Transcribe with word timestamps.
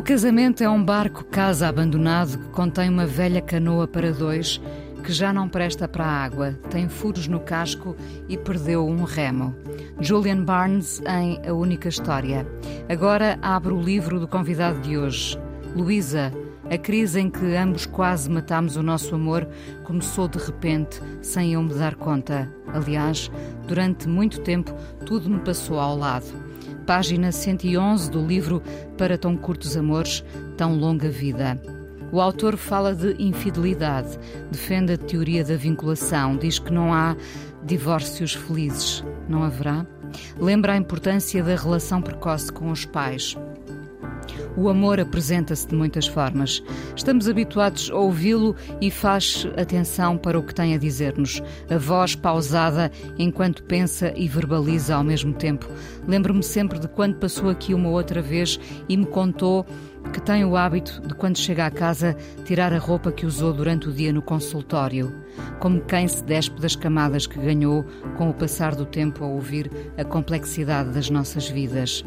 O 0.00 0.02
casamento 0.02 0.64
é 0.64 0.68
um 0.68 0.82
barco 0.82 1.22
casa 1.26 1.68
abandonado 1.68 2.38
que 2.38 2.48
contém 2.52 2.88
uma 2.88 3.04
velha 3.04 3.42
canoa 3.42 3.86
para 3.86 4.10
dois 4.10 4.58
que 5.04 5.12
já 5.12 5.30
não 5.30 5.46
presta 5.46 5.86
para 5.86 6.06
a 6.06 6.24
água, 6.24 6.58
tem 6.70 6.88
furos 6.88 7.28
no 7.28 7.38
casco 7.38 7.94
e 8.26 8.34
perdeu 8.34 8.88
um 8.88 9.04
remo. 9.04 9.54
Julian 10.00 10.42
Barnes 10.42 11.02
em 11.06 11.46
A 11.46 11.52
Única 11.52 11.90
História. 11.90 12.46
Agora 12.88 13.38
abre 13.42 13.74
o 13.74 13.82
livro 13.82 14.18
do 14.18 14.26
convidado 14.26 14.80
de 14.80 14.96
hoje. 14.96 15.38
Luísa, 15.76 16.32
a 16.70 16.78
crise 16.78 17.20
em 17.20 17.28
que 17.28 17.54
ambos 17.54 17.84
quase 17.84 18.30
matámos 18.30 18.76
o 18.76 18.82
nosso 18.82 19.14
amor 19.14 19.46
começou 19.84 20.26
de 20.26 20.38
repente, 20.38 20.98
sem 21.20 21.52
eu 21.52 21.62
me 21.62 21.74
dar 21.74 21.94
conta. 21.94 22.50
Aliás, 22.72 23.30
durante 23.68 24.08
muito 24.08 24.40
tempo 24.40 24.74
tudo 25.04 25.28
me 25.28 25.40
passou 25.40 25.78
ao 25.78 25.94
lado 25.94 26.49
página 26.90 27.30
111 27.30 28.10
do 28.10 28.26
livro 28.26 28.60
Para 28.98 29.16
Tão 29.16 29.36
Curtos 29.36 29.76
Amores, 29.76 30.24
Tão 30.56 30.74
Longa 30.74 31.08
Vida. 31.08 31.56
O 32.10 32.20
autor 32.20 32.56
fala 32.56 32.96
de 32.96 33.14
infidelidade, 33.22 34.18
defende 34.50 34.94
a 34.94 34.98
teoria 34.98 35.44
da 35.44 35.54
vinculação, 35.54 36.36
diz 36.36 36.58
que 36.58 36.72
não 36.72 36.92
há 36.92 37.16
divórcios 37.62 38.34
felizes. 38.34 39.04
Não 39.28 39.44
haverá? 39.44 39.86
Lembra 40.36 40.72
a 40.72 40.76
importância 40.76 41.44
da 41.44 41.54
relação 41.54 42.02
precoce 42.02 42.50
com 42.50 42.72
os 42.72 42.84
pais. 42.84 43.36
O 44.60 44.68
amor 44.68 45.00
apresenta-se 45.00 45.66
de 45.66 45.74
muitas 45.74 46.06
formas. 46.06 46.62
Estamos 46.94 47.26
habituados 47.26 47.90
a 47.90 47.96
ouvi-lo 47.96 48.54
e 48.78 48.90
faz 48.90 49.46
atenção 49.56 50.18
para 50.18 50.38
o 50.38 50.42
que 50.42 50.54
tem 50.54 50.74
a 50.74 50.76
dizer-nos. 50.76 51.42
A 51.70 51.78
voz 51.78 52.14
pausada 52.14 52.92
enquanto 53.18 53.62
pensa 53.62 54.12
e 54.14 54.28
verbaliza 54.28 54.96
ao 54.96 55.02
mesmo 55.02 55.32
tempo. 55.32 55.66
Lembro-me 56.06 56.42
sempre 56.42 56.78
de 56.78 56.88
quando 56.88 57.16
passou 57.16 57.48
aqui 57.48 57.72
uma 57.72 57.88
outra 57.88 58.20
vez 58.20 58.60
e 58.86 58.98
me 58.98 59.06
contou 59.06 59.64
que 60.12 60.20
tem 60.20 60.44
o 60.44 60.56
hábito 60.56 61.00
de, 61.00 61.14
quando 61.14 61.38
chega 61.38 61.66
à 61.66 61.70
casa, 61.70 62.16
tirar 62.44 62.72
a 62.72 62.78
roupa 62.78 63.12
que 63.12 63.26
usou 63.26 63.52
durante 63.52 63.88
o 63.88 63.92
dia 63.92 64.12
no 64.12 64.22
consultório, 64.22 65.14
como 65.58 65.80
quem 65.80 66.08
se 66.08 66.24
despe 66.24 66.60
das 66.60 66.74
camadas 66.74 67.26
que 67.26 67.38
ganhou 67.38 67.84
com 68.16 68.30
o 68.30 68.34
passar 68.34 68.74
do 68.74 68.84
tempo 68.84 69.24
a 69.24 69.28
ouvir 69.28 69.70
a 69.96 70.04
complexidade 70.04 70.90
das 70.90 71.10
nossas 71.10 71.48
vidas. 71.48 72.04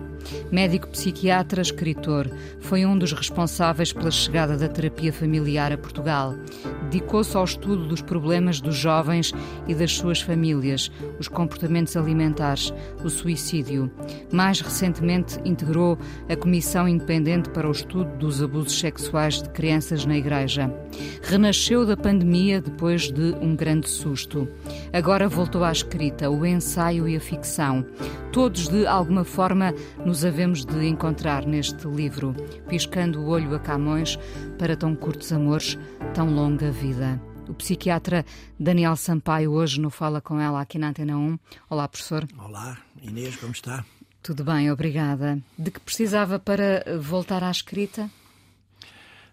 Médico 0.51 0.87
psiquiatra, 0.87 1.61
escritor, 1.61 2.29
foi 2.59 2.85
um 2.85 2.97
dos 2.97 3.11
responsáveis 3.11 3.91
pela 3.91 4.11
chegada 4.11 4.57
da 4.57 4.67
terapia 4.67 5.11
familiar 5.11 5.71
a 5.71 5.77
Portugal. 5.77 6.35
Dedicou-se 6.83 7.35
ao 7.35 7.43
estudo 7.43 7.85
dos 7.85 8.01
problemas 8.01 8.61
dos 8.61 8.75
jovens 8.75 9.33
e 9.67 9.75
das 9.75 9.93
suas 9.93 10.21
famílias, 10.21 10.91
os 11.19 11.27
comportamentos 11.27 11.97
alimentares, 11.97 12.73
o 13.03 13.09
suicídio. 13.09 13.91
Mais 14.31 14.61
recentemente, 14.61 15.39
integrou 15.43 15.97
a 16.29 16.35
Comissão 16.35 16.87
Independente 16.87 17.49
para 17.49 17.67
o 17.67 17.71
Estudo 17.83 18.15
dos 18.17 18.41
Abusos 18.41 18.79
Sexuais 18.79 19.41
de 19.41 19.49
Crianças 19.49 20.05
na 20.05 20.17
Igreja. 20.17 20.73
Renasceu 21.21 21.85
da 21.85 21.97
pandemia 21.97 22.61
depois 22.61 23.11
de 23.11 23.35
um 23.41 23.57
grande 23.57 23.89
susto. 23.89 24.47
Agora 24.93 25.27
voltou 25.27 25.65
à 25.65 25.71
escrita, 25.71 26.29
o 26.29 26.45
ensaio 26.45 27.07
e 27.09 27.17
a 27.17 27.19
ficção. 27.19 27.85
Todos, 28.31 28.69
de 28.69 28.87
alguma 28.87 29.25
forma, 29.25 29.73
nos 30.05 30.23
havemos 30.23 30.65
de 30.65 30.87
encontrar 30.87 31.45
neste 31.45 31.85
livro, 31.85 32.33
piscando 32.69 33.19
o 33.19 33.27
olho 33.27 33.53
a 33.53 33.59
Camões 33.59 34.17
para 34.57 34.77
tão 34.77 34.95
curtos 34.95 35.33
amores, 35.33 35.77
tão 36.13 36.33
longa 36.33 36.71
vida. 36.71 37.21
O 37.49 37.53
psiquiatra 37.53 38.25
Daniel 38.57 38.95
Sampaio 38.95 39.51
hoje 39.51 39.79
no 39.79 39.89
Fala 39.89 40.21
Com 40.21 40.39
Ela 40.39 40.61
aqui 40.61 40.79
na 40.79 40.87
Antena 40.87 41.17
1. 41.17 41.37
Olá, 41.69 41.87
professor. 41.89 42.25
Olá, 42.39 42.77
Inês, 43.01 43.35
como 43.35 43.51
está? 43.51 43.83
Tudo 44.23 44.45
bem, 44.45 44.71
obrigada. 44.71 45.37
De 45.59 45.69
que 45.69 45.81
precisava 45.81 46.39
para 46.39 46.97
voltar 46.97 47.43
à 47.43 47.51
escrita? 47.51 48.09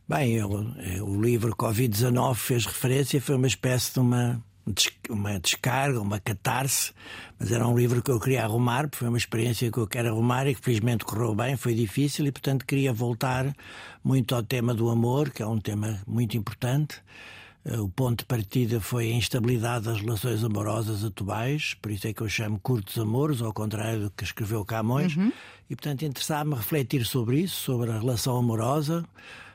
Bem, 0.08 0.32
eu, 0.32 0.66
eh, 0.78 1.00
o 1.00 1.22
livro 1.22 1.54
Covid-19 1.54 2.34
fez 2.34 2.66
referência, 2.66 3.20
foi 3.20 3.36
uma 3.36 3.46
espécie 3.46 3.92
de 3.92 4.00
uma, 4.00 4.42
uma 5.08 5.38
descarga, 5.38 6.00
uma 6.00 6.18
catarse, 6.18 6.92
mas 7.38 7.52
era 7.52 7.68
um 7.68 7.78
livro 7.78 8.02
que 8.02 8.10
eu 8.10 8.18
queria 8.18 8.42
arrumar, 8.42 8.88
porque 8.88 8.96
foi 8.96 9.08
uma 9.08 9.16
experiência 9.16 9.70
que 9.70 9.78
eu 9.78 9.86
quero 9.86 10.08
arrumar 10.08 10.48
e 10.48 10.56
que 10.56 10.60
felizmente 10.60 11.04
correu 11.04 11.36
bem, 11.36 11.56
foi 11.56 11.72
difícil 11.72 12.26
e, 12.26 12.32
portanto, 12.32 12.66
queria 12.66 12.92
voltar 12.92 13.54
muito 14.02 14.34
ao 14.34 14.42
tema 14.42 14.74
do 14.74 14.90
amor, 14.90 15.30
que 15.30 15.40
é 15.40 15.46
um 15.46 15.60
tema 15.60 16.00
muito 16.04 16.36
importante. 16.36 17.00
Eh, 17.64 17.78
o 17.78 17.88
ponto 17.88 18.20
de 18.20 18.24
partida 18.24 18.80
foi 18.80 19.10
a 19.10 19.14
instabilidade 19.14 19.84
das 19.84 20.00
relações 20.00 20.42
amorosas 20.42 21.04
atuais, 21.04 21.74
por 21.80 21.90
isso 21.90 22.06
é 22.06 22.12
que 22.12 22.22
eu 22.22 22.28
chamo 22.28 22.58
curtos 22.58 22.98
amores, 22.98 23.42
ao 23.42 23.52
contrário 23.52 24.04
do 24.04 24.10
que 24.10 24.24
escreveu 24.24 24.64
Camões. 24.64 25.16
Uhum. 25.16 25.32
E, 25.68 25.76
portanto, 25.76 26.04
interessava-me 26.04 26.54
refletir 26.54 27.04
sobre 27.04 27.40
isso, 27.40 27.62
sobre 27.62 27.90
a 27.90 27.98
relação 27.98 28.36
amorosa, 28.36 29.04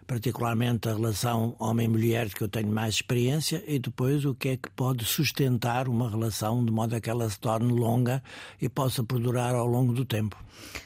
particularmente 0.08 0.88
a 0.88 0.94
relação 0.94 1.56
homem-mulher, 1.60 2.30
que 2.30 2.42
eu 2.42 2.48
tenho 2.48 2.70
mais 2.70 2.96
experiência, 2.96 3.64
e 3.68 3.80
depois 3.80 4.26
o 4.26 4.36
que 4.36 4.50
é 4.50 4.58
que 4.58 4.70
pode 4.70 5.06
sustentar 5.06 5.88
uma 5.88 6.10
relação 6.10 6.64
de 6.64 6.72
modo 6.72 6.96
a 6.96 7.02
que 7.02 7.10
ela 7.10 7.30
se 7.30 7.40
torne 7.40 7.72
longa 7.72 8.24
e 8.62 8.70
possa 8.70 9.04
perdurar 9.04 9.56
ao 9.56 9.66
longo 9.66 9.94
do 9.94 10.06
tempo. 10.06 10.38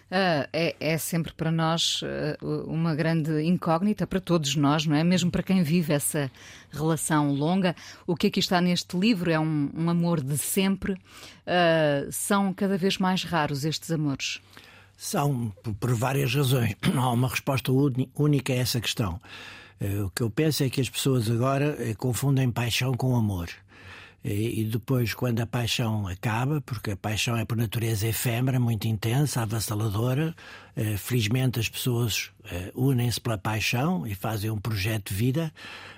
Uh, 0.10 0.50
é, 0.52 0.76
é, 0.80 0.98
sempre 0.98 1.32
para 1.34 1.52
nós 1.52 2.02
uh, 2.02 2.66
uma 2.66 2.96
grande 2.96 3.44
incógnita, 3.44 4.08
para 4.08 4.20
todos 4.20 4.56
nós, 4.56 4.86
não 4.88 4.96
é? 4.96 5.04
Mesmo 5.04 5.30
para 5.30 5.44
quem 5.44 5.62
vive 5.62 5.94
essa 5.94 6.32
relação 6.72 7.32
longa. 7.32 7.76
O 8.08 8.16
que 8.16 8.28
aqui 8.28 8.40
está 8.40 8.60
neste 8.60 8.98
livro 8.98 9.30
é 9.30 9.40
um, 9.40 9.70
um 9.76 9.90
amor 9.90 10.22
de 10.22 10.38
sempre. 10.38 10.94
Uh, 10.94 12.12
são 12.12 12.52
cada 12.54 12.76
vez 12.76 12.98
mais 12.98 13.24
raros 13.24 13.64
estes 13.64 13.92
amores. 13.92 14.42
São, 15.02 15.54
por 15.80 15.94
várias 15.94 16.36
razões. 16.36 16.76
Não 16.94 17.02
há 17.02 17.12
uma 17.14 17.30
resposta 17.30 17.72
única 17.72 18.52
a 18.52 18.58
essa 18.58 18.82
questão. 18.82 19.18
Eh, 19.80 20.02
o 20.02 20.10
que 20.10 20.22
eu 20.22 20.30
penso 20.30 20.62
é 20.62 20.70
que 20.70 20.82
as 20.82 20.90
pessoas 20.90 21.32
agora 21.32 21.78
eh, 21.80 21.94
confundem 21.94 22.52
paixão 22.52 22.94
com 22.94 23.16
amor. 23.16 23.48
E 24.22 24.66
depois, 24.66 25.14
quando 25.14 25.40
a 25.40 25.46
paixão 25.46 26.06
acaba, 26.06 26.60
porque 26.60 26.92
a 26.92 26.98
paixão 26.98 27.38
é 27.38 27.46
por 27.46 27.56
natureza 27.56 28.06
efêmera, 28.06 28.60
muito 28.60 28.86
intensa, 28.86 29.42
avassaladora, 29.42 30.36
eh, 30.76 30.98
felizmente 30.98 31.58
as 31.58 31.70
pessoas 31.70 32.30
unem-se 32.76 33.22
pela 33.22 33.38
paixão 33.38 34.06
e 34.06 34.14
fazem 34.14 34.50
um 34.50 34.58
projeto 34.58 35.12
de 35.12 35.16
vida, 35.16 35.54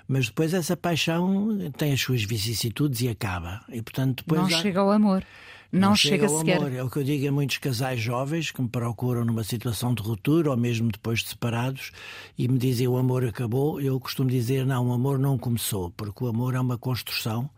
mas 0.06 0.26
depois 0.26 0.54
essa 0.54 0.76
paixão 0.76 1.58
tem 1.76 1.92
as 1.92 2.00
suas 2.00 2.22
vicissitudes 2.22 3.00
e 3.00 3.08
acaba. 3.08 3.60
E, 3.68 3.82
portanto, 3.82 4.22
depois 4.24 4.48
Não 4.48 4.56
há... 4.56 4.62
chega 4.62 4.78
ao 4.78 4.92
amor. 4.92 5.24
Não, 5.72 5.88
não 5.88 5.96
chega, 5.96 6.28
chega 6.28 6.38
sequer. 6.38 6.58
Amor. 6.58 6.72
É 6.74 6.82
o 6.82 6.90
que 6.90 6.98
eu 6.98 7.04
digo 7.04 7.26
a 7.26 7.32
muitos 7.32 7.56
casais 7.56 7.98
jovens 7.98 8.50
que 8.50 8.60
me 8.60 8.68
procuram 8.68 9.24
numa 9.24 9.42
situação 9.42 9.94
de 9.94 10.02
ruptura 10.02 10.50
ou 10.50 10.56
mesmo 10.56 10.92
depois 10.92 11.20
de 11.20 11.30
separados 11.30 11.92
e 12.36 12.46
me 12.46 12.58
dizem 12.58 12.86
o 12.86 12.98
amor 12.98 13.24
acabou. 13.24 13.80
Eu 13.80 13.98
costumo 13.98 14.28
dizer 14.28 14.66
não, 14.66 14.88
o 14.88 14.92
amor 14.92 15.18
não 15.18 15.38
começou, 15.38 15.90
porque 15.90 16.22
o 16.22 16.26
amor 16.28 16.54
é 16.54 16.60
uma 16.60 16.76
construção 16.76 17.48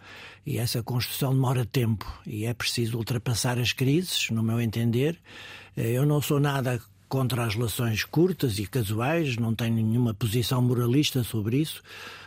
e 0.46 0.58
essa 0.58 0.80
construção 0.80 1.32
demora 1.32 1.66
tempo 1.66 2.06
e 2.24 2.44
é 2.44 2.54
preciso 2.54 2.98
ultrapassar 2.98 3.58
as 3.58 3.72
crises, 3.72 4.30
no 4.30 4.44
meu 4.44 4.60
entender. 4.60 5.18
Eh, 5.76 5.90
eu 5.90 6.06
não 6.06 6.22
sou 6.22 6.38
nada 6.38 6.80
contra 7.08 7.44
as 7.44 7.54
relações 7.54 8.04
curtas 8.04 8.58
e 8.58 8.66
casuais, 8.66 9.36
não 9.36 9.54
tenho 9.54 9.74
nenhuma 9.74 10.14
posição 10.14 10.62
moralista 10.62 11.24
sobre 11.24 11.58
isso. 11.58 11.82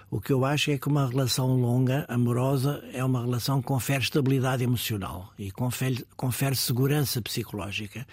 O 0.09 0.21
que 0.21 0.31
eu 0.31 0.45
acho 0.45 0.71
é 0.71 0.77
que 0.77 0.87
uma 0.87 1.05
relação 1.05 1.53
longa, 1.53 2.05
amorosa, 2.07 2.81
é 2.93 3.03
uma 3.03 3.21
relação 3.21 3.59
que 3.59 3.67
confere 3.67 4.03
estabilidade 4.03 4.63
emocional 4.63 5.33
e 5.37 5.51
confere, 5.51 6.05
confere 6.15 6.55
segurança 6.55 7.21
psicológica. 7.21 8.07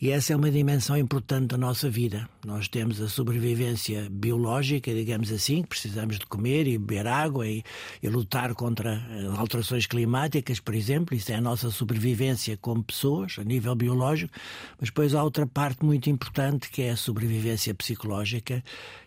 E 0.00 0.10
essa 0.10 0.32
é 0.32 0.36
uma 0.36 0.50
dimensão 0.50 0.96
importante 0.96 1.48
da 1.48 1.58
nossa 1.58 1.90
vida. 1.90 2.28
Nós 2.46 2.68
temos 2.68 3.00
a 3.00 3.08
sobrevivência 3.08 4.08
biológica, 4.10 4.94
digamos 4.94 5.32
assim, 5.32 5.62
que 5.62 5.70
precisamos 5.70 6.20
de 6.20 6.26
comer 6.26 6.68
e 6.68 6.78
beber 6.78 7.08
água 7.08 7.46
e, 7.46 7.64
e 8.00 8.08
lutar 8.08 8.54
contra 8.54 9.02
alterações 9.36 9.86
climáticas, 9.86 10.60
por 10.60 10.74
exemplo. 10.74 11.16
Isso 11.16 11.32
é 11.32 11.34
a 11.34 11.40
nossa 11.40 11.70
sobrevivência 11.70 12.56
como 12.56 12.82
pessoas, 12.82 13.36
a 13.38 13.44
nível 13.44 13.74
biológico. 13.74 14.32
Mas 14.78 14.88
depois 14.88 15.14
há 15.16 15.22
outra 15.22 15.46
parte 15.46 15.84
muito 15.84 16.08
importante 16.08 16.70
que 16.70 16.82
é 16.82 16.90
a 16.90 16.96
sobrevivência 16.96 17.74
psicológica. 17.74 18.62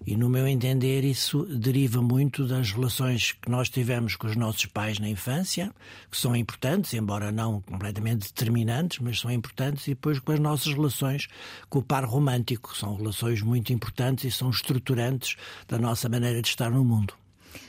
E, 0.06 0.18
no 0.18 0.30
meu 0.30 0.46
entender, 0.46 1.06
isso 1.06 1.44
deriva 1.46 2.02
muito 2.02 2.33
muito 2.34 2.48
das 2.48 2.72
relações 2.72 3.34
que 3.34 3.48
nós 3.48 3.70
tivemos 3.70 4.16
com 4.16 4.26
os 4.26 4.36
nossos 4.36 4.66
pais 4.66 4.98
na 4.98 5.08
infância, 5.08 5.72
que 6.10 6.18
são 6.18 6.36
importantes, 6.36 6.92
embora 6.96 7.32
não 7.32 7.62
completamente 7.62 8.28
determinantes, 8.28 8.98
mas 8.98 9.20
são 9.20 9.30
importantes, 9.30 9.86
e 9.86 9.92
depois 9.92 10.18
com 10.18 10.32
as 10.32 10.40
nossas 10.40 10.74
relações 10.74 11.28
com 11.70 11.78
o 11.78 11.84
par 11.84 12.04
romântico, 12.06 12.72
que 12.72 12.78
são 12.80 12.96
relações 12.96 13.44
muito 13.44 13.72
importantes 13.72 14.26
e 14.26 14.32
são 14.32 14.50
estruturantes 14.50 15.36
da 15.68 15.78
nossa 15.78 16.10
maneira 16.10 16.42
de 16.42 16.48
estar 16.48 16.72
no 16.72 16.84
mundo. 16.84 17.14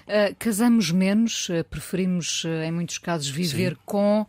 Uh, 0.06 0.34
casamos 0.38 0.90
menos, 0.90 1.48
uh, 1.48 1.64
preferimos, 1.64 2.44
uh, 2.44 2.62
em 2.62 2.70
muitos 2.70 2.98
casos, 2.98 3.28
viver 3.28 3.72
Sim. 3.72 3.78
com. 3.86 4.26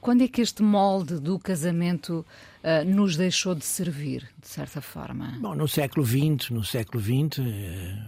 quando 0.00 0.22
é 0.22 0.28
que 0.28 0.42
este 0.42 0.62
molde 0.62 1.18
do 1.18 1.38
casamento 1.38 2.26
nos 2.86 3.16
deixou 3.16 3.54
de 3.54 3.64
servir, 3.64 4.28
de 4.40 4.46
certa 4.46 4.80
forma? 4.82 5.36
Bom, 5.40 5.54
no 5.54 5.66
século 5.66 6.06
XX, 6.06 6.50
no 6.50 6.62
século 6.62 7.02
XX, 7.02 7.38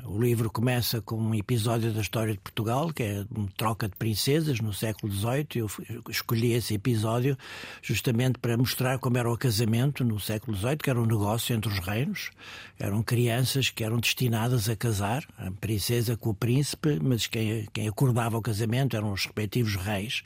o 0.04 0.20
livro 0.20 0.50
começa 0.50 1.00
com 1.00 1.16
um 1.16 1.34
episódio 1.34 1.90
da 1.90 2.02
história 2.02 2.34
de 2.34 2.38
Portugal, 2.38 2.92
que 2.92 3.02
é 3.02 3.24
uma 3.34 3.48
troca 3.56 3.88
de 3.88 3.96
princesas 3.96 4.60
no 4.60 4.72
século 4.72 5.10
XVIII. 5.10 5.46
Eu 5.56 5.68
escolhi 6.08 6.52
esse 6.52 6.74
episódio 6.74 7.36
justamente 7.82 8.38
para 8.38 8.56
mostrar 8.56 8.98
como 8.98 9.16
era 9.16 9.32
o 9.32 9.36
casamento 9.36 10.04
no 10.04 10.20
século 10.20 10.54
XVIII, 10.56 10.76
que 10.76 10.90
era 10.90 11.00
um 11.00 11.06
negócio 11.06 11.56
entre 11.56 11.72
os 11.72 11.78
reinos. 11.78 12.30
Eram 12.78 13.02
crianças 13.02 13.70
que 13.70 13.82
eram 13.82 13.98
destinadas 13.98 14.68
a 14.68 14.76
casar, 14.76 15.24
a 15.38 15.50
princesa 15.50 16.16
com 16.16 16.30
o 16.30 16.34
príncipe, 16.34 16.83
mas 17.02 17.26
quem, 17.26 17.66
quem 17.72 17.88
acordava 17.88 18.36
o 18.36 18.42
casamento 18.42 18.96
eram 18.96 19.12
os 19.12 19.24
respectivos 19.24 19.76
reis. 19.76 20.22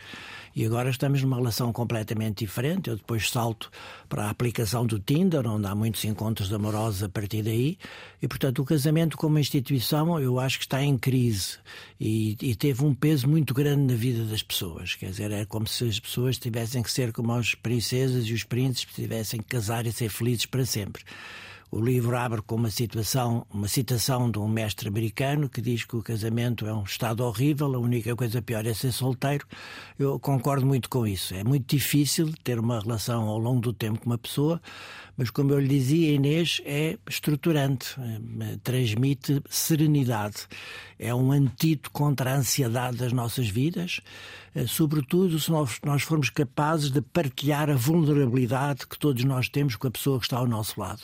E 0.55 0.64
agora 0.64 0.90
estamos 0.90 1.22
numa 1.22 1.37
relação 1.37 1.72
completamente 1.72 2.44
diferente. 2.44 2.90
Eu 2.90 2.96
depois 2.96 3.31
salto 3.31 3.70
para 4.08 4.25
a 4.25 4.31
aplicação 4.31 4.84
do 4.84 4.99
Tinder, 4.99 5.46
onde 5.46 5.66
há 5.66 5.75
muitos 5.75 6.05
encontros 6.05 6.52
amorosos 6.52 7.02
a 7.02 7.08
partir 7.08 7.43
daí. 7.43 7.78
E, 8.20 8.26
portanto, 8.26 8.60
o 8.60 8.64
casamento 8.64 9.16
como 9.16 9.38
instituição 9.38 10.19
eu 10.19 10.40
acho 10.40 10.58
que 10.58 10.64
está 10.64 10.82
em 10.82 10.99
crise 10.99 11.58
e, 12.00 12.37
e 12.43 12.55
teve 12.56 12.84
um 12.84 12.93
peso 12.93 13.28
muito 13.28 13.54
grande 13.54 13.93
na 13.93 13.99
vida 13.99 14.25
das 14.25 14.43
pessoas. 14.43 14.94
Quer 14.94 15.11
dizer, 15.11 15.31
é 15.31 15.44
como 15.44 15.66
se 15.66 15.84
as 15.84 16.00
pessoas 16.00 16.38
tivessem 16.38 16.82
que 16.82 16.90
ser 16.90 17.12
como 17.12 17.32
as 17.32 17.54
princesas 17.54 18.26
e 18.26 18.32
os 18.32 18.43
príncipes, 18.43 18.96
tivessem 18.96 19.40
que 19.40 19.46
casar 19.46 19.87
e 19.87 19.93
ser 19.93 20.08
felizes 20.08 20.46
para 20.46 20.64
sempre. 20.64 21.04
O 21.70 21.80
livro 21.80 22.16
abre 22.16 22.40
com 22.40 22.54
uma 22.54 22.70
situação, 22.70 23.46
uma 23.52 23.68
citação 23.68 24.30
de 24.30 24.38
um 24.38 24.48
mestre 24.48 24.88
americano 24.88 25.50
que 25.50 25.60
diz 25.60 25.84
que 25.84 25.96
o 25.96 26.02
casamento 26.02 26.66
é 26.66 26.72
um 26.72 26.82
estado 26.82 27.22
horrível, 27.22 27.74
a 27.74 27.78
única 27.78 28.16
coisa 28.16 28.40
pior 28.40 28.64
é 28.64 28.72
ser 28.72 28.90
solteiro. 28.90 29.46
Eu 29.98 30.18
concordo 30.18 30.64
muito 30.64 30.88
com 30.88 31.06
isso. 31.06 31.34
É 31.34 31.44
muito 31.44 31.66
difícil 31.76 32.32
ter 32.42 32.58
uma 32.58 32.80
relação 32.80 33.28
ao 33.28 33.38
longo 33.38 33.60
do 33.60 33.74
tempo 33.74 34.00
com 34.00 34.06
uma 34.06 34.16
pessoa, 34.16 34.62
mas 35.18 35.30
como 35.30 35.52
eu 35.52 35.58
lhe 35.58 35.66
dizia, 35.66 36.12
Inês 36.12 36.62
é 36.64 36.96
estruturante, 37.10 37.96
eh, 37.98 38.56
transmite 38.62 39.42
serenidade. 39.50 40.46
É 40.96 41.12
um 41.12 41.32
antídoto 41.32 41.90
contra 41.90 42.32
a 42.32 42.36
ansiedade 42.36 42.98
das 42.98 43.12
nossas 43.12 43.48
vidas, 43.48 44.00
eh, 44.54 44.64
sobretudo 44.68 45.40
se 45.40 45.50
nós, 45.50 46.02
formos 46.04 46.30
capazes 46.30 46.92
de 46.92 47.02
partilhar 47.02 47.68
a 47.68 47.74
vulnerabilidade 47.74 48.86
que 48.86 48.96
todos 48.96 49.24
nós 49.24 49.48
temos 49.48 49.74
com 49.74 49.88
a 49.88 49.90
pessoa 49.90 50.20
que 50.20 50.26
está 50.26 50.36
ao 50.36 50.46
nosso 50.46 50.80
lado. 50.80 51.02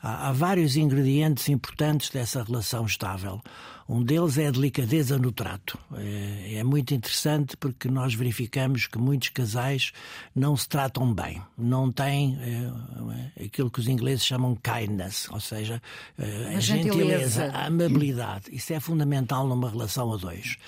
Há 0.00 0.30
vários 0.30 0.76
ingredientes 0.76 1.48
importantes 1.48 2.10
dessa 2.10 2.44
relação 2.44 2.86
estável. 2.86 3.42
Um 3.88 4.02
deles 4.02 4.36
é 4.36 4.48
a 4.48 4.50
delicadeza 4.50 5.16
no 5.18 5.32
trato. 5.32 5.78
É, 5.94 6.56
é, 6.56 6.64
muito 6.64 6.92
interessante 6.92 7.56
porque 7.56 7.88
nós 7.88 8.12
verificamos 8.12 8.86
que 8.86 8.98
muitos 8.98 9.30
casais 9.30 9.92
não 10.34 10.54
se 10.54 10.68
tratam 10.68 11.14
bem, 11.14 11.40
não 11.56 11.90
têm 11.90 12.38
é, 12.42 13.44
aquilo 13.44 13.70
que 13.70 13.80
os 13.80 13.88
ingleses 13.88 14.26
chamam 14.26 14.54
kindness, 14.56 15.26
ou 15.30 15.40
seja, 15.40 15.80
é, 16.18 16.54
a, 16.54 16.58
a 16.58 16.60
gentileza, 16.60 16.66
gentileza, 16.66 17.44
a 17.52 17.66
amabilidade. 17.66 18.44
Isso 18.52 18.74
é 18.74 18.80
fundamental 18.80 19.46
numa 19.46 19.70
relação 19.70 20.12
a 20.12 20.16
dois 20.18 20.58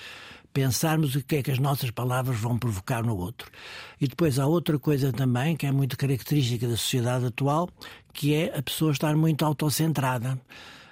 pensarmos 0.53 1.15
o 1.15 1.23
que 1.23 1.37
é 1.37 1.43
que 1.43 1.51
as 1.51 1.59
nossas 1.59 1.91
palavras 1.91 2.37
vão 2.37 2.57
provocar 2.57 3.03
no 3.03 3.15
outro. 3.15 3.49
E 3.99 4.07
depois 4.07 4.37
há 4.37 4.45
outra 4.45 4.77
coisa 4.77 5.11
também 5.11 5.55
que 5.55 5.65
é 5.65 5.71
muito 5.71 5.97
característica 5.97 6.67
da 6.67 6.75
sociedade 6.75 7.25
atual, 7.25 7.69
que 8.13 8.33
é 8.33 8.57
a 8.57 8.61
pessoa 8.61 8.91
estar 8.91 9.15
muito 9.15 9.45
autocentrada. 9.45 10.37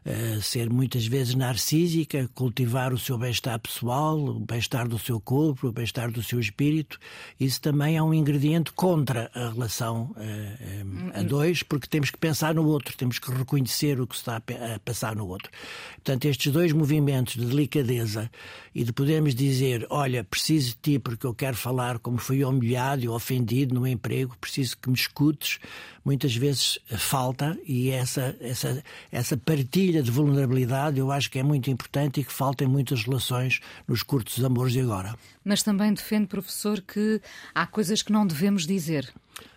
Uh, 0.05 0.41
ser 0.41 0.69
muitas 0.69 1.05
vezes 1.05 1.35
narcísica, 1.35 2.29
cultivar 2.33 2.93
o 2.93 2.97
seu 2.97 3.17
bem-estar 3.17 3.59
pessoal, 3.59 4.17
o 4.17 4.39
bem-estar 4.39 4.87
do 4.87 4.97
seu 4.97 5.19
corpo, 5.19 5.67
o 5.67 5.71
bem-estar 5.71 6.11
do 6.11 6.23
seu 6.23 6.39
espírito. 6.39 6.97
Isso 7.39 7.59
também 7.59 7.97
é 7.97 8.03
um 8.03 8.13
ingrediente 8.13 8.71
contra 8.71 9.29
a 9.33 9.49
relação 9.49 10.15
uh, 10.15 11.19
a 11.19 11.21
dois, 11.23 11.63
porque 11.63 11.87
temos 11.87 12.09
que 12.09 12.17
pensar 12.17 12.53
no 12.55 12.65
outro, 12.65 12.95
temos 12.95 13.19
que 13.19 13.31
reconhecer 13.31 13.99
o 13.99 14.07
que 14.07 14.15
está 14.15 14.37
a 14.37 14.79
passar 14.79 15.15
no 15.15 15.27
outro. 15.27 15.51
Portanto, 15.95 16.25
estes 16.25 16.51
dois 16.51 16.71
movimentos 16.71 17.35
de 17.35 17.45
delicadeza 17.45 18.31
e 18.73 18.83
de 18.83 18.93
podermos 18.93 19.35
dizer: 19.35 19.85
Olha, 19.89 20.23
preciso 20.23 20.69
de 20.69 20.75
ti 20.75 20.99
porque 20.99 21.25
eu 21.25 21.33
quero 21.33 21.57
falar 21.57 21.99
como 21.99 22.17
fui 22.17 22.43
humilhado 22.43 23.03
e 23.03 23.09
ofendido 23.09 23.75
no 23.75 23.85
emprego, 23.85 24.35
preciso 24.39 24.77
que 24.77 24.89
me 24.89 24.95
escutes. 24.95 25.59
Muitas 26.03 26.35
vezes 26.35 26.79
falta 26.97 27.57
e 27.67 27.89
essa, 27.89 28.35
essa, 28.39 28.83
essa 29.11 29.37
partilha 29.37 29.88
de 29.91 30.11
vulnerabilidade 30.11 30.99
eu 30.99 31.11
acho 31.11 31.29
que 31.29 31.39
é 31.39 31.43
muito 31.43 31.69
importante 31.69 32.21
e 32.21 32.23
que 32.23 32.31
falta 32.31 32.63
em 32.63 32.67
muitas 32.67 33.03
relações 33.03 33.59
nos 33.87 34.03
curtos 34.03 34.43
amores 34.43 34.73
de 34.73 34.81
agora. 34.81 35.15
Mas 35.43 35.63
também 35.63 35.93
defende, 35.93 36.27
professor, 36.27 36.81
que 36.81 37.21
há 37.53 37.65
coisas 37.65 38.01
que 38.01 38.11
não 38.11 38.25
devemos 38.25 38.65
dizer. 38.65 39.11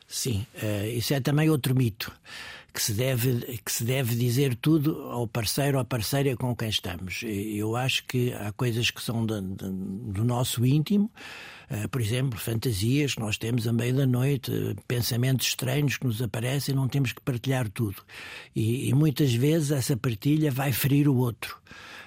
Sim, 0.06 0.46
uh, 0.56 0.87
isso 0.87 1.14
é 1.14 1.20
também 1.20 1.49
outro 1.49 1.75
mito 1.75 2.12
que 2.72 2.80
se 2.80 2.94
deve 2.94 3.60
que 3.64 3.70
se 3.70 3.84
deve 3.84 4.14
dizer 4.14 4.56
tudo 4.56 5.02
ao 5.10 5.26
parceiro 5.26 5.76
ou 5.76 5.82
à 5.82 5.84
parceira 5.84 6.34
com 6.36 6.56
quem 6.56 6.69
estamos. 6.69 7.22
Eu 7.22 7.76
acho 7.76 8.04
que 8.06 8.32
há 8.32 8.50
coisas 8.52 8.90
que 8.90 9.02
são 9.02 9.26
de, 9.26 9.40
do 9.40 10.24
nosso 10.24 10.64
íntimo, 10.64 11.10
uh, 11.70 11.88
por 11.90 12.00
exemplo, 12.00 12.38
fantasias 12.38 13.14
que 13.14 13.20
nós 13.20 13.36
temos 13.36 13.69
à 13.69 13.72
meia 13.72 13.92
da 13.92 14.06
noite, 14.06 14.50
pensamentos 14.88 15.48
estranhos 15.48 15.98
que 15.98 16.06
nos 16.06 16.22
aparecem, 16.22 16.74
não 16.74 16.88
temos 16.88 17.12
que 17.12 17.20
partilhar 17.20 17.69
tudo. 17.69 18.02
E, 18.56 18.88
e 18.88 18.94
muitas 18.94 19.34
vezes 19.34 19.70
essa 19.70 19.96
partilha 19.96 20.50
vai 20.50 20.72
ferir 20.72 21.08
o 21.08 21.16
outro. 21.16 21.58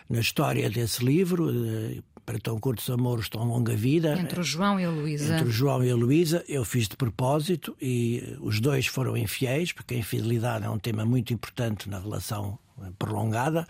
Na 0.10 0.20
história 0.20 0.70
desse 0.70 1.04
livro, 1.04 1.50
uh, 1.50 2.04
para 2.26 2.40
tão 2.40 2.60
curtos 2.60 2.90
amores, 2.90 3.30
tão 3.30 3.44
longa 3.44 3.76
vida. 3.76 4.18
Entre 4.20 4.40
o 4.40 4.44
João 4.44 4.80
e 4.80 4.86
a 4.86 4.90
Luísa. 4.90 5.36
Entre 5.36 5.48
o 5.48 5.52
João 5.52 5.84
e 5.84 5.92
a 5.92 5.96
Luísa, 5.96 6.44
eu 6.48 6.66
fiz 6.66 6.88
de 6.88 6.98
propósito 6.98 7.76
e 7.82 8.38
os 8.42 8.60
dois 8.60 8.88
foram 8.88 9.16
infiéis, 9.16 9.72
porque 9.72 9.94
a 9.94 9.98
infidelidade 9.98 10.66
é 10.66 10.70
um 10.70 10.80
tema 10.80 11.06
muito 11.06 11.34
importante 11.34 11.90
na 11.90 12.00
relação 12.00 12.58
prolongada 13.00 13.66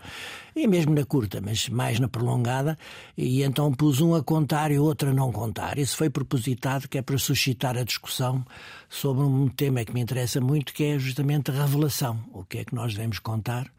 e 0.54 0.66
mesmo 0.66 0.94
na 0.94 1.04
curta, 1.04 1.40
mas 1.40 1.68
mais 1.68 2.00
na 2.00 2.08
prolongada, 2.08 2.76
e 3.16 3.42
então 3.42 3.72
pus 3.72 4.00
um 4.00 4.14
a 4.14 4.22
contar 4.22 4.70
e 4.70 4.78
outro 4.78 5.10
a 5.10 5.14
não 5.14 5.30
contar. 5.30 5.78
Isso 5.78 5.96
foi 5.96 6.10
propositado, 6.10 6.88
que 6.88 6.98
é 6.98 7.02
para 7.02 7.18
suscitar 7.18 7.76
a 7.76 7.84
discussão 7.84 8.44
sobre 8.88 9.22
um 9.22 9.48
tema 9.48 9.84
que 9.84 9.92
me 9.92 10.00
interessa 10.00 10.40
muito, 10.40 10.72
que 10.72 10.84
é 10.84 10.98
justamente 10.98 11.50
a 11.50 11.54
revelação. 11.54 12.18
O 12.32 12.44
que 12.44 12.58
é 12.58 12.64
que 12.64 12.74
nós 12.74 12.94
devemos 12.94 13.18
contar? 13.18 13.70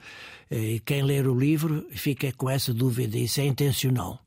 E 0.50 0.80
quem 0.80 1.04
ler 1.04 1.28
o 1.28 1.38
livro 1.38 1.86
fica 1.92 2.32
com 2.32 2.50
essa 2.50 2.74
dúvida, 2.74 3.18
isso 3.18 3.42
é 3.42 3.46
intencional. 3.46 4.22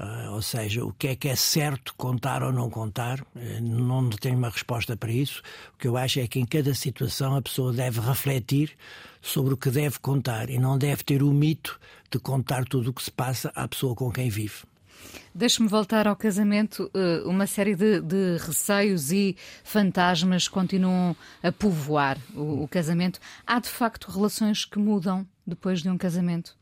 Uh, 0.00 0.32
ou 0.32 0.40
seja, 0.40 0.82
o 0.82 0.94
que 0.94 1.08
é 1.08 1.14
que 1.14 1.28
é 1.28 1.36
certo 1.36 1.94
contar 1.94 2.42
ou 2.42 2.50
não 2.50 2.70
contar, 2.70 3.20
uh, 3.20 3.26
não 3.60 4.08
tenho 4.08 4.38
uma 4.38 4.48
resposta 4.48 4.96
para 4.96 5.12
isso. 5.12 5.42
O 5.74 5.78
que 5.78 5.86
eu 5.86 5.94
acho 5.94 6.20
é 6.20 6.26
que 6.26 6.40
em 6.40 6.46
cada 6.46 6.72
situação 6.72 7.36
a 7.36 7.42
pessoa 7.42 7.70
deve 7.70 8.00
refletir 8.00 8.78
sobre 9.20 9.52
o 9.52 9.58
que 9.58 9.68
deve 9.68 9.98
contar 9.98 10.48
e 10.48 10.58
não 10.58 10.78
deve 10.78 11.04
ter 11.04 11.22
o 11.22 11.30
mito 11.30 11.78
de 12.10 12.18
contar 12.18 12.64
tudo 12.64 12.88
o 12.88 12.92
que 12.94 13.02
se 13.02 13.10
passa 13.10 13.52
à 13.54 13.68
pessoa 13.68 13.94
com 13.94 14.10
quem 14.10 14.30
vive. 14.30 14.62
Deixe-me 15.34 15.68
voltar 15.68 16.06
ao 16.06 16.16
casamento. 16.16 16.90
Uh, 16.94 17.28
uma 17.28 17.46
série 17.46 17.74
de, 17.74 18.00
de, 18.00 18.38
receios 18.38 19.12
e 19.12 19.36
fantasmas 19.62 20.48
continuam 20.48 21.14
a 21.42 21.52
povoar 21.52 22.16
o, 22.34 22.62
o 22.62 22.68
casamento. 22.68 23.20
Há 23.46 23.60
de 23.60 23.68
facto 23.68 24.10
relações 24.10 24.64
que 24.64 24.78
mudam 24.78 25.26
depois 25.46 25.82
de 25.82 25.90
um 25.90 25.98
casamento? 25.98 26.56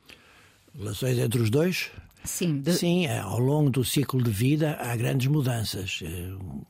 Relações 0.76 1.18
entre 1.18 1.40
os 1.40 1.50
dois? 1.50 1.92
Sim, 2.28 2.60
de... 2.60 2.74
Sim, 2.74 3.06
é, 3.06 3.18
ao 3.18 3.38
longo 3.38 3.70
do 3.70 3.84
ciclo 3.84 4.22
de 4.22 4.30
vida 4.30 4.76
há 4.80 4.94
grandes 4.94 5.26
mudanças. 5.26 6.00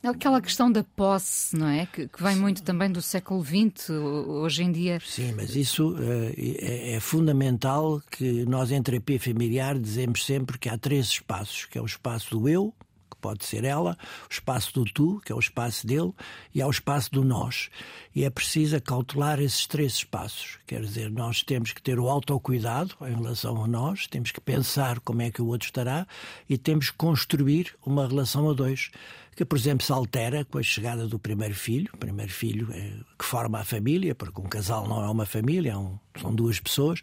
É 0.01 0.07
aquela 0.07 0.41
questão 0.41 0.71
da 0.71 0.83
posse, 0.83 1.55
não 1.55 1.67
é? 1.67 1.85
Que, 1.85 2.07
que 2.07 2.23
vem 2.23 2.35
Sim. 2.35 2.41
muito 2.41 2.63
também 2.63 2.89
do 2.89 3.01
século 3.01 3.43
XX, 3.43 3.89
hoje 3.89 4.63
em 4.63 4.71
dia. 4.71 4.99
Sim, 5.05 5.33
mas 5.35 5.55
isso 5.55 5.95
eh, 5.99 6.33
é, 6.37 6.93
é, 6.93 6.99
fundamental 6.99 8.01
que 8.09 8.45
nós 8.45 8.71
em 8.71 8.81
terapia 8.81 9.19
familiar 9.19 9.77
dizemos 9.77 10.25
sempre 10.25 10.57
que 10.57 10.69
há 10.69 10.77
três 10.77 11.07
espaços, 11.07 11.65
que 11.65 11.77
é 11.77 11.81
o 11.81 11.85
espaço 11.85 12.31
do 12.31 12.47
eu, 12.47 12.73
pode 13.19 13.45
ser 13.45 13.63
ela, 13.63 13.97
o 14.29 14.33
espaço 14.33 14.73
do 14.73 14.85
tu, 14.85 15.21
que 15.25 15.31
é 15.31 15.35
o 15.35 15.39
espaço 15.39 15.85
dele, 15.85 16.13
e 16.53 16.61
há 16.61 16.67
o 16.67 16.71
espaço 16.71 17.11
do 17.11 17.23
nós. 17.23 17.69
E 18.15 18.23
é 18.23 18.29
preciso 18.29 18.81
cautelar 18.81 19.39
esses 19.39 19.67
três 19.67 19.93
espaços. 19.93 20.57
Quer 20.65 20.81
dizer, 20.81 21.11
nós 21.11 21.43
temos 21.43 21.71
que 21.71 21.81
ter 21.81 21.99
o 21.99 22.09
autocuidado 22.09 22.95
em 23.01 23.15
relação 23.15 23.63
a 23.63 23.67
nós, 23.67 24.07
temos 24.07 24.31
que 24.31 24.41
pensar 24.41 24.99
como 24.99 25.21
é 25.21 25.31
que 25.31 25.41
o 25.41 25.47
outro 25.47 25.67
estará 25.67 26.07
e 26.49 26.57
temos 26.57 26.89
que 26.89 26.97
construir 26.97 27.75
uma 27.85 28.07
relação 28.07 28.49
a 28.49 28.53
dois 28.53 28.91
que, 29.39 29.45
por 29.45 29.57
exemplo, 29.57 29.85
se 29.85 29.91
altera 29.93 30.43
com 30.43 30.57
a 30.57 30.63
chegada 30.63 31.07
do 31.07 31.17
primeiro 31.17 31.55
filho, 31.55 31.89
o 31.93 31.97
primeiro 31.97 32.29
filho 32.29 32.67
é, 32.73 32.91
que 33.17 33.23
forma 33.23 33.57
a 33.57 33.63
família, 33.63 34.13
porque 34.13 34.41
um 34.41 34.49
casal 34.49 34.85
não 34.85 35.01
é 35.01 35.09
uma 35.09 35.25
família, 35.25 35.71
é 35.71 35.77
um, 35.77 35.97
são 36.19 36.35
duas 36.35 36.59
pessoas 36.59 37.01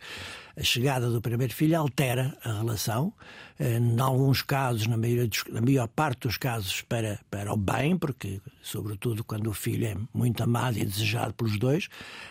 a 0.59 0.63
chegada 0.63 1.11
do 1.11 1.21
primeiro 1.21 1.53
filho 1.53 1.79
altera 1.79 2.37
a 2.43 2.53
relação, 2.53 3.13
eh, 3.59 3.77
em 3.79 4.01
alguns 4.01 4.41
casos, 4.41 4.87
na, 4.87 4.97
maioria 4.97 5.29
dos, 5.29 5.45
na 5.51 5.61
maior 5.61 5.87
parte 5.87 6.21
dos 6.21 6.39
casos, 6.39 6.81
para, 6.81 7.21
para 7.31 7.53
o 7.53 7.57
bem, 7.57 7.97
porque, 7.97 8.41
sobretudo, 8.63 9.23
quando 9.23 9.49
o 9.49 9.53
filho 9.53 9.87
é 9.87 9.97
muito 10.15 10.43
amado 10.43 10.79
e 10.79 10.85
desejado 10.85 11.35
pelos 11.35 11.59
dois, 11.59 11.89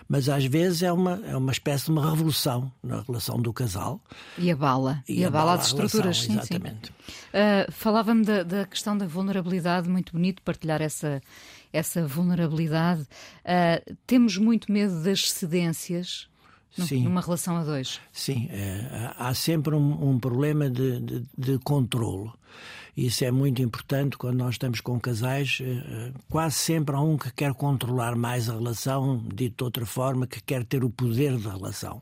mas 0.10 0.28
às 0.28 0.44
vezes 0.46 0.82
é 0.82 0.92
uma, 0.92 1.22
é 1.26 1.38
uma 1.38 1.52
espécie 1.52 1.86
de 1.86 1.92
uma 1.92 2.10
revolução 2.10 2.72
na 2.84 3.02
relação 3.02 3.40
do 3.40 3.54
casal. 3.54 4.02
E 4.40 4.52
abala. 4.52 5.04
E, 5.08 5.20
e 5.20 5.26
abala, 5.26 5.52
abala 5.52 5.62
as 5.62 5.68
estruturas, 5.68 6.18
sim, 6.18 6.34
exatamente. 6.34 6.88
sim. 6.88 7.12
Uh, 7.30 7.72
Falava-me 7.72 8.26
da, 8.26 8.42
da 8.42 8.66
questão 8.66 8.98
da 8.98 9.06
vulnerabilidade, 9.06 9.88
muito 9.88 10.14
bonito 10.14 10.42
partilhar 10.42 10.82
essa 10.82 11.22
essa 11.72 12.08
vulnerabilidade. 12.08 13.02
Uh, 13.02 13.96
temos 14.08 14.38
muito 14.38 14.72
medo 14.72 15.04
das 15.04 15.30
cedências 15.30 16.30
Sim. 16.84 17.04
numa 17.04 17.22
relação 17.22 17.56
a 17.58 17.64
dois. 17.64 18.02
Sim, 18.12 18.48
é, 18.52 19.14
há 19.18 19.34
sempre 19.34 19.76
um, 19.76 20.10
um 20.12 20.20
problema 20.20 20.70
de, 20.70 21.00
de, 21.00 21.26
de 21.38 21.60
controlo. 21.60 22.34
Isso 22.96 23.26
é 23.26 23.32
muito 23.32 23.62
importante 23.62 24.18
quando 24.18 24.38
nós 24.38 24.56
estamos 24.56 24.80
com 24.80 24.98
casais. 24.98 25.60
Eh, 25.62 25.66
eh, 25.66 26.12
quase 26.30 26.56
sempre 26.56 26.96
há 26.96 27.02
um 27.02 27.18
que 27.18 27.30
quer 27.34 27.54
controlar 27.54 28.16
mais 28.16 28.50
a 28.50 28.54
relação, 28.54 29.22
dito 29.34 29.58
de 29.58 29.64
outra 29.66 29.86
forma, 29.86 30.26
que 30.26 30.42
quer 30.42 30.64
ter 30.64 30.82
o 30.82 30.90
poder 30.90 31.38
da 31.38 31.52
relação. 31.52 32.02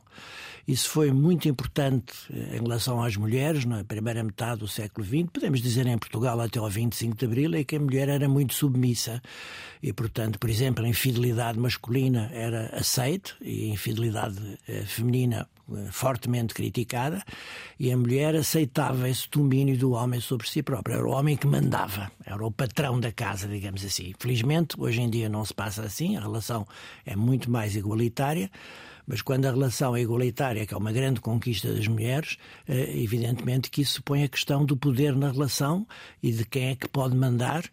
Isso 0.68 0.88
foi 0.90 1.12
muito 1.12 1.50
importante 1.50 2.14
eh, 2.32 2.58
em 2.58 2.62
relação 2.62 3.02
às 3.02 3.18
mulheres 3.18 3.66
na 3.66 3.84
primeira 3.84 4.24
metade 4.24 4.60
do 4.60 4.68
século 4.68 5.04
XX. 5.04 5.32
Podemos 5.34 5.62
dizer 5.64 5.88
em 5.88 5.98
Portugal 5.98 6.40
até 6.40 6.60
ao 6.60 6.70
25 6.70 7.18
de 7.18 7.26
Abril, 7.26 7.56
é 7.56 7.64
que 7.64 7.76
a 7.76 7.80
mulher 7.80 8.08
era 8.08 8.30
muito 8.30 8.54
submissa. 8.54 9.20
E, 9.82 9.92
portanto, 9.92 10.38
por 10.38 10.48
exemplo, 10.48 10.86
a 10.86 10.88
infidelidade 10.88 11.58
masculina 11.58 12.30
era 12.32 12.68
aceite 12.68 13.34
e 13.42 13.64
a 13.64 13.74
infidelidade 13.74 14.38
feminina 14.86 15.50
fortemente 15.92 16.54
criticada 16.54 17.24
e 17.80 17.92
a 17.92 17.98
mulher 17.98 18.36
aceitava 18.36 19.10
esse 19.10 19.30
domínio 19.30 19.78
do 19.78 19.92
homem 19.92 20.20
sobre 20.20 20.48
si 20.48 20.62
próprio. 20.62 20.96
Era 20.96 21.08
o 21.08 21.12
homem 21.12 21.38
que 21.38 21.48
mandava, 21.48 22.12
era 22.26 22.46
o 22.46 22.52
patrão 22.52 23.00
da 23.00 23.12
casa, 23.12 23.48
digamos 23.48 23.84
assim. 23.84 24.14
Felizmente, 24.20 24.76
hoje 24.80 25.02
em 25.02 25.10
dia 25.10 25.30
não 25.30 25.44
se 25.46 25.54
passa 25.54 25.84
assim, 25.84 26.18
a 26.18 26.22
relação 26.22 26.68
é 27.06 27.16
muito 27.16 27.50
mais 27.50 27.76
igualitária. 27.76 28.50
Mas 29.06 29.22
quando 29.22 29.46
a 29.46 29.52
relação 29.52 29.96
é 29.96 30.02
igualitária, 30.02 30.66
que 30.66 30.74
é 30.74 30.78
uma 30.78 30.92
grande 30.92 31.20
conquista 31.20 31.74
das 31.74 31.88
mulheres, 31.88 32.38
eh, 32.68 33.02
evidentemente 33.02 33.70
que 33.70 33.82
isso 33.82 34.02
põe 34.02 34.24
a 34.24 34.30
questão 34.30 34.66
do 34.66 34.78
poder 34.78 35.16
na 35.16 35.30
relação 35.30 35.86
e 36.22 36.32
de 36.32 36.46
quem 36.46 36.70
é 36.70 36.76
que 36.76 36.88
pode 36.88 37.16
mandar. 37.16 37.66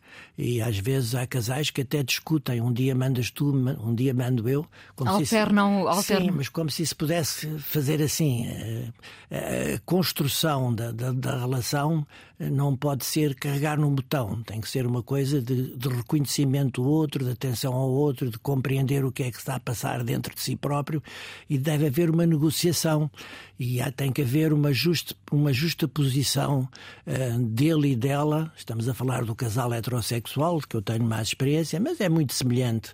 E 0.42 0.62
às 0.62 0.78
vezes 0.78 1.14
há 1.14 1.26
casais 1.26 1.68
que 1.68 1.82
até 1.82 2.02
discutem, 2.02 2.62
um 2.62 2.72
dia 2.72 2.94
mandas 2.94 3.30
tu, 3.30 3.52
um 3.52 3.94
dia 3.94 4.14
mando 4.14 4.48
eu. 4.48 4.66
Como 4.96 5.10
alternam, 5.10 6.02
se 6.02 6.16
Sim, 6.16 6.30
mas 6.30 6.48
como 6.48 6.70
se 6.70 6.82
isso 6.82 6.96
pudesse 6.96 7.46
fazer 7.58 8.00
assim. 8.00 8.46
Eh, 8.48 9.74
a 9.76 9.78
construção 9.84 10.74
da, 10.74 10.90
da, 10.92 11.12
da 11.12 11.38
relação 11.38 12.06
não 12.38 12.74
pode 12.74 13.04
ser 13.04 13.34
carregar 13.34 13.78
num 13.78 13.94
botão, 13.94 14.42
tem 14.42 14.60
que 14.60 14.68
ser 14.68 14.86
uma 14.86 15.02
coisa 15.02 15.42
de, 15.42 15.76
de, 15.76 15.88
reconhecimento 15.88 16.80
do 16.80 16.88
outro, 16.88 17.24
de 17.24 17.32
atenção 17.32 17.74
ao 17.74 17.90
outro, 17.90 18.30
de 18.30 18.38
compreender 18.38 19.04
o 19.04 19.12
que 19.12 19.24
é 19.24 19.30
que 19.30 19.36
está 19.36 19.56
a 19.56 19.60
passar 19.60 20.02
dentro 20.02 20.34
de 20.34 20.40
si 20.40 20.56
próprio 20.56 21.02
e 21.50 21.58
deve 21.58 21.86
haver 21.86 22.08
uma 22.08 22.24
negociação 22.24 23.10
e 23.58 23.78
há, 23.80 23.92
tem 23.92 24.10
que 24.10 24.22
haver 24.22 24.54
uma 24.54 24.72
justa, 24.72 25.14
uma 25.30 25.52
justa 25.52 25.86
posição 25.86 26.66
uh, 27.06 27.38
dele 27.38 27.92
e 27.92 27.96
dela. 27.96 28.50
Estamos 28.56 28.88
a 28.88 28.94
falar 28.94 29.22
do 29.22 29.34
casal 29.34 29.74
heterossexual, 29.74 30.29
que 30.68 30.76
eu 30.76 30.82
tenho 30.82 31.04
mais 31.04 31.28
experiência, 31.28 31.80
mas 31.80 32.00
é 32.00 32.08
muito 32.08 32.32
semelhante 32.32 32.92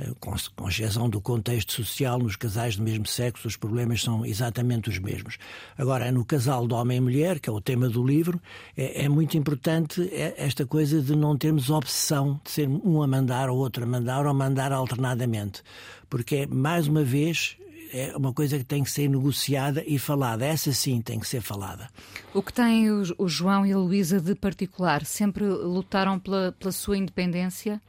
eh, 0.00 0.12
com 0.18 0.68
exceção 0.68 1.10
do 1.10 1.20
contexto 1.20 1.72
social, 1.72 2.18
nos 2.18 2.36
casais 2.36 2.76
do 2.76 2.82
mesmo 2.82 3.06
sexo, 3.06 3.46
os 3.46 3.56
problemas 3.56 4.02
são 4.02 4.24
exatamente 4.24 4.88
os 4.88 4.98
mesmos. 4.98 5.36
Agora, 5.76 6.10
no 6.10 6.24
casal 6.24 6.66
de 6.66 6.72
homem 6.72 6.96
e 6.98 7.00
mulher, 7.00 7.38
que 7.38 7.50
é 7.50 7.52
o 7.52 7.60
tema 7.60 7.88
do 7.88 8.04
livro, 8.04 8.40
é, 8.76 9.04
é 9.04 9.08
muito 9.08 9.36
importante 9.36 10.02
é 10.12 10.34
esta 10.38 10.64
coisa 10.64 11.02
de 11.02 11.14
não 11.14 11.36
termos 11.36 11.68
obsessão 11.68 12.40
de 12.44 12.50
ser 12.50 12.68
um 12.68 13.02
a 13.02 13.06
mandar 13.06 13.50
ou 13.50 13.58
outro 13.58 13.84
a 13.84 13.86
mandar 13.86 14.26
ou 14.26 14.32
mandar 14.32 14.72
alternadamente. 14.72 15.62
Porque, 16.08 16.36
é, 16.36 16.46
mais 16.46 16.88
uma 16.88 17.04
vez, 17.04 17.56
é 17.92 18.16
uma 18.16 18.32
coisa 18.32 18.56
que 18.58 18.64
tem 18.64 18.82
que 18.82 18.90
ser 18.90 19.08
negociada 19.08 19.82
e 19.86 19.98
falada. 19.98 20.44
Essa 20.46 20.72
sim 20.72 21.00
tem 21.00 21.18
que 21.18 21.26
ser 21.26 21.40
falada. 21.40 21.88
O 22.32 22.42
que 22.42 22.52
tem 22.52 22.90
o, 22.90 23.02
o 23.18 23.28
João 23.28 23.66
e 23.66 23.72
a 23.72 23.76
Luísa 23.76 24.20
de 24.20 24.34
particular? 24.34 25.04
Sempre 25.04 25.44
lutaram 25.44 26.18
pela, 26.18 26.52
pela 26.52 26.72
sua 26.72 26.96
independência? 26.96 27.80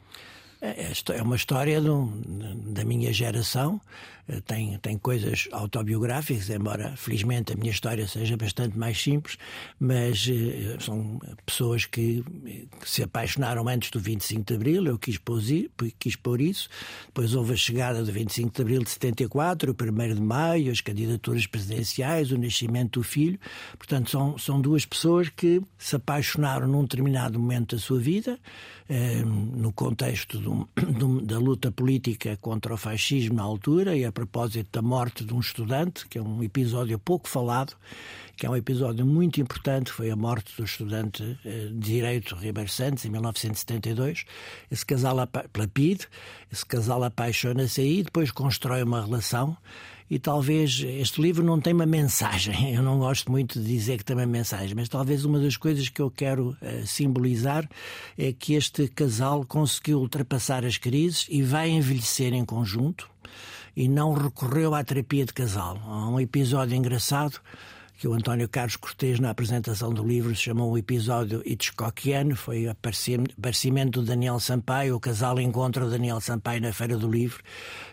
É, 0.62 0.92
é 1.10 1.22
uma 1.24 1.36
história 1.36 1.82
do, 1.82 2.06
da 2.72 2.86
minha 2.86 3.12
geração, 3.12 3.82
tem, 4.46 4.78
tem 4.78 4.98
coisas 4.98 5.50
autobiográficas, 5.52 6.50
embora 6.50 6.96
felizmente 6.96 7.54
a 7.54 7.56
minha 7.56 7.72
história 7.72 8.08
seja 8.08 8.38
bastante 8.38 8.78
mais 8.78 9.02
simples, 9.02 9.38
mas 9.80 10.28
uh, 10.28 10.82
são 10.82 11.20
pessoas 11.46 11.86
que, 11.86 12.24
que, 12.80 12.90
se 12.90 13.04
apaixonaram 13.04 13.68
antes 13.68 13.92
do 13.92 14.00
25 14.00 14.46
de 14.46 14.54
Abril, 14.54 14.86
eu 14.86 14.98
quis 14.98 15.18
pôr, 15.18 15.42
quis 16.00 16.16
pôr 16.16 16.40
isso, 16.42 16.70
depois 17.08 17.34
houve 17.34 17.54
a 17.54 17.58
chegada 17.58 18.04
do 18.04 18.12
25 18.12 18.56
de 18.56 18.62
Abril 18.62 18.84
de 18.84 18.90
74, 18.90 19.72
o 19.72 19.76
1 19.76 20.16
de 20.16 20.22
Maio, 20.22 20.72
as 20.72 20.82
candidaturas 20.82 21.46
presidenciais, 21.48 22.32
o 22.32 22.38
nascimento 22.38 23.00
do 23.00 23.04
filho, 23.04 23.40
portanto 23.78 24.10
são, 24.10 24.38
são 24.38 24.62
duas 24.62 24.86
pessoas 24.86 25.30
que 25.30 25.62
se 25.78 25.96
apaixonaram 25.96 26.68
num 26.68 26.84
determinado 26.84 27.40
momento 27.40 27.76
da 27.76 27.82
sua 27.82 28.00
vida, 28.00 28.40
eh, 28.94 29.24
no 29.24 29.72
contexto 29.72 30.38
do, 30.38 30.68
do, 30.76 31.22
da 31.22 31.40
luta 31.40 31.72
política 31.72 32.38
contra 32.42 32.74
o 32.74 32.78
fascismo 32.78 33.36
na 33.36 33.44
altura 33.44 33.96
e 33.96 34.04
a 34.04 34.12
propósito 34.22 34.70
da 34.72 34.82
morte 34.84 35.26
de 35.26 35.34
um 35.34 35.40
estudante, 35.40 36.08
que 36.08 36.20
é 36.20 36.22
um 36.22 36.44
episódio 36.44 37.00
pouco 37.00 37.28
falado, 37.28 37.74
que 38.38 38.46
é 38.46 38.50
um 38.50 38.56
episódio 38.56 39.04
muito 39.04 39.42
importante, 39.42 39.92
foi 39.92 40.12
a 40.12 40.16
morte 40.16 40.56
do 40.56 40.64
estudante 40.64 41.40
eh, 41.44 41.70
de 41.72 41.80
Direito 41.80 42.36
Ribeiro 42.36 42.70
Santos, 42.70 43.04
em 43.04 43.10
1972. 43.10 44.26
Esse 44.70 44.86
casal, 44.86 45.16
pela 45.52 45.68
PID, 45.68 46.06
esse 46.52 46.66
casal 46.66 47.04
apaixona-se 47.04 47.82
aí, 47.82 48.04
depois 48.04 48.30
constrói 48.30 48.84
uma 48.84 49.04
relação 49.04 49.58
e 50.08 50.20
talvez 50.20 50.84
este 50.86 51.20
livro 51.20 51.44
não 51.44 51.60
tem 51.60 51.74
uma 51.74 51.86
mensagem. 51.88 52.74
Eu 52.76 52.84
não 52.84 53.00
gosto 53.00 53.32
muito 53.32 53.60
de 53.60 53.66
dizer 53.66 53.98
que 53.98 54.06
tem 54.06 54.16
uma 54.16 54.26
mensagem, 54.28 54.76
mas 54.76 54.88
talvez 54.88 55.26
uma 55.26 55.40
das 55.40 55.58
coisas 55.58 55.90
que 55.90 56.02
eu 56.02 56.12
quero 56.12 56.50
uh, 56.62 56.86
simbolizar 56.86 57.68
é 58.18 58.32
que 58.32 58.54
este 58.54 58.88
casal 58.88 59.46
conseguiu 59.46 60.00
ultrapassar 60.00 60.64
as 60.64 60.78
crises 60.78 61.26
e 61.30 61.42
vai 61.42 61.70
envelhecer 61.70 62.34
em 62.34 62.46
conjunto 62.46 63.10
e 63.76 63.88
não 63.88 64.14
recorreu 64.14 64.76
à 64.76 64.84
terapia 64.84 65.26
de 65.26 65.34
casal. 65.34 65.80
Há 65.86 66.10
um 66.10 66.20
episódio 66.20 66.76
engraçado 66.76 67.40
que 68.02 68.08
o 68.08 68.14
António 68.14 68.50
Carlos 68.50 68.78
Cortês, 68.78 69.20
na 69.20 69.30
apresentação 69.30 69.94
do 69.94 70.04
livro, 70.04 70.34
chamou 70.34 70.72
o 70.72 70.78
episódio 70.78 71.44
Hitchcockiano, 71.46 72.36
foi 72.36 72.66
o 72.66 72.72
aparecimento 72.72 74.02
do 74.02 74.08
Daniel 74.08 74.40
Sampaio, 74.40 74.96
o 74.96 75.00
casal 75.00 75.40
encontra 75.40 75.86
o 75.86 75.90
Daniel 75.90 76.20
Sampaio 76.20 76.62
na 76.62 76.74
Feira 76.74 76.98
do 76.98 77.08
Livro. 77.08 77.44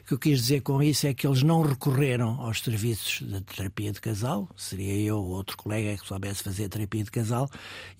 O 0.00 0.04
que 0.06 0.14
eu 0.14 0.18
quis 0.18 0.40
dizer 0.40 0.62
com 0.62 0.82
isso 0.82 1.06
é 1.06 1.12
que 1.12 1.26
eles 1.26 1.42
não 1.42 1.60
recorreram 1.60 2.40
aos 2.40 2.62
serviços 2.62 3.20
de 3.20 3.38
terapia 3.42 3.92
de 3.92 4.00
casal, 4.00 4.48
seria 4.56 4.94
eu 4.94 5.18
ou 5.18 5.28
outro 5.28 5.58
colega 5.58 5.98
que 5.98 6.08
soubesse 6.08 6.42
fazer 6.42 6.70
terapia 6.70 7.04
de 7.04 7.10
casal, 7.10 7.50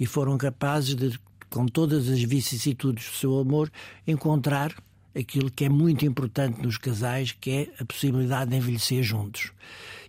e 0.01 0.07
foram 0.07 0.39
capazes 0.39 0.95
de, 0.95 1.21
com 1.51 1.67
todas 1.67 2.09
as 2.09 2.23
vicissitudes 2.23 3.05
do 3.05 3.17
seu 3.17 3.39
amor, 3.39 3.71
encontrar 4.07 4.75
aquilo 5.19 5.51
que 5.51 5.65
é 5.65 5.69
muito 5.69 6.07
importante 6.07 6.63
nos 6.63 6.79
casais, 6.79 7.33
que 7.33 7.51
é 7.51 7.83
a 7.83 7.85
possibilidade 7.85 8.51
de 8.51 8.57
envelhecer 8.57 9.03
juntos. 9.03 9.53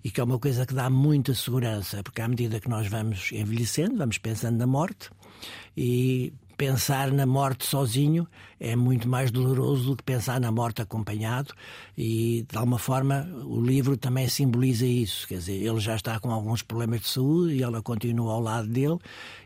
E 0.04 0.10
que 0.10 0.22
é 0.22 0.24
uma 0.24 0.40
coisa 0.40 0.66
que 0.66 0.74
dá 0.74 0.90
muita 0.90 1.34
segurança, 1.34 2.02
porque 2.04 2.22
à 2.22 2.28
medida 2.28 2.60
que 2.60 2.70
nós 2.70 2.88
vamos 2.88 3.32
envelhecendo, 3.32 3.98
vamos 3.98 4.18
pensando 4.18 4.58
na 4.58 4.68
morte 4.68 5.10
e 5.76 6.32
pensar 6.58 7.12
na 7.12 7.26
morte 7.26 7.66
sozinho 7.66 8.28
é 8.60 8.76
muito 8.76 9.08
mais 9.08 9.32
doloroso 9.32 9.92
do 9.92 9.96
que 9.96 10.04
pensar 10.04 10.40
na 10.40 10.52
morte 10.52 10.82
acompanhado 10.82 11.54
e 11.98 12.46
de 12.50 12.58
alguma 12.58 12.78
forma 12.78 13.28
o 13.46 13.62
livro 13.62 13.96
também 13.96 14.28
simboliza 14.28 14.86
isso, 14.86 15.28
quer 15.28 15.38
dizer, 15.38 15.54
ele 15.54 15.80
já 15.80 15.96
está 15.96 16.20
com 16.20 16.32
alguns 16.32 16.62
problemas 16.62 17.02
de 17.02 17.08
saúde 17.08 17.54
e 17.56 17.64
ela 17.64 17.82
continua 17.82 18.34
ao 18.34 18.42
lado 18.42 18.68
dele 18.68 18.98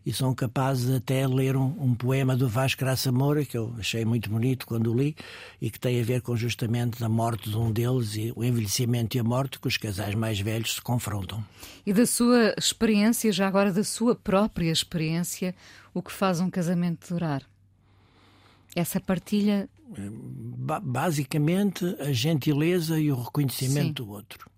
e 0.05 0.12
são 0.12 0.34
capazes 0.34 0.89
até 0.89 1.27
ler 1.27 1.55
um, 1.55 1.75
um 1.79 1.93
poema 1.96 2.36
do 2.36 2.48
Vasco 2.48 2.79
Graça 2.79 3.12
Moura 3.12 3.46
que 3.46 3.58
eu 3.58 3.74
achei 3.77 4.03
muito 4.03 4.29
bonito 4.29 4.65
quando 4.65 4.93
li 4.93 5.15
e 5.62 5.70
que 5.70 5.79
tem 5.79 6.00
a 6.01 6.03
ver 6.03 6.22
com 6.22 6.36
justamente 6.36 7.03
a 7.03 7.10
morte 7.10 7.50
de 7.50 7.58
um 7.58 7.72
deles 7.72 8.15
e 8.15 8.34
o 8.36 8.43
envelhecimento 8.43 9.15
e 9.15 9.20
a 9.20 9.24
morte 9.24 9.60
que 9.60 9.67
os 9.67 9.77
casais 9.77 10.15
mais 10.15 10.39
velhos 10.39 10.75
se 10.75 10.82
confrontam. 10.82 11.43
E 11.86 11.93
da 11.93 12.05
sua 12.05 12.53
experiência, 12.58 13.32
já 13.32 13.48
agora 13.48 13.72
da 13.72 13.84
sua 13.84 14.15
própria 14.15 14.72
experiência, 14.72 15.53
o 15.93 16.01
que 16.01 16.12
faz 16.12 16.39
um 16.39 16.50
casamento 16.50 17.13
durar? 17.13 17.52
Essa 18.75 18.99
partilha. 18.99 19.69
Basicamente, 20.81 21.85
a 21.99 22.11
gentileza 22.11 22.99
e 22.99 23.11
o 23.11 23.21
reconhecimento 23.21 23.87
Sim. 23.87 23.93
do 23.93 24.09
outro. 24.09 24.49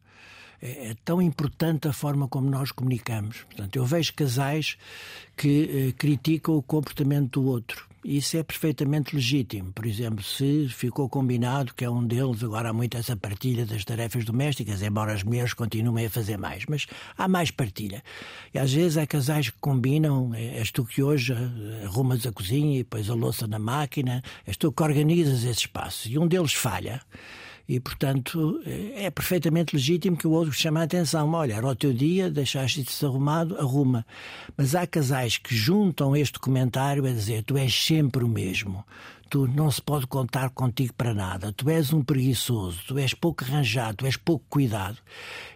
É, 0.62 0.92
é, 0.92 0.96
tão 1.04 1.22
importante 1.22 1.88
a 1.88 1.94
forma 1.94 2.28
como 2.28 2.50
nós 2.50 2.72
comunicamos. 2.72 3.44
Portanto, 3.44 3.76
eu 3.76 3.86
vejo 3.86 4.14
casais 4.14 4.78
que 5.36 5.90
eh, 5.90 5.92
criticam 5.92 6.56
o 6.56 6.64
comportamento 6.64 7.42
do 7.42 7.48
outro 7.48 7.90
Isso 8.08 8.38
é 8.38 8.44
perfeitamente 8.44 9.16
legítimo. 9.16 9.74
Por 9.74 9.84
exemplo, 9.84 10.24
se 10.24 10.70
ficou 10.70 11.10
combinado 11.10 11.74
que 11.74 11.84
é 11.84 11.90
um 11.90 12.06
deles, 12.06 12.44
agora 12.44 12.70
há 12.70 12.74
muito 12.74 12.96
essa 12.96 13.18
partilha 13.18 13.66
das 13.66 13.84
tarefas 13.84 14.24
domésticas, 14.24 14.84
embora 14.84 15.12
as 15.12 15.24
mulheres 15.24 15.56
continuem 15.56 16.06
a 16.06 16.10
fazer 16.12 16.38
mais, 16.38 16.68
mas 16.70 16.86
há 17.18 17.28
mais 17.28 17.50
partilha. 17.50 18.04
E 18.54 18.60
às 18.60 18.72
vezes 18.72 18.98
há 18.98 19.08
casais 19.08 19.50
que 19.50 19.58
combinam, 19.60 20.36
é, 20.36 20.60
és 20.60 20.70
tu 20.70 20.86
que 20.86 21.02
hoje 21.02 21.34
arrumas 21.84 22.28
a 22.28 22.32
cozinha 22.32 22.80
e 22.80 22.84
pões 22.84 23.10
a 23.10 23.16
louça 23.16 23.48
na 23.48 23.58
máquina, 23.58 24.22
és 24.46 24.56
tu 24.56 24.72
que 24.72 24.84
organizas 24.84 25.44
esse 25.44 25.62
espaço. 25.62 26.08
E 26.08 26.20
um 26.20 26.28
deles 26.28 26.54
falha. 26.54 27.02
E, 27.68 27.80
portanto, 27.80 28.62
é 28.66 29.10
perfeitamente 29.10 29.76
legítimo 29.76 30.16
que 30.16 30.28
o 30.28 30.32
outro 30.32 30.54
chame 30.54 30.80
a 30.80 30.84
atenção. 30.84 31.32
Olha, 31.34 31.56
era 31.56 31.68
o 31.68 31.76
teu 31.76 31.92
dia, 31.92 32.30
deixaste 32.30 32.82
isso 32.82 33.06
arrumado, 33.06 33.58
arruma. 33.58 34.06
Mas 34.56 34.76
há 34.76 34.86
casais 34.86 35.38
que 35.38 35.56
juntam 35.56 36.16
este 36.16 36.40
comentário 36.40 37.06
a 37.06 37.12
dizer: 37.12 37.44
tu 37.44 37.58
és 37.58 37.74
sempre 37.74 38.24
o 38.24 38.28
mesmo. 38.28 38.86
Tu 39.30 39.48
não 39.48 39.72
se 39.72 39.82
pode 39.82 40.06
contar 40.06 40.52
contigo 40.52 40.94
para 40.94 41.14
nada. 41.14 41.52
Tu 41.52 41.70
és 41.70 41.92
um 41.92 42.04
preguiçoso, 42.04 42.80
tu 42.88 42.98
és 43.00 43.14
pouco 43.14 43.44
arranjado, 43.44 43.98
tu 43.98 44.06
és 44.06 44.16
pouco 44.16 44.46
cuidado. 44.48 44.98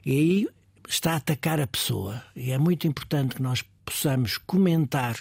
E 0.03 0.11
aí 0.11 0.47
está 0.87 1.13
a 1.13 1.17
atacar 1.17 1.59
a 1.59 1.67
pessoa. 1.67 2.23
E 2.35 2.51
é 2.51 2.57
muito 2.57 2.87
importante 2.87 3.35
que 3.35 3.41
nós 3.41 3.63
possamos 3.85 4.37
comentar 4.37 5.15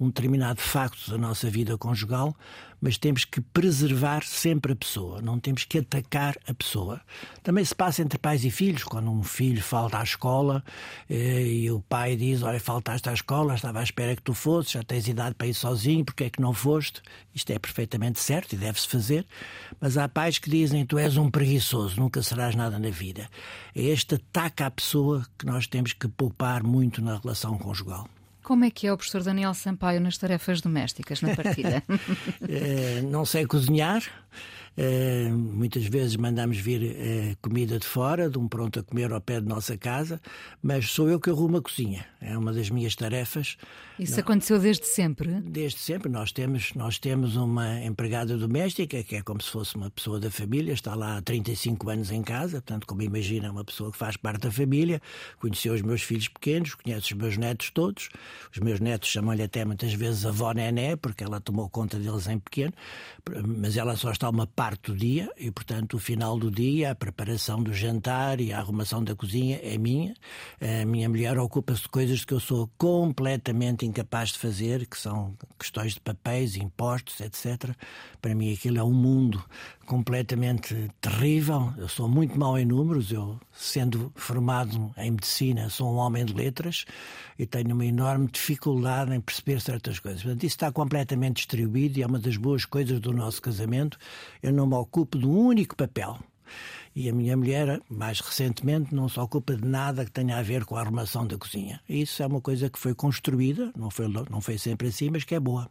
um 0.00 0.06
determinado 0.06 0.62
facto 0.62 1.10
da 1.10 1.18
nossa 1.18 1.50
vida 1.50 1.76
conjugal, 1.76 2.34
mas 2.80 2.96
temos 2.96 3.26
que 3.26 3.42
preservar 3.42 4.24
sempre 4.24 4.72
a 4.72 4.76
pessoa, 4.76 5.20
não 5.20 5.38
temos 5.38 5.64
que 5.64 5.78
atacar 5.78 6.38
a 6.48 6.54
pessoa. 6.54 7.02
Também 7.42 7.62
se 7.62 7.74
passa 7.74 8.00
entre 8.00 8.18
pais 8.18 8.42
e 8.42 8.50
filhos, 8.50 8.82
quando 8.82 9.10
um 9.10 9.22
filho 9.22 9.62
falta 9.62 9.98
à 9.98 10.02
escola 10.02 10.64
eh, 11.08 11.42
e 11.42 11.70
o 11.70 11.80
pai 11.82 12.16
diz: 12.16 12.42
Olha, 12.42 12.58
faltaste 12.58 13.10
à 13.10 13.12
escola, 13.12 13.54
estava 13.54 13.80
à 13.80 13.82
espera 13.82 14.16
que 14.16 14.22
tu 14.22 14.32
fosses, 14.32 14.72
já 14.72 14.82
tens 14.82 15.06
idade 15.06 15.34
para 15.34 15.46
ir 15.46 15.54
sozinho, 15.54 16.02
porque 16.02 16.24
é 16.24 16.30
que 16.30 16.40
não 16.40 16.54
foste? 16.54 17.02
Isto 17.34 17.50
é 17.52 17.58
perfeitamente 17.58 18.18
certo 18.18 18.54
e 18.54 18.56
deve-se 18.56 18.88
fazer, 18.88 19.26
mas 19.78 19.98
há 19.98 20.08
pais 20.08 20.38
que 20.38 20.48
dizem: 20.48 20.86
Tu 20.86 20.98
és 20.98 21.18
um 21.18 21.30
preguiçoso, 21.30 22.00
nunca 22.00 22.22
serás 22.22 22.54
nada 22.54 22.78
na 22.78 22.90
vida. 22.90 23.28
É 23.74 23.82
este 23.82 24.14
ataque 24.14 24.62
à 24.62 24.70
pessoa 24.70 25.26
que 25.38 25.44
nós 25.44 25.66
temos 25.66 25.92
que 25.92 26.08
poupar 26.08 26.62
muito 26.62 27.02
na 27.02 27.18
relação 27.18 27.58
conjugal. 27.58 28.08
Como 28.42 28.64
é 28.64 28.70
que 28.70 28.86
é 28.86 28.92
o 28.92 28.96
professor 28.96 29.22
Daniel 29.22 29.54
Sampaio 29.54 30.00
nas 30.00 30.16
tarefas 30.16 30.60
domésticas, 30.60 31.20
na 31.20 31.34
partida? 31.34 31.82
é, 32.48 33.02
não 33.10 33.24
sei 33.24 33.46
cozinhar, 33.46 34.02
Uh, 34.76 35.30
muitas 35.36 35.84
vezes 35.84 36.16
mandamos 36.16 36.56
vir 36.58 36.80
uh, 36.80 37.36
comida 37.42 37.78
de 37.78 37.86
fora, 37.86 38.30
de 38.30 38.38
um 38.38 38.48
pronto 38.48 38.80
a 38.80 38.82
comer 38.82 39.12
ao 39.12 39.20
pé 39.20 39.40
de 39.40 39.46
nossa 39.46 39.76
casa, 39.76 40.20
mas 40.62 40.90
sou 40.90 41.08
eu 41.08 41.20
que 41.20 41.28
arrumo 41.28 41.58
a 41.58 41.62
cozinha. 41.62 42.06
É 42.20 42.36
uma 42.36 42.52
das 42.52 42.70
minhas 42.70 42.94
tarefas. 42.94 43.56
Isso 43.98 44.12
Não, 44.12 44.20
aconteceu 44.20 44.58
desde 44.58 44.86
sempre? 44.86 45.40
Desde 45.40 45.78
sempre. 45.78 46.08
Nós 46.08 46.32
temos, 46.32 46.72
nós 46.74 46.98
temos 46.98 47.36
uma 47.36 47.82
empregada 47.84 48.36
doméstica, 48.36 49.02
que 49.02 49.16
é 49.16 49.22
como 49.22 49.42
se 49.42 49.50
fosse 49.50 49.76
uma 49.76 49.90
pessoa 49.90 50.20
da 50.20 50.30
família, 50.30 50.72
está 50.72 50.94
lá 50.94 51.16
há 51.16 51.22
35 51.22 51.90
anos 51.90 52.10
em 52.10 52.22
casa, 52.22 52.62
portanto, 52.62 52.86
como 52.86 53.02
imagina, 53.02 53.48
é 53.48 53.50
uma 53.50 53.64
pessoa 53.64 53.90
que 53.90 53.98
faz 53.98 54.16
parte 54.16 54.42
da 54.42 54.50
família, 54.50 55.00
conheceu 55.38 55.74
os 55.74 55.82
meus 55.82 56.02
filhos 56.02 56.28
pequenos, 56.28 56.74
conhece 56.74 57.12
os 57.12 57.18
meus 57.18 57.36
netos 57.36 57.70
todos. 57.70 58.08
Os 58.52 58.58
meus 58.58 58.80
netos 58.80 59.08
chamam-lhe 59.08 59.42
até 59.42 59.64
muitas 59.64 59.92
vezes 59.92 60.24
avó 60.24 60.52
Nené, 60.52 60.96
porque 60.96 61.24
ela 61.24 61.40
tomou 61.40 61.68
conta 61.68 61.98
deles 61.98 62.26
em 62.28 62.38
pequeno, 62.38 62.72
mas 63.58 63.76
ela 63.76 63.96
só 63.96 64.10
está 64.10 64.28
uma 64.28 64.46
parte 64.60 64.92
do 64.92 64.94
dia 64.94 65.32
e, 65.38 65.50
portanto, 65.50 65.94
o 65.94 65.98
final 65.98 66.38
do 66.38 66.50
dia, 66.50 66.90
a 66.90 66.94
preparação 66.94 67.62
do 67.62 67.72
jantar 67.72 68.42
e 68.42 68.52
a 68.52 68.58
arrumação 68.58 69.02
da 69.02 69.16
cozinha 69.16 69.58
é 69.62 69.78
minha. 69.78 70.14
A 70.60 70.84
minha 70.84 71.08
mulher 71.08 71.38
ocupa-se 71.38 71.84
de 71.84 71.88
coisas 71.88 72.26
que 72.26 72.34
eu 72.34 72.40
sou 72.40 72.70
completamente 72.76 73.86
incapaz 73.86 74.32
de 74.32 74.38
fazer, 74.38 74.86
que 74.86 74.98
são 74.98 75.34
questões 75.58 75.94
de 75.94 76.00
papéis, 76.00 76.56
impostos, 76.56 77.20
etc. 77.20 77.74
Para 78.20 78.34
mim 78.34 78.52
aquilo 78.52 78.76
é 78.76 78.84
um 78.84 78.92
mundo 78.92 79.42
completamente 79.90 80.88
terrível. 81.00 81.74
Eu 81.76 81.88
sou 81.88 82.08
muito 82.08 82.38
mau 82.38 82.56
em 82.56 82.64
números. 82.64 83.10
Eu, 83.10 83.40
sendo 83.52 84.12
formado 84.14 84.94
em 84.96 85.10
medicina, 85.10 85.68
sou 85.68 85.92
um 85.92 85.96
homem 85.96 86.24
de 86.24 86.32
letras 86.32 86.84
e 87.36 87.44
tenho 87.44 87.74
uma 87.74 87.84
enorme 87.84 88.28
dificuldade 88.28 89.12
em 89.12 89.20
perceber 89.20 89.60
certas 89.60 89.98
coisas. 89.98 90.22
Portanto, 90.22 90.44
isso 90.44 90.54
está 90.54 90.70
completamente 90.70 91.38
distribuído 91.38 91.98
e 91.98 92.04
é 92.04 92.06
uma 92.06 92.20
das 92.20 92.36
boas 92.36 92.64
coisas 92.64 93.00
do 93.00 93.12
nosso 93.12 93.42
casamento. 93.42 93.98
Eu 94.40 94.52
não 94.52 94.64
me 94.64 94.76
ocupo 94.76 95.18
de 95.18 95.26
um 95.26 95.36
único 95.36 95.74
papel. 95.74 96.20
E 96.94 97.08
a 97.08 97.12
minha 97.12 97.36
mulher, 97.36 97.80
mais 97.90 98.20
recentemente, 98.20 98.94
não 98.94 99.08
se 99.08 99.18
ocupa 99.18 99.56
de 99.56 99.66
nada 99.66 100.04
que 100.04 100.12
tenha 100.12 100.38
a 100.38 100.42
ver 100.42 100.64
com 100.64 100.76
a 100.76 100.82
arrumação 100.82 101.26
da 101.26 101.36
cozinha. 101.36 101.80
Isso 101.88 102.22
é 102.22 102.26
uma 102.28 102.40
coisa 102.40 102.70
que 102.70 102.78
foi 102.78 102.94
construída, 102.94 103.72
não 103.76 103.90
foi, 103.90 104.06
não 104.06 104.40
foi 104.40 104.56
sempre 104.56 104.86
assim, 104.86 105.10
mas 105.10 105.24
que 105.24 105.34
é 105.34 105.40
boa. 105.40 105.68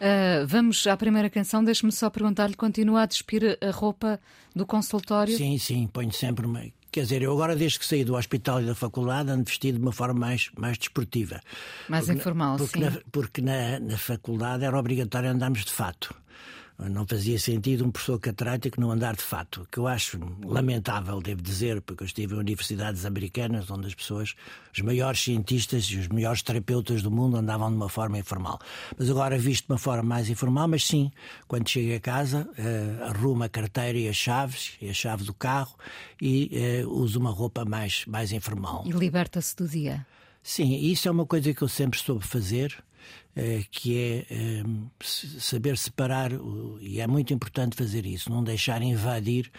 Uh, 0.00 0.46
vamos 0.46 0.86
à 0.86 0.96
primeira 0.96 1.28
canção. 1.28 1.62
Deixe-me 1.62 1.92
só 1.92 2.08
perguntar-lhe: 2.08 2.54
continua 2.54 3.02
a 3.02 3.06
despir 3.06 3.58
a 3.60 3.70
roupa 3.70 4.18
do 4.56 4.64
consultório? 4.66 5.36
Sim, 5.36 5.58
sim, 5.58 5.86
ponho 5.86 6.12
sempre 6.12 6.46
uma. 6.46 6.62
Quer 6.90 7.02
dizer, 7.02 7.22
eu 7.22 7.32
agora, 7.32 7.54
desde 7.54 7.78
que 7.78 7.86
saí 7.86 8.02
do 8.02 8.16
hospital 8.16 8.62
e 8.62 8.66
da 8.66 8.74
faculdade, 8.74 9.30
ando 9.30 9.44
vestido 9.44 9.78
de 9.78 9.82
uma 9.82 9.92
forma 9.92 10.18
mais, 10.18 10.50
mais 10.58 10.76
desportiva. 10.76 11.40
Mais 11.88 12.06
porque 12.06 12.18
informal, 12.18 12.56
porque 12.56 12.78
sim. 12.78 12.84
Na, 12.84 13.00
porque 13.12 13.40
na, 13.42 13.78
na 13.78 13.96
faculdade 13.96 14.64
era 14.64 14.76
obrigatório 14.76 15.30
andarmos 15.30 15.64
de 15.64 15.70
fato. 15.70 16.12
Não 16.88 17.06
fazia 17.06 17.38
sentido 17.38 17.84
um 17.84 17.90
professor 17.90 18.18
catedrático 18.18 18.80
não 18.80 18.90
andar 18.90 19.14
de 19.14 19.22
fato, 19.22 19.66
que 19.70 19.78
eu 19.78 19.86
acho 19.86 20.18
lamentável, 20.44 21.20
devo 21.20 21.42
dizer, 21.42 21.80
porque 21.82 22.02
eu 22.02 22.06
estive 22.06 22.34
em 22.34 22.38
universidades 22.38 23.04
americanas 23.04 23.70
onde 23.70 23.86
as 23.86 23.94
pessoas, 23.94 24.34
os 24.72 24.80
maiores 24.80 25.20
cientistas 25.20 25.84
e 25.84 25.98
os 25.98 26.08
melhores 26.08 26.42
terapeutas 26.42 27.02
do 27.02 27.10
mundo 27.10 27.36
andavam 27.36 27.68
de 27.68 27.76
uma 27.76 27.88
forma 27.88 28.18
informal. 28.18 28.58
Mas 28.96 29.10
agora 29.10 29.36
visto 29.38 29.66
de 29.66 29.72
uma 29.72 29.78
forma 29.78 30.02
mais 30.02 30.30
informal, 30.30 30.68
mas 30.68 30.86
sim, 30.86 31.10
quando 31.46 31.68
chego 31.68 31.94
a 31.94 32.00
casa, 32.00 32.48
uh, 32.58 33.04
arrumo 33.04 33.44
a 33.44 33.48
carteira 33.48 33.98
e 33.98 34.08
as 34.08 34.16
chaves, 34.16 34.72
e 34.80 34.88
a 34.88 34.94
chave 34.94 35.24
do 35.24 35.34
carro, 35.34 35.76
e 36.20 36.82
uh, 36.84 36.88
uso 36.88 37.18
uma 37.18 37.30
roupa 37.30 37.64
mais, 37.64 38.04
mais 38.06 38.32
informal. 38.32 38.84
E 38.86 38.92
liberta-se 38.92 39.54
do 39.56 39.68
dia. 39.68 40.06
Sim, 40.42 40.74
isso 40.76 41.06
é 41.06 41.10
uma 41.10 41.26
coisa 41.26 41.52
que 41.52 41.62
eu 41.62 41.68
sempre 41.68 41.98
soube 41.98 42.26
fazer 42.26 42.82
que 43.70 43.98
é 43.98 44.26
eh, 44.30 44.62
saber 45.00 45.78
separar, 45.78 46.30
e 46.80 47.00
é 47.00 47.06
muito 47.06 47.32
importante 47.32 47.76
fazer 47.76 48.04
isso, 48.06 48.30
não 48.30 48.42
deixar 48.42 48.82
invadir 48.82 49.50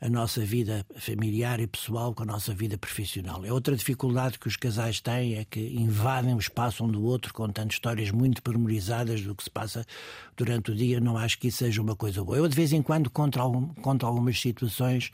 a 0.00 0.08
nossa 0.08 0.44
vida 0.44 0.86
familiar 0.96 1.58
e 1.58 1.66
pessoal 1.66 2.14
com 2.14 2.22
a 2.22 2.26
nossa 2.26 2.54
vida 2.54 2.78
profissional. 2.78 3.44
É 3.44 3.52
outra 3.52 3.74
dificuldade 3.74 4.38
que 4.38 4.46
os 4.46 4.56
casais 4.56 5.00
têm, 5.00 5.34
é 5.34 5.44
que 5.44 5.60
invadem 5.60 6.34
o 6.34 6.38
espaço 6.38 6.84
um 6.84 6.88
do 6.88 7.02
outro 7.02 7.34
contando 7.34 7.72
histórias 7.72 8.10
muito 8.10 8.40
pormenorizadas 8.42 9.22
do 9.22 9.34
que 9.34 9.42
se 9.42 9.50
passa 9.50 9.84
durante 10.36 10.70
o 10.70 10.74
dia. 10.74 11.00
Não 11.00 11.18
acho 11.18 11.38
que 11.38 11.48
isso 11.48 11.58
seja 11.58 11.82
uma 11.82 11.96
coisa 11.96 12.22
boa. 12.22 12.38
Eu 12.38 12.46
de 12.46 12.54
vez 12.54 12.72
em 12.72 12.80
quando 12.80 13.10
conto, 13.10 13.40
algum, 13.40 13.74
conto 13.74 14.06
algumas 14.06 14.40
situações 14.40 15.10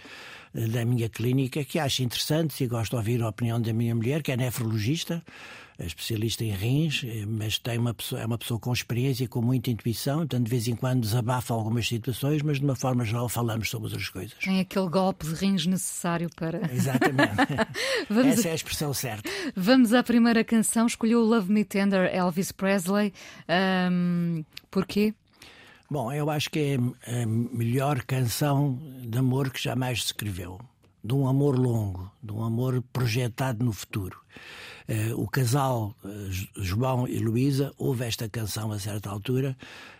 eh, 0.55 0.67
da 0.69 0.85
minha 0.85 1.09
clínica 1.09 1.65
que 1.65 1.79
acho 1.79 2.03
interessantes 2.03 2.61
e 2.61 2.67
gosto 2.67 2.91
de 2.91 2.97
ouvir 2.97 3.23
a 3.23 3.29
opinião 3.29 3.61
da 3.61 3.73
minha 3.73 3.95
mulher, 3.95 4.23
que 4.23 4.33
é 4.33 4.37
nefrologista, 4.37 5.25
é 5.79 5.87
especialista 5.87 6.45
em 6.45 6.53
rins, 6.53 7.03
eh, 7.05 7.25
mas 7.27 7.59
tem 7.59 7.79
uma 7.79 7.93
pessoa, 7.93 8.21
é 8.21 8.27
uma 8.27 8.39
pessoa 8.39 8.61
com 8.61 8.73
experiência, 8.73 9.27
com 9.29 9.43
muita 9.43 9.71
intuição, 9.71 10.19
portanto, 10.19 10.45
de 10.45 10.51
vez 10.51 10.69
em 10.69 10.77
quando 10.77 11.01
desabafa 11.01 11.53
algumas 11.53 11.89
situações, 11.89 12.43
mas 12.43 12.59
de 12.59 12.65
uma 12.65 12.77
forma 12.77 13.05
geral 13.05 13.29
falamos 13.29 13.69
sobre 13.69 13.89
outras 13.89 14.09
coisas. 14.09 14.35
Tem 14.39 14.61
aquele 14.61 14.89
golpe 14.89 15.27
de 15.27 15.35
rins 15.35 15.67
necessário 15.67 16.31
para. 16.37 16.61
Exatamente. 16.73 17.35
Essa 18.29 18.49
é 18.49 18.53
a 18.53 18.55
expressão 18.55 18.95
certa. 18.95 19.29
Vamos 19.57 19.93
à 19.93 20.03
primeira 20.03 20.45
canção. 20.45 20.87
Escolheu 20.87 21.21
Love 21.21 21.53
Me 21.53 21.65
Tender, 21.65 22.09
Elvis 22.15 22.53
Presley. 22.53 23.13
Um, 23.91 24.45
porquê? 24.71 25.15
Bom, 25.91 26.13
eu 26.13 26.31
acho 26.31 26.51
que 26.51 26.79
é 27.07 27.23
a 27.23 27.27
melhor 27.27 28.03
canção 28.05 28.79
de 29.03 29.19
amor 29.19 29.51
que 29.51 29.63
jamais 29.63 30.01
se 30.01 30.07
escreveu. 30.07 30.59
De 31.03 31.13
um 31.13 31.29
amor 31.29 31.59
longo, 31.59 32.11
de 32.23 32.33
um 32.33 32.43
amor 32.43 32.83
projetado 32.93 33.65
no 33.65 33.73
futuro. 33.73 34.19
Uh, 34.87 35.19
o 35.19 35.27
casal 35.27 35.97
uh, 36.05 36.63
João 36.63 37.09
e 37.09 37.19
Luísa 37.19 37.73
ouve 37.79 38.05
esta 38.05 38.29
canção 38.29 38.71
a 38.71 38.79
certa 38.79 39.09
altura 39.09 39.57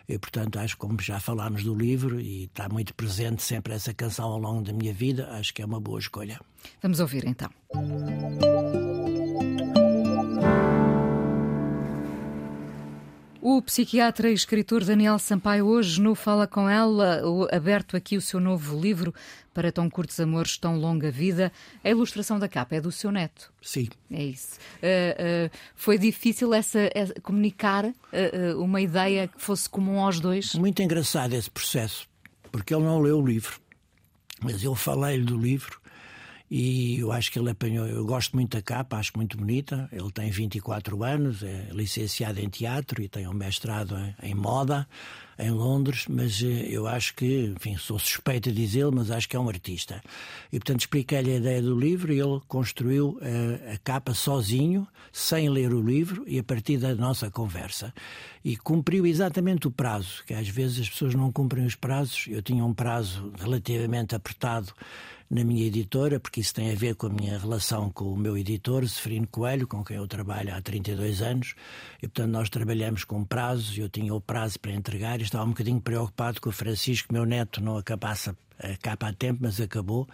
e, 0.07 0.17
portanto, 0.19 0.59
acho 0.59 0.75
que 0.75 0.81
como 0.81 1.01
já 1.01 1.19
falámos 1.19 1.63
do 1.63 1.73
livro 1.73 2.19
e 2.19 2.43
está 2.43 2.69
muito 2.69 2.93
presente 2.93 3.41
sempre 3.41 3.73
essa 3.73 3.93
canção 3.93 4.25
ao 4.27 4.37
longo 4.37 4.61
da 4.61 4.71
minha 4.71 4.93
vida, 4.93 5.27
acho 5.31 5.53
que 5.53 5.61
é 5.61 5.65
uma 5.65 5.79
boa 5.79 5.99
escolha. 5.99 6.39
Vamos 6.81 6.99
ouvir 6.99 7.25
então. 7.25 7.49
O 13.47 13.61
psiquiatra 13.61 14.31
e 14.31 14.33
escritor 14.33 14.83
Daniel 14.83 15.19
Sampaio 15.19 15.67
hoje 15.67 16.01
no 16.01 16.15
Fala 16.15 16.47
Com 16.47 16.67
Ela, 16.67 17.21
aberto 17.51 17.95
aqui 17.95 18.17
o 18.17 18.21
seu 18.21 18.39
novo 18.39 18.81
livro 18.81 19.13
para 19.53 19.71
tão 19.71 19.87
curtos 19.87 20.19
amores, 20.19 20.57
tão 20.57 20.79
longa 20.79 21.11
vida. 21.11 21.51
A 21.83 21.89
ilustração 21.91 22.39
da 22.39 22.49
capa 22.49 22.77
é 22.77 22.81
do 22.81 22.91
seu 22.91 23.11
neto. 23.11 23.53
Sim. 23.61 23.87
É 24.09 24.23
isso. 24.23 24.57
Uh, 24.77 25.45
uh, 25.45 25.57
foi 25.75 25.99
difícil 25.99 26.55
essa, 26.55 26.89
essa 26.91 27.13
comunicar 27.21 27.85
uh, 27.85 27.93
uma 28.59 28.81
ideia 28.81 29.27
que 29.27 29.39
fosse 29.39 29.69
comum 29.69 29.99
aos 29.99 30.19
dois? 30.19 30.55
Muito 30.55 30.81
engraçado 30.81 31.33
esse 31.33 31.51
processo, 31.51 32.09
porque 32.51 32.73
ele 32.73 32.83
não 32.83 32.99
leu 32.99 33.19
o 33.19 33.27
livro, 33.27 33.61
mas 34.41 34.63
eu 34.63 34.73
falei-lhe 34.73 35.23
do 35.23 35.37
livro 35.37 35.79
e 36.49 36.99
eu 36.99 37.11
acho 37.11 37.31
que 37.31 37.39
ele 37.39 37.49
apanhou. 37.49 37.87
Eu 37.87 38.05
gosto 38.05 38.35
muito 38.35 38.55
da 38.55 38.61
capa, 38.61 38.97
acho 38.97 39.11
muito 39.15 39.37
bonita. 39.37 39.89
Ele 39.91 40.11
tem 40.11 40.29
24 40.29 41.03
anos, 41.03 41.43
é 41.43 41.69
licenciado 41.71 42.39
em 42.39 42.49
teatro 42.49 43.01
e 43.01 43.07
tem 43.07 43.27
um 43.27 43.33
mestrado 43.33 43.95
em, 43.97 44.29
em 44.31 44.35
moda 44.35 44.87
em 45.37 45.51
Londres, 45.51 46.05
mas 46.07 46.41
eh, 46.41 46.67
eu 46.69 46.87
acho 46.87 47.13
que, 47.13 47.53
enfim, 47.55 47.77
sou 47.77 47.99
suspeito 47.99 48.49
de 48.49 48.55
dizê-lo, 48.55 48.93
mas 48.95 49.11
acho 49.11 49.27
que 49.27 49.35
é 49.35 49.39
um 49.39 49.49
artista. 49.49 50.01
E, 50.51 50.57
portanto, 50.57 50.81
expliquei-lhe 50.81 51.33
a 51.33 51.35
ideia 51.35 51.61
do 51.61 51.77
livro 51.77 52.13
e 52.13 52.19
ele 52.19 52.39
construiu 52.47 53.19
a, 53.21 53.27
eh, 53.27 53.73
a 53.73 53.77
capa 53.79 54.13
sozinho, 54.13 54.87
sem 55.11 55.49
ler 55.49 55.73
o 55.73 55.81
livro 55.81 56.23
e 56.25 56.39
a 56.39 56.43
partir 56.43 56.77
da 56.77 56.95
nossa 56.95 57.29
conversa. 57.29 57.93
E 58.43 58.55
cumpriu 58.55 59.05
exatamente 59.05 59.67
o 59.67 59.71
prazo, 59.71 60.23
que 60.25 60.33
às 60.33 60.47
vezes 60.47 60.81
as 60.81 60.89
pessoas 60.89 61.15
não 61.15 61.31
cumprem 61.31 61.65
os 61.65 61.75
prazos. 61.75 62.27
Eu 62.29 62.41
tinha 62.41 62.63
um 62.63 62.73
prazo 62.73 63.31
relativamente 63.37 64.15
apertado 64.15 64.73
na 65.29 65.43
minha 65.43 65.65
editora, 65.65 66.19
porque 66.19 66.39
isso 66.39 66.53
tem 66.53 66.71
a 66.71 66.75
ver 66.75 66.95
com 66.95 67.07
a 67.07 67.09
minha 67.09 67.37
relação 67.37 67.89
com 67.89 68.05
o 68.05 68.17
meu 68.17 68.37
editor, 68.37 68.87
Seferino 68.87 69.27
Coelho, 69.27 69.67
com 69.67 69.83
quem 69.83 69.97
eu 69.97 70.07
trabalho 70.07 70.53
há 70.53 70.61
32 70.61 71.21
anos, 71.21 71.55
e 72.01 72.07
portanto 72.07 72.31
nós 72.31 72.49
trabalhamos 72.49 73.03
com 73.03 73.23
prazos, 73.23 73.77
eu 73.77 73.89
tinha 73.89 74.13
o 74.13 74.21
prazo 74.21 74.59
para 74.59 74.71
entregar. 74.71 75.19
E 75.19 75.23
estava 75.23 75.43
um 75.43 75.49
bocadinho 75.49 75.81
preocupado 75.81 76.39
que 76.39 76.47
o 76.47 76.51
Francisco, 76.51 77.11
meu 77.11 77.25
neto, 77.25 77.61
não 77.61 77.77
acabasse 77.77 78.31
a 78.59 78.75
capa 78.77 79.09
a 79.09 79.13
tempo, 79.13 79.39
mas 79.41 79.59
acabou. 79.59 80.07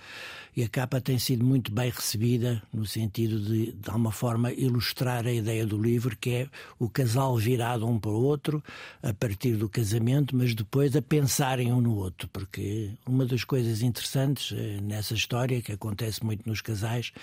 E 0.56 0.64
a 0.64 0.70
capa 0.70 1.00
tem 1.00 1.18
sido 1.18 1.46
muito 1.46 1.72
bem 1.72 1.90
recebida, 1.90 2.62
no 2.74 2.86
sentido 2.86 3.40
de, 3.40 3.72
de 3.72 3.90
alguma 3.90 4.12
forma, 4.12 4.52
ilustrar 4.52 5.26
a 5.26 5.32
ideia 5.32 5.66
do 5.66 5.82
livro, 5.82 6.18
que 6.18 6.30
é 6.32 6.48
o 6.78 6.90
casal 6.90 7.38
virado 7.38 7.88
um 7.88 7.98
para 7.98 8.12
o 8.12 8.22
outro, 8.22 8.62
a 9.02 9.14
partir 9.14 9.56
do 9.56 9.70
casamento, 9.70 10.36
mas 10.36 10.54
depois 10.54 10.96
a 10.96 11.02
pensarem 11.02 11.72
um 11.72 11.80
no 11.80 11.96
outro. 11.96 12.28
Porque 12.28 12.92
uma 13.08 13.26
das 13.26 13.44
coisas 13.46 13.82
interessantes 13.82 14.52
eh, 14.52 14.80
nessa 14.82 15.14
história, 15.14 15.62
que 15.62 15.72
acontece 15.72 16.24
muito 16.24 16.48
nos 16.48 16.60
casais, 16.60 17.14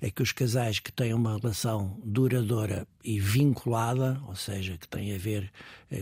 é 0.00 0.10
que 0.10 0.22
os 0.22 0.32
casais 0.32 0.80
que 0.80 0.90
têm 0.90 1.14
uma 1.14 1.38
relação 1.38 1.96
duradoura 2.04 2.86
e 3.04 3.20
vinculada, 3.20 4.20
ou 4.26 4.34
seja, 4.34 4.76
que 4.76 4.88
tem 4.88 5.14
a 5.14 5.18
ver 5.18 5.52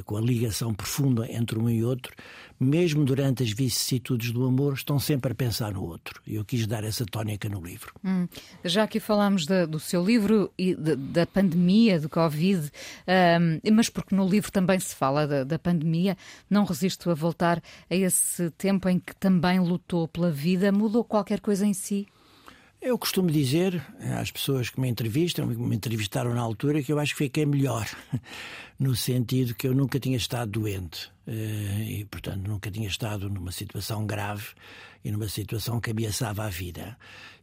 com 0.04 0.16
a 0.16 0.20
ligação 0.20 0.72
profunda 0.72 1.30
entre 1.30 1.58
um 1.58 1.68
e 1.68 1.84
outro, 1.84 2.14
mesmo 2.58 3.04
durante 3.04 3.42
as 3.42 3.50
vicissitudes 3.50 4.32
do 4.32 4.44
amor, 4.44 4.74
estão 4.74 4.98
sempre 4.98 5.32
a 5.32 5.34
pensar 5.34 5.72
no 5.72 5.82
outro. 5.82 6.20
E 6.26 6.34
eu 6.34 6.44
quis 6.44 6.66
dar 6.66 6.84
essa 6.84 7.06
tónica 7.06 7.48
no 7.48 7.60
livro. 7.60 7.92
Hum, 8.04 8.28
já 8.64 8.86
que 8.86 9.00
falámos 9.00 9.46
de, 9.46 9.66
do 9.66 9.80
seu 9.80 10.04
livro 10.04 10.52
e 10.58 10.74
de, 10.74 10.94
da 10.96 11.26
pandemia, 11.26 11.98
do 11.98 12.08
Covid, 12.08 12.70
um, 13.64 13.72
mas 13.72 13.88
porque 13.88 14.14
no 14.14 14.28
livro 14.28 14.52
também 14.52 14.78
se 14.78 14.94
fala 14.94 15.26
da, 15.26 15.44
da 15.44 15.58
pandemia, 15.58 16.16
não 16.48 16.64
resisto 16.64 17.10
a 17.10 17.14
voltar 17.14 17.62
a 17.88 17.94
esse 17.94 18.50
tempo 18.50 18.88
em 18.88 18.98
que 18.98 19.14
também 19.16 19.58
lutou 19.58 20.06
pela 20.06 20.30
vida. 20.30 20.70
Mudou 20.70 21.02
qualquer 21.02 21.40
coisa 21.40 21.66
em 21.66 21.72
si? 21.72 22.06
Eu 22.82 22.96
costumo 22.96 23.30
dizer 23.30 23.84
às 24.18 24.30
pessoas 24.30 24.70
que 24.70 24.80
me 24.80 24.88
entrevistam, 24.88 25.46
que 25.46 25.54
me 25.54 25.76
entrevistaram 25.76 26.32
na 26.32 26.40
altura, 26.40 26.82
que 26.82 26.90
eu 26.90 26.98
acho 26.98 27.12
que 27.12 27.24
fiquei 27.24 27.44
melhor, 27.44 27.86
no 28.80 28.96
sentido 28.96 29.54
que 29.54 29.68
eu 29.68 29.74
nunca 29.74 30.00
tinha 30.00 30.16
estado 30.16 30.52
doente 30.52 31.12
eh, 31.26 31.84
e, 31.86 32.04
portanto, 32.06 32.48
nunca 32.48 32.70
tinha 32.70 32.88
estado 32.88 33.28
numa 33.28 33.52
situação 33.52 34.06
grave 34.06 34.54
e 35.04 35.10
numa 35.10 35.28
situação 35.28 35.80
que 35.80 35.90
ameaçava 35.90 36.44
a 36.44 36.48
vida. 36.48 36.96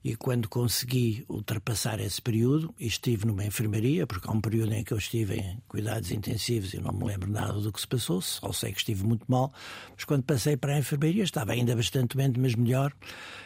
E 0.04 0.16
quando 0.16 0.48
consegui 0.48 1.26
ultrapassar 1.28 2.00
esse 2.00 2.22
período, 2.22 2.74
estive 2.80 3.26
numa 3.26 3.44
enfermaria, 3.44 4.08
porque 4.08 4.30
há 4.30 4.32
um 4.32 4.40
período 4.40 4.74
em 4.74 4.84
que 4.84 4.94
eu 4.94 4.98
estive 4.98 5.36
em 5.36 5.62
cuidados 5.68 6.12
intensivos 6.12 6.74
e 6.74 6.80
não 6.80 6.94
me 6.94 7.04
lembro 7.04 7.30
nada 7.30 7.60
do 7.60 7.74
que 7.74 7.82
se 7.82 7.88
passou, 7.88 8.22
só 8.22 8.52
sei 8.54 8.72
que 8.72 8.78
estive 8.78 9.04
muito 9.04 9.26
mal, 9.28 9.52
mas 9.94 10.06
quando 10.06 10.24
passei 10.24 10.56
para 10.56 10.76
a 10.76 10.80
enfermaria 10.80 11.24
estava 11.24 11.52
ainda 11.52 11.76
bastante 11.76 12.16
doente, 12.16 12.40
mas 12.40 12.56
melhor. 12.56 12.94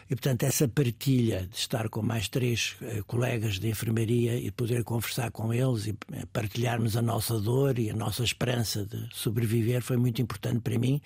E, 0.10 0.16
portanto, 0.16 0.44
essa 0.44 0.68
partilha 0.68 1.48
de 1.48 1.56
estar 1.56 1.88
com 1.88 2.02
mais 2.02 2.28
três 2.28 2.76
uh, 2.82 3.04
colegas 3.06 3.58
de 3.58 3.70
enfermaria 3.70 4.38
e 4.38 4.52
poder 4.52 4.84
conversar 4.84 5.32
com 5.32 5.54
eles 5.54 5.88
e 5.88 5.92
uh, 5.92 6.28
partilharmos 6.34 6.98
a 6.98 7.02
nossa 7.02 7.40
dor 7.40 7.80
e 7.80 7.90
a 7.90 7.96
nossa 7.96 8.24
esperança 8.24 8.86
de 8.86 9.08
sobreviver 9.14 9.82
foi 9.82 9.96
muito 9.96 10.22
importante 10.22 10.60
para 10.60 10.78
mim 10.78 11.02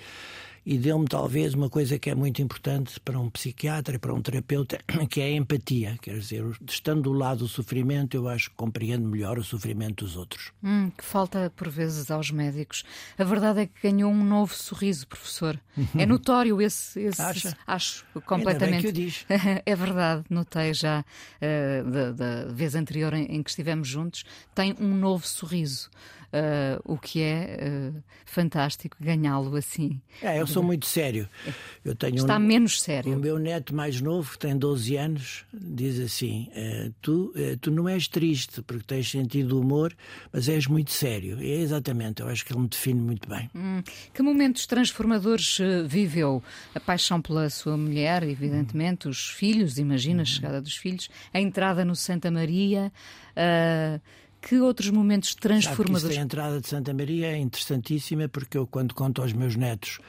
e 0.65 0.77
deu-me 0.77 1.05
talvez 1.05 1.53
uma 1.53 1.69
coisa 1.69 1.99
que 1.99 2.09
é 2.09 2.15
muito 2.15 2.41
importante 2.41 2.99
para 2.99 3.19
um 3.19 3.29
psiquiatra 3.29 3.95
e 3.95 3.99
para 3.99 4.13
um 4.13 4.21
terapeuta, 4.21 4.79
que 5.09 5.21
é 5.21 5.25
a 5.25 5.31
empatia. 5.31 5.97
Quer 6.01 6.17
dizer, 6.17 6.43
estando 6.67 7.03
do 7.03 7.13
lado 7.13 7.39
do 7.39 7.47
sofrimento, 7.47 8.17
eu 8.17 8.27
acho 8.27 8.49
que 8.49 8.55
compreendo 8.55 9.07
melhor 9.07 9.37
o 9.37 9.43
sofrimento 9.43 10.03
dos 10.03 10.17
outros. 10.17 10.51
Hum, 10.63 10.89
que 10.97 11.03
falta 11.03 11.51
por 11.55 11.69
vezes 11.69 12.09
aos 12.09 12.31
médicos. 12.31 12.83
A 13.17 13.23
verdade 13.23 13.61
é 13.61 13.65
que 13.67 13.91
ganhou 13.91 14.11
um 14.11 14.23
novo 14.23 14.53
sorriso, 14.53 15.07
professor. 15.07 15.59
É 15.97 16.05
notório 16.05 16.61
esse. 16.61 16.99
esse 16.99 17.21
Acha? 17.21 17.57
Acho, 17.65 18.05
completamente. 18.25 18.63
Ainda 18.63 18.71
bem 18.71 18.81
que 18.81 18.87
o 18.87 18.91
diz. 18.91 19.25
é 19.65 19.75
verdade, 19.75 20.25
notei 20.29 20.73
já 20.73 21.01
uh, 21.01 21.89
da, 21.89 22.11
da, 22.11 22.45
vez 22.51 22.75
anterior 22.75 23.13
em, 23.13 23.25
em 23.25 23.43
que 23.43 23.49
estivemos 23.49 23.87
juntos. 23.87 24.23
Tem 24.53 24.75
um 24.79 24.95
novo 24.95 25.25
sorriso. 25.27 25.89
Uh, 26.35 26.81
o 26.83 26.97
que 26.97 27.21
é 27.21 27.93
uh, 27.95 28.03
fantástico 28.25 28.97
ganhá-lo 28.99 29.55
assim. 29.55 30.01
É, 30.21 30.41
eu 30.41 30.45
sou 30.45 30.61
muito 30.61 30.85
sério. 30.85 31.29
Eu 31.83 31.95
tenho 31.95 32.17
Está 32.17 32.35
um, 32.35 32.39
menos 32.39 32.81
sério. 32.81 33.15
O 33.15 33.19
meu 33.19 33.39
neto 33.39 33.73
mais 33.73 34.01
novo, 34.01 34.31
que 34.31 34.39
tem 34.39 34.57
12 34.57 34.97
anos, 34.97 35.45
diz 35.53 35.97
assim: 35.97 36.49
uh, 36.51 36.93
tu, 37.01 37.33
tu 37.61 37.71
não 37.71 37.87
és 37.87 38.09
triste 38.09 38.61
porque 38.63 38.83
tens 38.83 39.09
sentido 39.09 39.57
humor, 39.57 39.95
mas 40.33 40.49
és 40.49 40.67
muito 40.67 40.91
sério. 40.91 41.37
É 41.39 41.61
exatamente, 41.61 42.21
eu 42.21 42.27
acho 42.27 42.43
que 42.43 42.51
ele 42.51 42.63
me 42.63 42.67
define 42.67 42.99
muito 42.99 43.29
bem. 43.29 43.49
Hum, 43.55 43.81
que 44.13 44.21
momentos 44.21 44.65
transformadores 44.65 45.59
viveu? 45.87 46.43
A 46.73 46.81
paixão 46.81 47.21
pela 47.21 47.49
sua 47.49 47.77
mulher, 47.77 48.23
evidentemente, 48.23 49.07
hum. 49.07 49.11
os 49.11 49.29
filhos, 49.29 49.77
imagina 49.77 50.23
a 50.23 50.25
chegada 50.25 50.61
dos 50.61 50.75
filhos, 50.75 51.09
a 51.33 51.39
entrada 51.39 51.85
no 51.85 51.95
Santa 51.95 52.29
Maria. 52.29 52.91
Uh, 53.37 54.01
que 54.45 54.59
outros 54.59 54.91
momentos 54.91 55.33
transformadores? 55.33 56.17
a 56.17 56.21
entrada 56.21 56.61
de 56.61 56.67
Santa 56.67 56.93
Maria 56.93 57.31
é 57.31 57.37
interessantíssima 57.37 58.29
porque 58.29 58.55
eu, 58.55 58.67
quando 58.67 58.93
conto 58.93 59.23
aos 59.23 59.33
meus 59.33 59.55
netos 59.55 59.99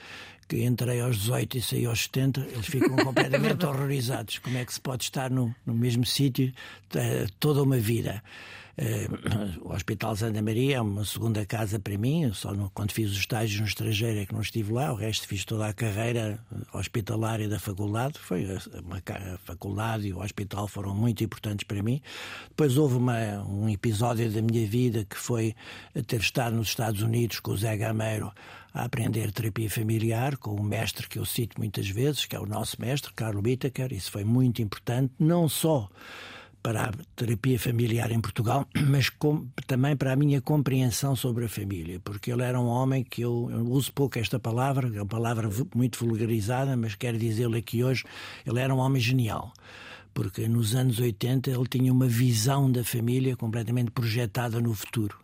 que 0.46 0.62
entrei 0.62 1.00
aos 1.00 1.16
18 1.16 1.56
e 1.56 1.62
saí 1.62 1.86
aos 1.86 2.02
70, 2.04 2.40
eles 2.40 2.66
ficam 2.66 2.94
completamente 3.02 3.64
horrorizados. 3.64 4.38
Como 4.38 4.58
é 4.58 4.64
que 4.64 4.74
se 4.74 4.80
pode 4.80 5.04
estar 5.04 5.30
no, 5.30 5.54
no 5.64 5.74
mesmo 5.74 6.04
sítio 6.04 6.52
toda 7.40 7.62
uma 7.62 7.78
vida? 7.78 8.22
Uh, 8.78 9.64
o 9.68 9.74
Hospital 9.74 10.14
Santa 10.14 10.42
Maria 10.42 10.76
é 10.76 10.80
uma 10.80 11.04
segunda 11.04 11.44
casa 11.46 11.78
para 11.78 11.96
mim. 11.96 12.30
Só 12.32 12.52
no, 12.52 12.70
quando 12.70 12.92
fiz 12.92 13.10
os 13.10 13.16
estágios 13.16 13.60
no 13.60 13.66
estrangeiro 13.66 14.20
é 14.20 14.26
que 14.26 14.34
não 14.34 14.42
estive 14.42 14.72
lá. 14.72 14.92
O 14.92 14.96
resto 14.96 15.26
fiz 15.26 15.44
toda 15.44 15.66
a 15.66 15.72
carreira 15.72 16.38
hospitalária 16.72 17.48
da 17.48 17.58
faculdade. 17.58 18.18
Foi 18.18 18.44
uma, 18.84 18.98
a 18.98 19.38
faculdade 19.38 20.08
e 20.08 20.12
o 20.12 20.20
hospital 20.20 20.68
foram 20.68 20.94
muito 20.94 21.24
importantes 21.24 21.66
para 21.66 21.82
mim. 21.82 22.02
Depois 22.48 22.76
houve 22.76 22.96
uma, 22.96 23.42
um 23.44 23.68
episódio 23.68 24.30
da 24.30 24.42
minha 24.42 24.66
vida 24.66 25.04
que 25.04 25.16
foi 25.16 25.54
ter 26.06 26.20
estado 26.20 26.54
nos 26.54 26.68
Estados 26.68 27.00
Unidos 27.00 27.40
com 27.40 27.52
o 27.52 27.56
Zé 27.56 27.76
Gameiro 27.76 28.32
a 28.74 28.84
aprender 28.84 29.32
terapia 29.32 29.70
familiar 29.70 30.36
com 30.36 30.54
um 30.54 30.62
mestre 30.62 31.08
que 31.08 31.18
eu 31.18 31.24
cito 31.24 31.58
muitas 31.58 31.88
vezes, 31.88 32.26
que 32.26 32.36
é 32.36 32.38
o 32.38 32.44
nosso 32.44 32.78
mestre, 32.78 33.10
Carlo 33.14 33.40
Whittaker. 33.42 33.90
Isso 33.90 34.10
foi 34.10 34.22
muito 34.22 34.60
importante, 34.60 35.14
não 35.18 35.48
só 35.48 35.88
para 36.66 36.86
a 36.86 36.92
terapia 37.14 37.56
familiar 37.60 38.10
em 38.10 38.20
Portugal, 38.20 38.66
mas 38.90 39.08
com, 39.08 39.46
também 39.68 39.96
para 39.96 40.12
a 40.12 40.16
minha 40.16 40.40
compreensão 40.40 41.14
sobre 41.14 41.44
a 41.44 41.48
família, 41.48 42.00
porque 42.02 42.32
ele 42.32 42.42
era 42.42 42.58
um 42.58 42.66
homem 42.66 43.04
que 43.04 43.22
eu, 43.22 43.48
eu 43.52 43.64
uso 43.68 43.92
pouco 43.92 44.18
esta 44.18 44.36
palavra, 44.36 44.88
é 44.88 45.00
uma 45.00 45.06
palavra 45.06 45.48
muito 45.72 46.04
vulgarizada, 46.04 46.76
mas 46.76 46.96
quero 46.96 47.16
dizer-lhe 47.18 47.58
aqui 47.58 47.84
hoje, 47.84 48.02
ele 48.44 48.58
era 48.58 48.74
um 48.74 48.78
homem 48.78 49.00
genial 49.00 49.52
porque 50.12 50.48
nos 50.48 50.74
anos 50.74 50.98
80 50.98 51.50
ele 51.50 51.66
tinha 51.68 51.92
uma 51.92 52.08
visão 52.08 52.72
da 52.72 52.82
família 52.82 53.36
completamente 53.36 53.90
projetada 53.90 54.58
no 54.60 54.72
futuro. 54.72 55.14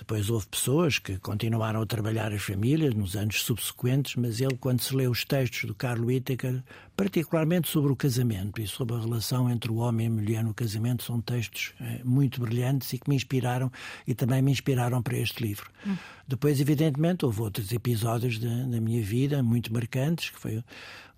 Depois 0.00 0.30
houve 0.30 0.46
pessoas 0.46 0.98
que 0.98 1.18
continuaram 1.18 1.82
a 1.82 1.86
trabalhar 1.86 2.32
as 2.32 2.40
famílias 2.40 2.94
nos 2.94 3.16
anos 3.16 3.42
subsequentes, 3.42 4.16
mas 4.16 4.40
ele, 4.40 4.56
quando 4.56 4.80
se 4.80 4.96
lê 4.96 5.06
os 5.06 5.26
textos 5.26 5.64
do 5.64 5.74
Carlo 5.74 6.06
Whittaker, 6.06 6.62
particularmente 6.96 7.68
sobre 7.68 7.92
o 7.92 7.96
casamento 7.96 8.62
e 8.62 8.66
sobre 8.66 8.96
a 8.96 8.98
relação 8.98 9.50
entre 9.50 9.70
o 9.70 9.76
homem 9.76 10.06
e 10.06 10.08
a 10.08 10.12
mulher 10.12 10.42
no 10.42 10.54
casamento, 10.54 11.04
são 11.04 11.20
textos 11.20 11.74
eh, 11.78 12.00
muito 12.02 12.40
brilhantes 12.40 12.90
e 12.94 12.98
que 12.98 13.10
me 13.10 13.14
inspiraram 13.14 13.70
e 14.06 14.14
também 14.14 14.40
me 14.40 14.50
inspiraram 14.50 15.02
para 15.02 15.18
este 15.18 15.42
livro. 15.42 15.70
Hum. 15.86 15.96
Depois, 16.26 16.58
evidentemente, 16.62 17.26
houve 17.26 17.42
outros 17.42 17.70
episódios 17.70 18.38
da, 18.38 18.48
da 18.48 18.80
minha 18.80 19.02
vida 19.02 19.42
muito 19.42 19.70
marcantes, 19.70 20.30
que 20.30 20.38
foi 20.38 20.64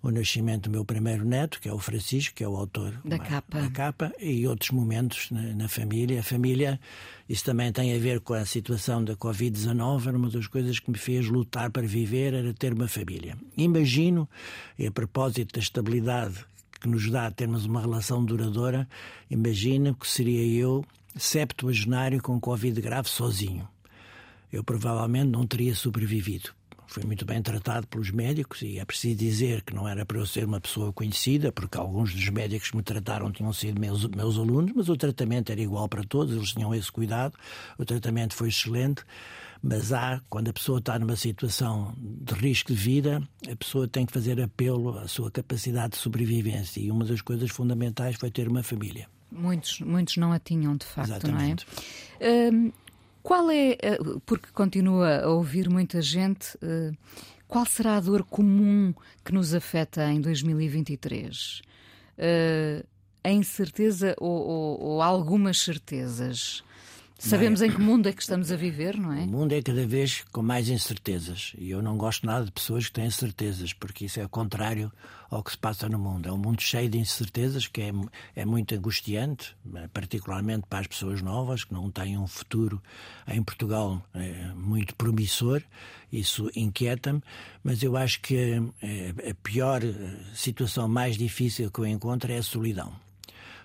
o 0.03 0.11
nascimento 0.11 0.63
do 0.63 0.69
meu 0.69 0.83
primeiro 0.83 1.23
neto, 1.23 1.61
que 1.61 1.69
é 1.69 1.73
o 1.73 1.79
Francisco, 1.79 2.35
que 2.35 2.43
é 2.43 2.47
o 2.47 2.57
autor 2.57 2.93
da 3.05 3.17
capa, 3.17 3.61
da 3.61 3.69
capa 3.69 4.13
e 4.19 4.45
outros 4.45 4.71
momentos 4.71 5.31
na, 5.31 5.41
na, 5.55 5.67
família. 5.69 6.19
A 6.19 6.23
família, 6.23 6.77
isso 7.27 7.45
também 7.45 7.71
tem 7.71 7.95
a 7.95 7.97
ver 7.97 8.19
com 8.19 8.33
a 8.33 8.45
situação 8.45 9.01
da 9.01 9.15
Covid-19, 9.15 10.07
era 10.07 10.17
uma 10.17 10.29
das 10.29 10.45
coisas 10.45 10.77
que 10.77 10.91
me 10.91 10.97
fez 10.97 11.27
lutar 11.27 11.71
para 11.71 11.87
viver, 11.87 12.33
era 12.33 12.53
ter 12.53 12.73
uma 12.73 12.89
família. 12.89 13.37
Imagino, 13.55 14.27
e 14.77 14.85
a 14.85 14.91
propósito 14.91 15.53
da 15.53 15.61
estabilidade 15.61 16.45
que 16.81 16.89
nos 16.89 17.09
dá 17.09 17.31
termos 17.31 17.65
uma 17.65 17.79
relação 17.79 18.25
duradoura, 18.25 18.85
imagino 19.31 19.95
que 19.95 20.05
seria 20.05 20.45
eu 20.45 20.83
septuagenário 21.15 22.21
com 22.21 22.37
Covid 22.41 22.81
grave 22.81 23.07
sozinho. 23.07 23.65
Eu 24.51 24.65
provavelmente 24.65 25.29
não 25.29 25.47
teria 25.47 25.73
sobrevivido 25.73 26.49
fui 26.93 27.03
muito 27.03 27.25
bem 27.25 27.41
tratado 27.41 27.87
pelos 27.87 28.11
médicos 28.11 28.61
e 28.61 28.77
é 28.77 28.85
preciso 28.85 29.15
dizer 29.15 29.63
que 29.63 29.73
não 29.73 29.87
era 29.87 30.05
para 30.05 30.19
eu 30.19 30.27
ser 30.27 30.45
uma 30.45 30.61
pessoa 30.61 30.93
conhecida, 30.93 31.51
porque 31.51 31.75
alguns 31.75 32.13
dos 32.13 32.29
médicos 32.29 32.69
que 32.69 32.77
me 32.77 32.83
trataram 32.83 33.31
tinham 33.31 33.51
sido 33.51 33.81
meus, 33.81 34.05
meus 34.09 34.37
alunos, 34.37 34.71
mas 34.75 34.89
o 34.89 34.95
tratamento 34.95 35.51
era 35.51 35.59
igual 35.59 35.89
para 35.89 36.03
todos, 36.03 36.35
eles 36.35 36.53
tinham 36.53 36.73
esse 36.75 36.91
cuidado, 36.91 37.33
o 37.79 37.83
tratamento 37.83 38.35
foi 38.35 38.49
excelente. 38.49 39.03
Mas 39.65 39.91
há, 39.91 40.21
quando 40.29 40.49
a 40.49 40.53
pessoa 40.53 40.79
está 40.79 40.99
numa 40.99 41.15
situação 41.15 41.95
de 41.97 42.33
risco 42.33 42.73
de 42.73 42.77
vida, 42.77 43.27
a 43.49 43.55
pessoa 43.55 43.87
tem 43.87 44.05
que 44.05 44.11
fazer 44.11 44.39
apelo 44.39 44.99
à 44.99 45.07
sua 45.07 45.31
capacidade 45.31 45.93
de 45.93 45.99
sobrevivência. 45.99 46.81
E 46.81 46.91
uma 46.91 47.05
das 47.05 47.21
coisas 47.21 47.49
fundamentais 47.49 48.17
foi 48.17 48.29
ter 48.29 48.49
uma 48.49 48.61
família. 48.61 49.07
Muitos, 49.31 49.79
muitos 49.79 50.17
não 50.17 50.33
a 50.33 50.37
tinham, 50.37 50.75
de 50.75 50.85
facto, 50.85 51.09
Exatamente. 51.09 51.65
não 52.19 52.27
é? 52.27 52.51
Hum, 52.51 52.71
qual 53.23 53.49
é, 53.49 53.77
eh, 53.81 53.97
porque 54.25 54.51
continua 54.51 55.21
a 55.21 55.29
ouvir 55.29 55.69
muita 55.69 56.01
gente, 56.01 56.57
eh, 56.61 56.91
qual 57.47 57.65
será 57.65 57.95
a 57.95 57.99
dor 57.99 58.23
comum 58.25 58.93
que 59.23 59.31
nos 59.31 59.53
afeta 59.53 60.03
em 60.11 60.19
2023? 60.19 61.61
Uh, 62.17 62.85
a 63.23 63.31
incerteza 63.31 64.15
ou, 64.19 64.29
ou, 64.29 64.81
ou 64.81 65.01
algumas 65.01 65.59
certezas? 65.59 66.63
Sabemos 67.29 67.61
em 67.61 67.71
que 67.71 67.79
mundo 67.79 68.09
é 68.09 68.11
que 68.11 68.21
estamos 68.21 68.51
a 68.51 68.55
viver, 68.57 68.97
não 68.97 69.13
é? 69.13 69.23
O 69.23 69.27
mundo 69.27 69.53
é 69.53 69.61
cada 69.61 69.87
vez 69.87 70.25
com 70.33 70.41
mais 70.41 70.67
incertezas. 70.67 71.53
E 71.57 71.71
eu 71.71 71.81
não 71.81 71.97
gosto 71.97 72.25
nada 72.25 72.43
de 72.43 72.51
pessoas 72.51 72.87
que 72.87 72.91
têm 72.91 73.09
certezas, 73.09 73.71
porque 73.71 74.05
isso 74.05 74.19
é 74.19 74.25
o 74.25 74.29
contrário 74.29 74.91
ao 75.29 75.41
que 75.41 75.51
se 75.51 75.57
passa 75.57 75.87
no 75.87 75.97
mundo. 75.97 76.27
É 76.27 76.31
um 76.33 76.37
mundo 76.37 76.61
cheio 76.61 76.89
de 76.89 76.97
incertezas 76.97 77.65
que 77.65 77.81
é, 77.81 77.93
é 78.35 78.43
muito 78.43 78.75
angustiante, 78.75 79.55
particularmente 79.93 80.67
para 80.69 80.79
as 80.79 80.87
pessoas 80.87 81.21
novas 81.21 81.63
que 81.63 81.73
não 81.73 81.89
têm 81.89 82.17
um 82.17 82.27
futuro 82.27 82.83
em 83.25 83.41
Portugal 83.41 84.05
é, 84.13 84.51
muito 84.53 84.93
promissor. 84.93 85.63
Isso 86.11 86.51
inquieta-me, 86.53 87.23
mas 87.63 87.81
eu 87.81 87.95
acho 87.95 88.19
que 88.19 88.53
a, 88.53 89.31
a 89.31 89.33
pior 89.41 89.81
situação 90.35 90.89
mais 90.89 91.17
difícil 91.17 91.71
que 91.71 91.79
eu 91.79 91.87
encontro 91.87 92.29
é 92.33 92.37
a 92.37 92.43
solidão. 92.43 92.93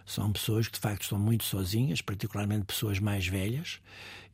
São 0.09 0.33
pessoas 0.33 0.66
que 0.66 0.73
de 0.73 0.81
facto 0.81 1.03
estão 1.03 1.18
muito 1.18 1.44
sozinhas, 1.44 2.01
particularmente 2.01 2.64
pessoas 2.64 2.99
mais 2.99 3.27
velhas, 3.27 3.79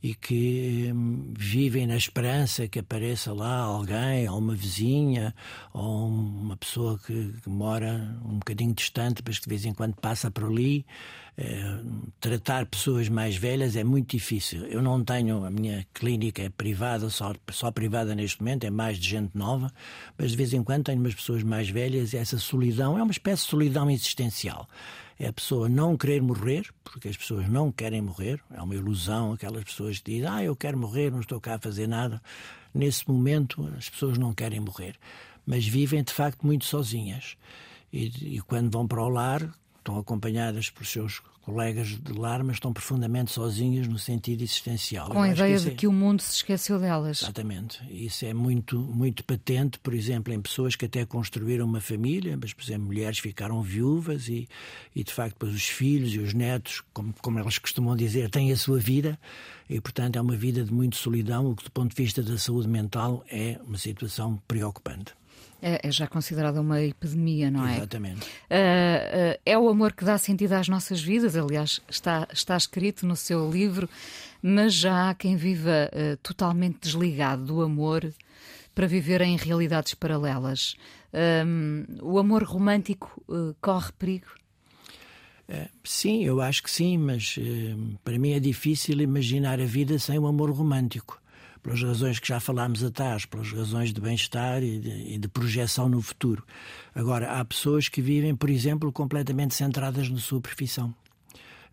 e 0.04 0.14
que 0.14 0.90
hum, 0.94 1.32
vivem 1.34 1.86
na 1.86 1.96
esperança 1.96 2.68
que 2.68 2.78
apareça 2.78 3.32
lá 3.32 3.60
alguém, 3.60 4.28
ou 4.28 4.36
uma 4.36 4.54
vizinha, 4.54 5.34
ou 5.72 6.08
uma 6.08 6.58
pessoa 6.58 6.98
que, 6.98 7.32
que 7.42 7.48
mora 7.48 8.14
um 8.22 8.34
bocadinho 8.34 8.74
distante, 8.74 9.22
mas 9.26 9.38
que 9.38 9.44
de 9.44 9.48
vez 9.48 9.64
em 9.64 9.72
quando 9.72 9.94
passa 9.94 10.30
por 10.30 10.44
ali. 10.44 10.84
É, 11.36 11.80
tratar 12.20 12.66
pessoas 12.66 13.08
mais 13.08 13.34
velhas 13.34 13.76
é 13.76 13.82
muito 13.82 14.10
difícil. 14.10 14.66
Eu 14.66 14.82
não 14.82 15.02
tenho, 15.02 15.42
a 15.42 15.50
minha 15.50 15.86
clínica 15.94 16.42
é 16.42 16.50
privada, 16.50 17.08
só, 17.08 17.34
só 17.50 17.70
privada 17.70 18.14
neste 18.14 18.40
momento, 18.40 18.64
é 18.64 18.70
mais 18.70 18.98
de 18.98 19.08
gente 19.08 19.30
nova, 19.34 19.72
mas 20.18 20.32
de 20.32 20.36
vez 20.36 20.52
em 20.52 20.62
quando 20.62 20.84
tenho 20.84 21.00
umas 21.00 21.14
pessoas 21.14 21.42
mais 21.42 21.70
velhas 21.70 22.12
e 22.12 22.18
essa 22.18 22.38
solidão 22.38 22.98
é 22.98 23.02
uma 23.02 23.10
espécie 23.10 23.44
de 23.44 23.48
solidão 23.48 23.90
existencial 23.90 24.68
é 25.18 25.28
a 25.28 25.32
pessoa 25.32 25.68
não 25.68 25.96
querer 25.96 26.20
morrer, 26.20 26.66
porque 26.82 27.08
as 27.08 27.16
pessoas 27.16 27.48
não 27.48 27.70
querem 27.70 28.02
morrer, 28.02 28.40
é 28.52 28.60
uma 28.60 28.74
ilusão 28.74 29.32
aquelas 29.32 29.64
pessoas 29.64 29.93
que 29.98 30.12
dizem, 30.12 30.28
ah, 30.28 30.42
eu 30.42 30.56
quero 30.56 30.78
morrer, 30.78 31.10
não 31.10 31.20
estou 31.20 31.40
cá 31.40 31.54
a 31.56 31.58
fazer 31.58 31.86
nada. 31.86 32.22
Nesse 32.72 33.08
momento, 33.08 33.66
as 33.76 33.88
pessoas 33.88 34.18
não 34.18 34.34
querem 34.34 34.60
morrer, 34.60 34.96
mas 35.46 35.66
vivem 35.66 36.02
de 36.02 36.12
facto 36.12 36.44
muito 36.44 36.64
sozinhas. 36.64 37.36
E, 37.92 38.36
e 38.36 38.40
quando 38.40 38.70
vão 38.70 38.86
para 38.86 39.02
o 39.02 39.08
lar, 39.08 39.52
estão 39.78 39.98
acompanhadas 39.98 40.70
por 40.70 40.86
seus 40.86 41.22
colegas 41.44 41.88
de 41.88 42.12
lar, 42.12 42.42
mas 42.42 42.56
estão 42.56 42.72
profundamente 42.72 43.30
sozinhas 43.30 43.86
no 43.86 43.98
sentido 43.98 44.42
existencial. 44.42 45.10
Com 45.10 45.20
a 45.20 45.28
ideia 45.28 45.56
que 45.56 45.64
de 45.64 45.70
é... 45.70 45.74
que 45.74 45.86
o 45.86 45.92
mundo 45.92 46.20
se 46.22 46.36
esqueceu 46.36 46.78
delas. 46.78 47.22
Exatamente. 47.22 47.80
Isso 47.90 48.24
é 48.24 48.32
muito, 48.32 48.78
muito 48.78 49.22
patente, 49.24 49.78
por 49.78 49.92
exemplo, 49.92 50.32
em 50.32 50.40
pessoas 50.40 50.74
que 50.74 50.86
até 50.86 51.04
construíram 51.04 51.66
uma 51.66 51.80
família, 51.80 52.36
mas, 52.40 52.52
por 52.52 52.62
exemplo, 52.62 52.86
mulheres 52.86 53.18
ficaram 53.18 53.62
viúvas 53.62 54.28
e, 54.28 54.48
e 54.96 55.04
de 55.04 55.12
facto, 55.12 55.34
depois 55.34 55.54
os 55.54 55.68
filhos 55.68 56.14
e 56.14 56.18
os 56.18 56.32
netos, 56.32 56.82
como, 56.92 57.14
como 57.20 57.38
elas 57.38 57.58
costumam 57.58 57.94
dizer, 57.94 58.30
têm 58.30 58.50
a 58.50 58.56
sua 58.56 58.78
vida 58.78 59.18
e, 59.68 59.80
portanto, 59.80 60.16
é 60.16 60.20
uma 60.20 60.36
vida 60.36 60.64
de 60.64 60.72
muito 60.72 60.96
solidão, 60.96 61.50
o 61.50 61.56
que, 61.56 61.64
do 61.64 61.70
ponto 61.70 61.94
de 61.94 62.02
vista 62.02 62.22
da 62.22 62.38
saúde 62.38 62.68
mental, 62.68 63.24
é 63.30 63.60
uma 63.66 63.78
situação 63.78 64.40
preocupante. 64.48 65.12
É, 65.66 65.88
é 65.88 65.90
já 65.90 66.06
considerada 66.06 66.60
uma 66.60 66.82
epidemia, 66.82 67.50
não 67.50 67.66
é? 67.66 67.78
Exatamente. 67.78 68.20
Uh, 68.20 68.26
uh, 68.26 69.40
é 69.46 69.58
o 69.58 69.66
amor 69.66 69.94
que 69.94 70.04
dá 70.04 70.18
sentido 70.18 70.52
às 70.52 70.68
nossas 70.68 71.00
vidas, 71.00 71.34
aliás, 71.34 71.80
está, 71.88 72.28
está 72.30 72.54
escrito 72.54 73.06
no 73.06 73.16
seu 73.16 73.50
livro, 73.50 73.88
mas 74.42 74.74
já 74.74 75.08
há 75.08 75.14
quem 75.14 75.36
viva 75.36 75.88
uh, 75.90 76.18
totalmente 76.18 76.80
desligado 76.82 77.46
do 77.46 77.62
amor 77.62 78.12
para 78.74 78.86
viver 78.86 79.22
em 79.22 79.38
realidades 79.38 79.94
paralelas. 79.94 80.76
o 82.02 82.18
amor 82.18 82.42
romântico 82.42 83.22
corre 83.60 83.92
perigo? 83.92 84.26
sim, 85.84 86.24
eu 86.24 86.40
acho 86.40 86.60
que 86.60 86.70
sim, 86.70 86.98
mas 86.98 87.38
para 88.02 88.18
mim 88.18 88.32
é 88.32 88.40
difícil 88.40 89.00
imaginar 89.00 89.60
a 89.60 89.64
vida 89.64 89.96
sem 89.96 90.18
o 90.18 90.26
amor 90.26 90.50
romântico 90.50 91.22
pelas 91.64 91.82
razões 91.82 92.18
que 92.20 92.28
já 92.28 92.38
falámos 92.38 92.84
atrás, 92.84 93.24
pelas 93.24 93.50
razões 93.50 93.90
de 93.90 93.98
bem-estar 93.98 94.62
e, 94.62 95.14
e 95.14 95.18
de, 95.18 95.26
projeção 95.26 95.88
no 95.88 96.02
futuro. 96.02 96.44
Agora, 96.94 97.40
há 97.40 97.44
pessoas 97.44 97.88
que 97.88 98.02
vivem, 98.02 98.36
por 98.36 98.50
exemplo, 98.50 98.92
completamente 98.92 99.54
centradas 99.54 100.10
na 100.10 100.18
sua 100.18 100.42
profissão. 100.42 100.94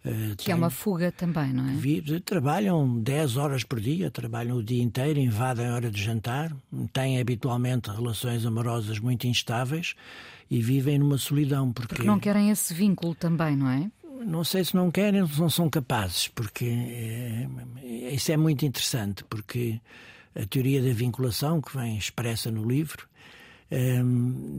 Uh, 0.03 0.35
que 0.37 0.49
é 0.49 0.55
uma 0.55 0.69
fuga 0.71 1.11
também, 1.11 1.53
não 1.53 1.67
é? 1.69 1.73
Vive, 1.73 2.21
trabalham 2.21 2.99
10 3.01 3.37
horas 3.37 3.63
por 3.63 3.79
dia, 3.79 4.09
trabalham 4.09 4.57
o 4.57 4.63
dia 4.63 4.81
inteiro, 4.81 5.19
invadem 5.19 5.67
a 5.67 5.75
hora 5.75 5.91
de 5.91 6.01
jantar, 6.01 6.55
têm 6.91 7.19
habitualmente 7.19 7.91
relações 7.91 8.45
amorosas 8.45 8.97
muito 8.97 9.27
instáveis 9.27 9.93
e 10.49 10.59
vivem 10.61 10.97
numa 10.97 11.17
solidão. 11.17 11.71
Porque, 11.71 11.95
porque 11.95 12.07
não 12.07 12.17
querem 12.17 12.49
esse 12.49 12.73
vínculo 12.73 13.13
também, 13.13 13.55
não 13.55 13.69
é? 13.69 13.91
Não 14.25 14.43
sei 14.43 14.63
se 14.63 14.75
não 14.75 14.91
querem 14.91 15.21
ou 15.21 15.29
não 15.37 15.49
são 15.49 15.69
capazes, 15.69 16.27
porque 16.27 16.65
é, 16.65 17.47
isso 18.13 18.31
é 18.31 18.37
muito 18.37 18.65
interessante, 18.65 19.23
porque 19.25 19.79
a 20.35 20.45
teoria 20.45 20.81
da 20.81 20.93
vinculação, 20.93 21.61
que 21.61 21.75
vem 21.75 21.97
expressa 21.97 22.49
no 22.51 22.67
livro, 22.67 23.07
é, 23.69 24.01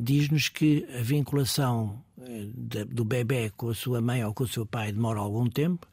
diz-nos 0.00 0.48
que 0.48 0.86
a 0.98 1.02
vinculação 1.02 2.02
eh, 2.20 2.84
do 2.86 3.04
bebê 3.04 3.50
com 3.56 3.68
a 3.68 3.74
sua 3.74 4.00
mãe 4.00 4.24
ou 4.24 4.32
com 4.32 4.44
o 4.44 4.48
seu 4.48 4.64
pai 4.64 4.92
demora 4.92 5.20
algum 5.20 5.48
tempo, 5.48 5.86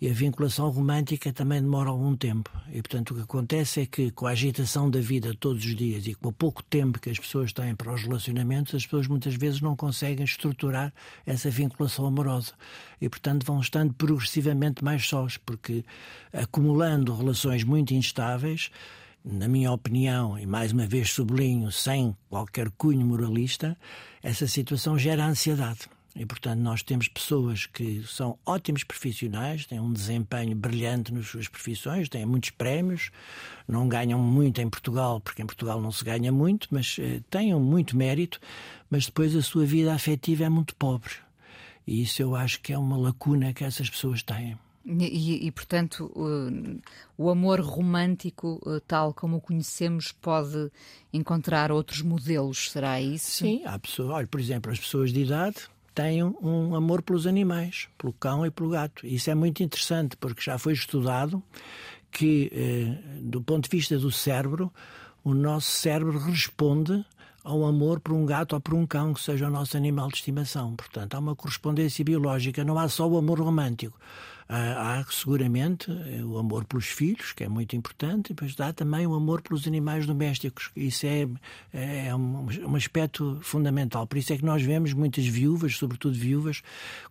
e 0.00 0.08
a 0.08 0.12
vinculação 0.14 0.70
romântica 0.70 1.30
também 1.30 1.60
demora 1.60 1.90
algum 1.90 2.16
tempo. 2.16 2.50
E, 2.72 2.80
portanto, 2.80 3.10
o 3.10 3.14
que 3.16 3.20
acontece 3.20 3.82
é 3.82 3.86
que, 3.86 4.10
com 4.10 4.26
a 4.26 4.30
agitação 4.30 4.90
da 4.90 4.98
vida 4.98 5.34
todos 5.38 5.62
os 5.62 5.76
dias 5.76 6.06
e 6.06 6.14
com 6.14 6.30
o 6.30 6.32
pouco 6.32 6.62
tempo 6.62 6.98
que 6.98 7.10
as 7.10 7.18
pessoas 7.18 7.52
têm 7.52 7.74
para 7.74 7.92
os 7.92 8.02
relacionamentos, 8.02 8.74
as 8.74 8.84
pessoas 8.84 9.06
muitas 9.06 9.34
vezes 9.34 9.60
não 9.60 9.76
conseguem 9.76 10.24
estruturar 10.24 10.90
essa 11.26 11.50
vinculação 11.50 12.06
amorosa. 12.06 12.52
E, 12.98 13.10
portanto, 13.10 13.44
vão 13.44 13.60
estando 13.60 13.92
progressivamente 13.92 14.82
mais 14.82 15.06
sós, 15.06 15.36
porque 15.36 15.84
acumulando 16.32 17.14
relações 17.14 17.62
muito 17.62 17.92
instáveis, 17.92 18.70
na 19.22 19.48
minha 19.48 19.70
opinião, 19.70 20.38
e 20.38 20.46
mais 20.46 20.72
uma 20.72 20.86
vez 20.86 21.10
sublinho, 21.10 21.70
sem 21.70 22.16
qualquer 22.30 22.70
cunho 22.70 23.04
moralista, 23.04 23.76
essa 24.22 24.46
situação 24.46 24.98
gera 24.98 25.26
ansiedade. 25.26 25.99
E, 26.14 26.26
portanto, 26.26 26.58
nós 26.58 26.82
temos 26.82 27.06
pessoas 27.06 27.66
que 27.66 28.02
são 28.04 28.36
ótimos 28.44 28.82
profissionais, 28.82 29.64
têm 29.64 29.78
um 29.78 29.92
desempenho 29.92 30.56
brilhante 30.56 31.14
nas 31.14 31.28
suas 31.28 31.46
profissões, 31.46 32.08
têm 32.08 32.26
muitos 32.26 32.50
prémios, 32.50 33.10
não 33.66 33.88
ganham 33.88 34.18
muito 34.18 34.60
em 34.60 34.68
Portugal, 34.68 35.20
porque 35.20 35.40
em 35.40 35.46
Portugal 35.46 35.80
não 35.80 35.92
se 35.92 36.04
ganha 36.04 36.32
muito, 36.32 36.66
mas 36.70 36.96
eh, 36.98 37.20
têm 37.30 37.54
muito 37.54 37.96
mérito, 37.96 38.40
mas 38.90 39.06
depois 39.06 39.36
a 39.36 39.42
sua 39.42 39.64
vida 39.64 39.94
afetiva 39.94 40.44
é 40.44 40.48
muito 40.48 40.74
pobre. 40.74 41.12
E 41.86 42.02
isso 42.02 42.20
eu 42.20 42.34
acho 42.34 42.60
que 42.60 42.72
é 42.72 42.78
uma 42.78 42.96
lacuna 42.96 43.52
que 43.52 43.62
essas 43.62 43.88
pessoas 43.88 44.22
têm. 44.22 44.58
E, 44.84 45.46
e, 45.46 45.50
portanto, 45.52 46.10
o, 47.16 47.30
amor 47.30 47.60
romântico, 47.60 48.60
eh, 48.66 48.80
tal 48.84 49.14
como 49.14 49.36
o 49.36 49.40
conhecemos, 49.40 50.10
pode 50.10 50.72
encontrar 51.12 51.70
outros 51.70 52.02
modelos, 52.02 52.70
será 52.70 53.00
isso? 53.00 53.44
Sim, 53.44 53.62
há 53.64 53.78
pessoas, 53.78 54.10
olha, 54.10 54.26
por 54.26 54.40
exemplo, 54.40 54.72
as 54.72 54.80
pessoas 54.80 55.12
de 55.12 55.20
idade 55.20 55.68
têm 55.94 56.22
um 56.22 56.74
amor 56.74 57.02
pelos 57.02 57.26
animais, 57.26 57.88
pelo 57.98 58.12
cão 58.12 58.44
e 58.46 58.50
pelo 58.50 58.70
gato. 58.70 59.06
Isso 59.06 59.30
é 59.30 59.34
muito 59.34 59.62
interessante, 59.62 60.16
porque 60.16 60.40
já 60.40 60.58
foi 60.58 60.72
estudado 60.72 61.42
que, 62.10 62.50
eh, 62.52 63.20
do 63.20 63.40
ponto 63.42 63.68
de 63.68 63.76
vista 63.76 63.98
do 63.98 64.10
cérebro, 64.10 64.72
o 65.22 65.34
nosso 65.34 65.70
cérebro 65.70 66.18
responde 66.18 67.04
ao 67.42 67.64
amor 67.64 68.00
por 68.00 68.12
um 68.12 68.26
gato 68.26 68.52
ou 68.54 68.60
por 68.60 68.74
um 68.74 68.86
cão 68.86 69.14
que 69.14 69.20
seja 69.20 69.46
o 69.46 69.50
nosso 69.50 69.76
animal 69.76 70.08
de 70.08 70.16
estimação. 70.16 70.74
Portanto, 70.76 71.14
há 71.14 71.18
uma 71.18 71.34
correspondência 71.34 72.04
biológica, 72.04 72.64
não 72.64 72.78
há 72.78 72.88
só 72.88 73.08
o 73.08 73.16
amor 73.16 73.40
romântico. 73.40 73.98
Há 74.52 75.04
seguramente 75.08 75.92
eh, 75.92 76.24
o 76.24 76.36
amor 76.36 76.64
pelos 76.64 76.86
filhos, 76.86 77.32
que 77.32 77.44
é 77.44 77.48
muito 77.48 77.76
importante, 77.76 78.34
depois 78.34 78.58
há 78.58 78.72
também 78.72 79.06
o 79.06 79.14
amor 79.14 79.42
pelos 79.42 79.64
animais 79.64 80.06
domésticos. 80.06 80.72
Isso 80.74 81.06
é, 81.06 81.28
é 81.72 82.12
um, 82.16 82.48
um 82.66 82.74
aspecto 82.74 83.38
fundamental. 83.42 84.08
Por 84.08 84.18
isso 84.18 84.32
é 84.32 84.36
que 84.36 84.44
nós 84.44 84.60
vemos 84.60 84.92
muitas 84.92 85.24
viúvas, 85.24 85.76
sobretudo 85.76 86.18
viúvas, 86.18 86.62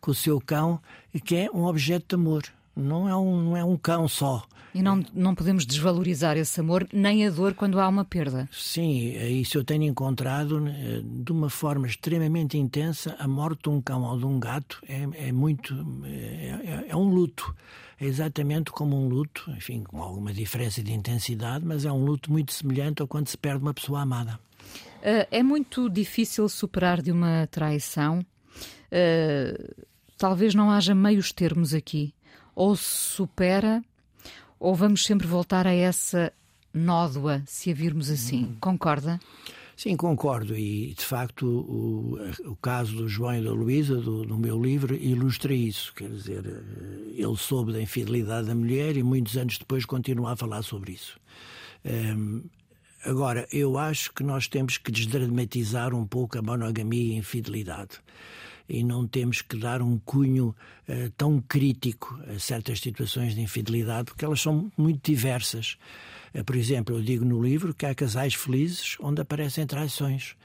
com 0.02 0.12
o 0.12 0.16
seu 0.16 0.42
cão, 0.42 0.82
que 1.24 1.34
é 1.38 1.50
um 1.50 1.64
objeto 1.64 2.08
de 2.10 2.16
amor 2.16 2.44
não 2.80 3.08
é 3.08 3.16
um, 3.16 3.42
não 3.42 3.58
é 3.58 3.64
um 3.64 3.78
cão 3.78 4.08
só. 4.08 4.44
E 4.74 4.82
não, 4.84 5.04
não 5.14 5.34
podemos 5.34 5.66
desvalorizar 5.66 6.38
esse 6.38 6.60
amor, 6.60 6.88
nem 6.94 7.26
a 7.26 7.30
dor 7.30 7.54
quando 7.56 7.80
há 7.80 7.88
uma 7.88 8.06
perda. 8.06 8.48
Sim, 8.52 9.16
é 9.16 9.28
isso 9.28 9.58
eu 9.58 9.64
tenho 9.64 9.84
encontrado 9.84 10.68
eh, 10.68 11.02
de 11.04 11.32
uma 11.32 11.50
forma 11.50 11.88
extremamente 11.88 12.58
intensa. 12.58 13.16
A 13.18 13.28
morte 13.28 13.64
de 13.64 13.70
um 13.70 13.82
cão 13.82 14.04
ou 14.04 14.18
de 14.18 14.26
um 14.26 14.40
gato 14.40 14.80
é, 14.88 15.28
é 15.28 15.32
muito. 15.32 15.74
É, 16.06 16.86
é, 16.86 16.86
é, 16.90 16.96
um 16.96 17.10
luto. 17.10 17.56
É 18.00 18.06
exatamente 18.06 18.72
como 18.72 18.96
um 18.96 19.10
luto, 19.10 19.52
enfim, 19.58 19.84
com 19.84 20.02
alguma 20.02 20.32
diferença 20.32 20.82
de 20.82 20.94
intensidade, 20.94 21.66
mas 21.66 21.84
é 21.84 21.92
um 21.92 22.06
luto 22.06 22.32
muito 22.32 22.54
semelhante 22.54 23.02
ao 23.02 23.08
quando 23.08 23.28
se 23.28 23.38
perde 23.38 23.62
uma 23.62 23.74
pessoa 23.74 24.02
amada. 24.02 24.40
Uh, 25.00 25.28
é 25.32 25.44
muito 25.44 25.90
difícil 25.90 26.48
superar 26.48 27.02
de 27.02 27.12
uma 27.12 27.48
traição. 27.48 28.20
Uh, 28.20 29.86
talvez 30.18 30.56
não 30.56 30.72
haja 30.72 30.96
meios 30.96 31.34
termos 31.34 31.74
aqui. 31.74 32.14
Ou 32.56 32.76
se 32.76 32.84
supera 32.84 33.84
ou 34.60 34.76
vamos 34.76 35.06
sempre 35.06 35.26
voltar 35.26 35.66
a 35.66 35.74
essa 35.74 36.34
nódoa, 36.74 37.42
se 37.46 37.72
a 37.72 37.74
virmos 37.74 38.10
assim? 38.10 38.44
Hum. 38.44 38.58
Concorda? 38.60 39.20
Sim, 39.76 39.96
concordo. 39.96 40.58
E, 40.58 40.94
de 40.94 41.06
facto, 41.06 41.46
o, 41.48 42.18
o 42.46 42.56
caso 42.58 42.98
do 42.98 43.08
João 43.08 43.36
e 43.36 43.42
da 43.42 43.52
Luísa, 43.52 43.96
do, 43.96 44.26
do, 44.26 44.38
meu 44.38 44.62
livro, 44.62 44.94
ilustra 44.94 45.54
isso. 45.54 45.94
Quer 45.96 46.10
dizer, 46.10 46.46
eh, 46.46 47.14
ele 47.16 47.38
soube 47.38 47.72
da 47.72 47.82
infidelidade 47.82 48.48
da 48.48 48.56
mulher 48.56 48.98
e 48.98 49.04
muitos 49.04 49.38
anos 49.38 49.58
depois 49.58 49.86
continua 49.86 50.34
a 50.34 50.36
falar 50.36 50.64
sobre 50.64 50.92
isso. 50.92 51.18
Ehm, 51.86 52.42
agora, 53.06 53.48
eu 53.54 53.78
acho 53.78 54.12
que 54.12 54.22
nós 54.22 54.50
temos 54.50 54.78
que 54.78 54.92
desdramatizar 54.92 55.96
um 55.96 56.06
pouco 56.06 56.38
a 56.38 56.42
monogamia 56.42 57.14
e 57.14 57.16
a 57.16 57.20
infidelidade 57.20 58.02
e 58.70 58.84
não 58.84 59.08
temos 59.08 59.42
que 59.42 59.58
dar 59.58 59.82
um 59.82 59.98
cunho 59.98 60.56
uh, 60.88 61.10
tão 61.18 61.42
crítico 61.42 62.18
a 62.34 62.38
certas 62.38 62.80
situações 62.80 63.34
de 63.34 63.42
infidelidade, 63.42 64.06
porque 64.06 64.24
elas 64.24 64.40
são 64.40 64.72
muito 64.78 65.12
diversas. 65.12 65.78
Uh, 66.34 66.44
por 66.44 66.56
exemplo, 66.56 66.96
eu 66.96 67.02
digo 67.02 67.26
no 67.26 67.42
livro 67.42 67.74
que 67.74 67.86
há 67.86 67.96
casais 67.96 68.36
felizes 68.36 68.96
onde 69.00 69.22
aparecem 69.22 69.66
traições 69.66 70.36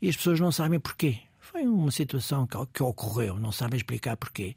e 0.00 0.08
as 0.08 0.16
pessoas 0.16 0.40
não 0.40 0.50
sabem 0.50 0.80
porquê. 0.80 1.18
Foi 1.38 1.62
uma 1.68 1.90
situação 1.90 2.46
que, 2.46 2.56
que 2.72 2.82
ocorreu, 2.82 3.38
não 3.38 3.52
sabem 3.52 3.76
explicar 3.76 4.16
porquê. 4.16 4.56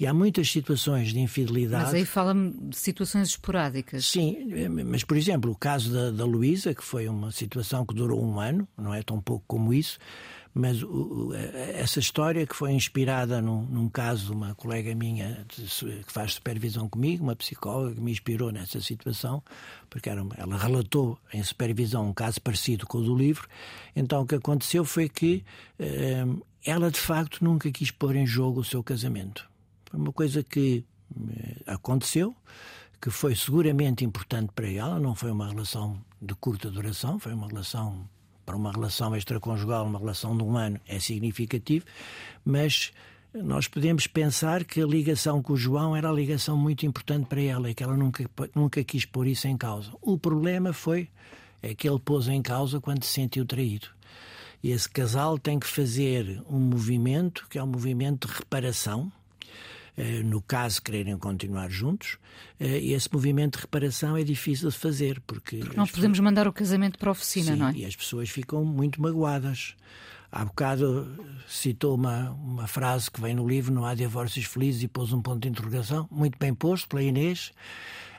E 0.00 0.06
há 0.06 0.14
muitas 0.14 0.50
situações 0.50 1.12
de 1.12 1.20
infidelidade. 1.20 1.84
Mas 1.84 1.94
aí 1.94 2.04
fala-me 2.04 2.50
de 2.50 2.76
situações 2.76 3.28
esporádicas. 3.28 4.06
Sim, 4.06 4.50
eh, 4.50 4.68
mas 4.68 5.04
por 5.04 5.16
exemplo, 5.16 5.52
o 5.52 5.54
caso 5.54 5.92
da, 5.92 6.10
da 6.10 6.24
Luísa, 6.24 6.74
que 6.74 6.82
foi 6.82 7.06
uma 7.06 7.30
situação 7.30 7.86
que 7.86 7.94
durou 7.94 8.24
um 8.24 8.40
ano, 8.40 8.66
não 8.76 8.92
é 8.92 9.02
tão 9.02 9.20
pouco 9.20 9.44
como 9.46 9.72
isso, 9.72 9.98
mas 10.54 10.82
o, 10.82 11.32
essa 11.34 11.98
história 11.98 12.46
que 12.46 12.54
foi 12.54 12.72
inspirada 12.72 13.40
num, 13.40 13.62
num, 13.62 13.88
caso 13.88 14.26
de 14.26 14.32
uma 14.32 14.54
colega 14.54 14.94
minha 14.94 15.46
que 15.48 16.12
faz 16.12 16.34
supervisão 16.34 16.88
comigo, 16.88 17.24
uma 17.24 17.34
psicóloga 17.34 17.94
que 17.94 18.00
me 18.00 18.12
inspirou 18.12 18.52
nessa 18.52 18.80
situação, 18.80 19.42
porque 19.88 20.10
era, 20.10 20.22
ela 20.36 20.58
relatou 20.58 21.18
em 21.32 21.42
supervisão 21.42 22.06
um 22.06 22.12
caso 22.12 22.40
parecido 22.40 22.86
com 22.86 22.98
o 22.98 23.02
do 23.02 23.16
livro. 23.16 23.48
Então 23.96 24.22
o 24.22 24.26
que 24.26 24.34
aconteceu 24.34 24.84
foi 24.84 25.08
que 25.08 25.42
eh, 25.78 26.26
ela 26.64 26.90
de 26.90 27.00
facto 27.00 27.42
nunca 27.42 27.70
quis 27.70 27.90
pôr 27.90 28.14
em 28.14 28.26
jogo 28.26 28.60
o 28.60 28.64
seu 28.64 28.82
casamento. 28.82 29.50
Foi 29.90 29.98
uma 29.98 30.12
coisa 30.12 30.42
que 30.42 30.84
eh, 31.30 31.62
aconteceu, 31.66 32.36
que 33.00 33.10
foi 33.10 33.34
seguramente 33.34 34.04
importante 34.04 34.52
para 34.54 34.68
ela, 34.68 35.00
não 35.00 35.14
foi 35.14 35.30
uma 35.30 35.48
relação 35.48 35.98
de 36.20 36.34
curta 36.34 36.70
duração, 36.70 37.18
foi 37.18 37.32
uma 37.32 37.48
relação 37.48 38.06
para 38.44 38.56
uma 38.56 38.72
relação 38.72 39.14
extraconjugal, 39.16 39.86
uma 39.86 39.98
relação 39.98 40.36
de 40.36 40.42
um 40.42 40.56
ano, 40.56 40.80
é 40.86 40.98
significativo, 40.98 41.84
mas 42.44 42.92
nós 43.34 43.66
podemos 43.66 44.06
pensar 44.06 44.64
que 44.64 44.80
a 44.80 44.86
ligação 44.86 45.42
com 45.42 45.54
o 45.54 45.56
João 45.56 45.96
era 45.96 46.10
a 46.10 46.12
ligação 46.12 46.56
muito 46.56 46.84
importante 46.84 47.26
para 47.26 47.40
ela 47.40 47.70
e 47.70 47.74
que 47.74 47.82
ela 47.82 47.96
nunca, 47.96 48.28
nunca 48.54 48.84
quis 48.84 49.06
pôr 49.06 49.26
isso 49.26 49.48
em 49.48 49.56
causa. 49.56 49.90
O 50.02 50.18
problema 50.18 50.72
foi 50.72 51.08
é 51.62 51.74
que 51.74 51.88
ele 51.88 51.98
pôs 51.98 52.28
em 52.28 52.42
causa 52.42 52.80
quando 52.80 53.04
se 53.04 53.12
sentiu 53.12 53.46
traído. 53.46 53.88
E 54.62 54.70
esse 54.70 54.88
casal 54.88 55.38
tem 55.38 55.58
que 55.58 55.66
fazer 55.66 56.42
um 56.48 56.58
movimento 56.58 57.46
que 57.48 57.58
é 57.58 57.62
um 57.62 57.66
movimento 57.66 58.28
de 58.28 58.34
reparação, 58.34 59.10
no 60.24 60.40
caso 60.40 60.80
quererem 60.80 61.16
continuar 61.18 61.70
juntos, 61.70 62.18
eh, 62.58 62.80
e 62.80 62.92
esse 62.92 63.12
movimento 63.12 63.56
de 63.56 63.62
reparação 63.62 64.16
é 64.16 64.24
difícil 64.24 64.70
de 64.70 64.76
fazer. 64.76 65.20
Porque, 65.26 65.58
porque 65.58 65.76
não 65.76 65.86
podemos 65.86 66.18
pessoas... 66.18 66.18
mandar 66.20 66.48
o 66.48 66.52
casamento 66.52 66.98
para 66.98 67.10
a 67.10 67.12
oficina, 67.12 67.52
Sim, 67.52 67.58
não 67.58 67.68
é? 67.68 67.72
E 67.72 67.84
as 67.84 67.94
pessoas 67.94 68.30
ficam 68.30 68.64
muito 68.64 69.00
magoadas. 69.00 69.74
Há 70.30 70.46
bocado 70.46 71.14
citou 71.46 71.94
uma, 71.94 72.30
uma 72.30 72.66
frase 72.66 73.10
que 73.10 73.20
vem 73.20 73.34
no 73.34 73.46
livro: 73.46 73.72
Não 73.72 73.84
há 73.84 73.94
divórcios 73.94 74.46
felizes, 74.46 74.82
e 74.82 74.88
pôs 74.88 75.12
um 75.12 75.20
ponto 75.20 75.40
de 75.40 75.48
interrogação, 75.48 76.08
muito 76.10 76.38
bem 76.38 76.54
posto 76.54 76.88
pela 76.88 77.02
Inês. 77.02 77.52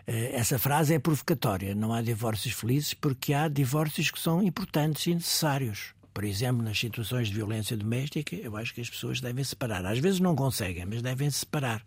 Eh, 0.06 0.32
essa 0.36 0.60
frase 0.60 0.94
é 0.94 1.00
provocatória. 1.00 1.74
Não 1.74 1.92
há 1.92 2.02
divórcios 2.02 2.54
felizes 2.54 2.94
porque 2.94 3.34
há 3.34 3.48
divórcios 3.48 4.12
que 4.12 4.20
são 4.20 4.44
importantes 4.44 5.08
e 5.08 5.16
necessários. 5.16 5.94
Por 6.13 6.23
exemplo, 6.23 6.62
nas 6.62 6.78
situações 6.78 7.30
de 7.30 7.34
violência 7.34 7.76
doméstica, 7.76 8.36
eu 8.36 8.56
acho 8.56 8.73
que 8.73 8.82
as 8.82 8.89
pessoas 8.89 9.19
devem 9.19 9.43
separar. 9.43 9.86
Às 9.86 9.99
vezes 9.99 10.19
não 10.19 10.36
conseguem, 10.36 10.86
mas 10.86 11.02
devem 11.02 11.30
separar. 11.30 11.84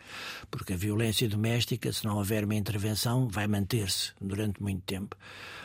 Porque 0.50 0.72
a 0.72 0.76
violência 0.76 1.28
doméstica, 1.28 1.92
se 1.92 2.04
não 2.04 2.16
houver 2.16 2.44
uma 2.44 2.54
intervenção, 2.54 3.28
vai 3.28 3.46
manter-se 3.46 4.12
durante 4.20 4.62
muito 4.62 4.82
tempo. 4.82 5.16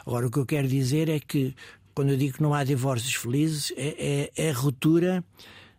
Agora, 0.06 0.28
o 0.28 0.32
que 0.32 0.38
eu 0.38 0.46
quero 0.46 0.68
dizer 0.68 1.10
é 1.10 1.20
que, 1.20 1.56
quando 1.96 2.12
eu 2.12 2.18
digo 2.18 2.38
que 2.38 2.44
não 2.44 2.54
há 2.54 2.64
divórcios 2.64 3.16
felizes, 3.16 3.74
é, 3.76 4.30
é, 4.36 4.48
é 4.48 4.50
a 4.52 4.54
ruptura 4.54 5.24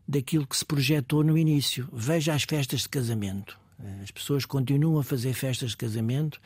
daquilo 0.07 0.47
que 0.47 0.57
se 0.57 0.65
projetou 0.65 1.23
no 1.23 1.39
início. 1.39 1.89
Veja 1.93 2.35
as 2.35 2.43
festas 2.43 2.83
de 2.83 2.89
casamento. 2.89 3.62
As 4.03 4.11
pessoas 4.11 4.45
continuam 4.45 4.99
a 4.99 5.05
fazer 5.05 5.33
festas 5.33 5.71
de 5.71 5.77
casamento. 5.77 6.41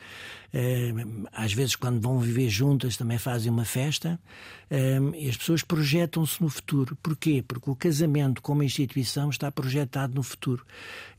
Eh, 0.53 0.93
às 1.31 1.53
vezes, 1.53 1.75
quando 1.75 1.99
vão 1.99 2.19
viver 2.19 2.49
juntas, 2.49 2.97
também 2.97 3.17
fazem 3.17 3.51
uma 3.51 3.65
festa. 3.65 4.19
Eh, 4.69 4.99
e 5.15 5.29
as 5.29 5.37
pessoas 5.37 5.61
projetam-se 5.61 6.41
no 6.41 6.49
futuro. 6.49 6.97
Porquê? 7.01 7.43
Porque 7.47 7.69
o 7.69 7.75
casamento, 7.75 8.41
como 8.41 8.63
instituição, 8.63 9.29
está 9.29 9.51
projetado 9.51 10.15
no 10.15 10.23
futuro. 10.23 10.65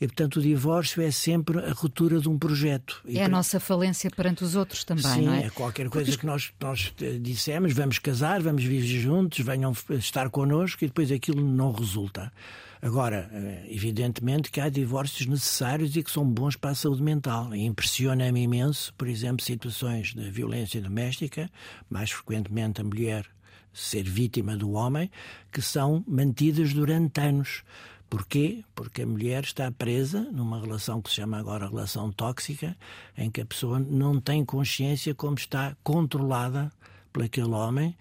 E, 0.00 0.07
portanto, 0.07 0.37
o 0.37 0.42
divórcio 0.42 1.02
é 1.02 1.11
sempre 1.11 1.59
a 1.61 1.72
ruptura 1.72 2.20
de 2.20 2.28
um 2.28 2.38
projeto. 2.38 3.00
É 3.07 3.24
a 3.24 3.28
nossa 3.28 3.61
falência 3.61 4.11
perante 4.11 4.42
os 4.42 4.54
outros 4.54 4.85
também, 4.85 5.04
Sim, 5.04 5.22
não 5.22 5.35
é? 5.35 5.44
é 5.44 5.50
qualquer 5.50 5.88
coisa 5.88 6.11
Porque... 6.11 6.20
que 6.20 6.26
nós, 6.26 6.52
nós 6.61 6.92
eh, 7.00 7.18
dissemos, 7.20 7.72
vamos 7.72 7.98
casar, 7.98 8.42
vamos 8.42 8.64
viver 8.64 9.00
juntos, 9.00 9.44
venham 9.44 9.72
estar 9.90 10.28
connosco 10.31 10.85
e 10.85 10.88
depois 10.88 11.12
aquilo 11.12 11.44
não 11.44 11.70
resulta. 11.72 12.33
Agora, 12.81 13.29
eh, 13.33 13.67
evidentemente 13.69 14.51
que 14.51 14.61
há 14.61 14.69
divórcios 14.69 15.27
necessários 15.27 15.97
e 15.97 16.03
que 16.03 16.11
são 16.11 16.25
bons 16.25 16.57
para 16.57 16.71
a 16.71 16.75
saúde 16.75 17.03
mental. 17.03 17.55
Impressiona-me 17.55 18.43
imenso, 18.43 18.95
por 18.95 19.09
exemplo, 19.09 19.45
situações 19.45 20.14
de 20.14 20.31
violência 20.31 20.81
doméstica, 20.81 21.51
mais 21.91 22.11
frequentemente 22.11 22.81
a 22.81 22.85
mulher 22.85 23.27
ser 23.73 24.05
vítima 24.05 24.57
do 24.57 24.73
homem, 24.73 25.11
que 25.53 25.61
são 25.61 26.05
mantidas 26.07 26.73
durante 26.73 27.21
anos. 27.21 27.62
Porquê? 28.09 28.64
Porque 28.75 29.03
a 29.03 29.07
mulher 29.07 29.45
está 29.45 29.71
presa 29.71 30.23
numa 30.33 30.61
relação 30.61 31.03
que 31.03 31.11
se 31.11 31.17
chama 31.17 31.38
agora 31.38 31.69
relação 31.69 32.11
tóxica, 32.11 32.77
em 33.17 33.31
que 33.31 33.41
a 33.41 33.47
pessoa 33.47 33.79
não 33.79 34.21
tem 34.21 34.45
consciência 34.45 35.14
como 35.14 35.35
está 35.35 35.77
controlada 35.83 36.73
por 37.12 37.23
aquele 37.23 37.51
homem 37.51 37.95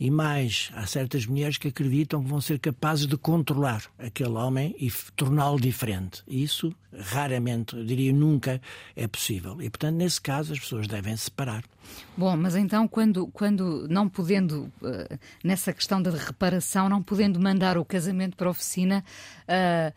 e 0.00 0.10
mais, 0.10 0.70
há 0.74 0.86
certas 0.86 1.26
mulheres 1.26 1.58
que 1.58 1.68
acreditam 1.68 2.22
que 2.22 2.28
vão 2.30 2.40
ser 2.40 2.58
capazes 2.58 3.06
de 3.06 3.18
controlar 3.18 3.84
aquele 3.98 4.30
homem 4.30 4.74
e 4.78 4.90
torná-lo 5.14 5.60
diferente. 5.60 6.22
Isso 6.26 6.74
raramente, 6.98 7.76
eu 7.76 7.84
diria 7.84 8.10
nunca, 8.10 8.62
é 8.96 9.06
possível. 9.06 9.60
E, 9.60 9.68
portanto, 9.68 9.96
nesse 9.96 10.18
caso, 10.18 10.54
as 10.54 10.58
pessoas 10.58 10.88
devem 10.88 11.14
separar. 11.18 11.62
Bom, 12.16 12.34
mas 12.34 12.56
então, 12.56 12.88
quando, 12.88 13.26
quando 13.26 13.86
não 13.90 14.08
podendo, 14.08 14.72
uh, 14.80 15.18
nessa 15.44 15.70
questão 15.70 16.00
da 16.00 16.10
reparação, 16.12 16.88
não 16.88 17.02
podendo 17.02 17.38
mandar 17.38 17.76
o 17.76 17.84
casamento 17.84 18.38
para 18.38 18.48
a 18.48 18.52
oficina, 18.52 19.04
uh, 19.42 19.94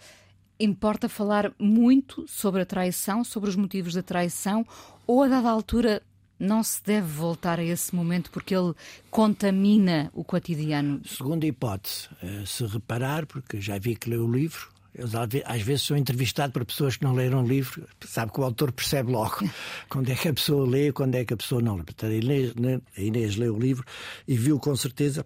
importa 0.60 1.08
falar 1.08 1.54
muito 1.58 2.26
sobre 2.28 2.62
a 2.62 2.66
traição, 2.66 3.24
sobre 3.24 3.50
os 3.50 3.56
motivos 3.56 3.94
da 3.94 4.04
traição, 4.04 4.68
ou 5.08 5.24
a 5.24 5.30
dada 5.30 5.50
altura 5.50 6.04
não 6.40 6.64
se 6.64 6.84
deve 6.84 7.08
voltar 7.08 7.60
a 7.60 7.64
esse 7.64 7.94
momento 7.96 8.32
porque 8.32 8.56
ele 8.56 8.74
contamina 9.10 10.12
o 10.14 10.24
cotidiano? 10.24 11.02
Segunda 11.06 11.46
hipótese, 11.46 12.10
eh, 12.22 12.44
se 12.46 12.66
reparar, 12.66 13.26
porque 13.26 13.62
já 13.62 13.78
vi 13.78 13.96
que 13.96 14.10
leu 14.10 14.26
o 14.26 14.32
livro, 14.32 14.74
eu, 14.96 15.08
às 15.46 15.62
vezes 15.62 15.82
sou 15.82 15.98
entrevistado 15.98 16.54
por 16.54 16.64
pessoas 16.64 16.98
que 16.98 17.04
não 17.04 17.14
leram 17.14 17.44
o 17.44 17.48
livro, 17.48 17.88
sabe 18.06 18.32
que 18.32 18.40
o 18.40 18.44
autor 18.44 18.72
percebe 18.72 19.12
logo 19.12 19.38
quando 19.90 20.10
é 20.10 20.16
que 20.16 20.28
a 20.28 20.34
pessoa 20.34 20.68
lê 20.68 20.92
quando 20.92 21.16
é 21.16 21.26
que 21.26 21.34
a 21.34 21.38
pessoa 21.38 21.62
não 21.62 21.78
lê. 21.78 21.84
Portanto, 21.84 22.12
a 22.12 22.16
Inês, 22.16 22.54
né, 22.56 22.80
a 22.96 23.02
Inês 23.02 23.36
leu 23.36 23.56
o 23.56 23.60
livro 23.60 23.84
e 24.28 24.38
viu 24.38 24.60
com 24.60 24.76
certeza 24.76 25.26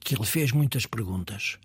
que 0.00 0.14
ele 0.14 0.26
fez 0.26 0.52
muitas 0.52 0.84
perguntas. 0.84 1.58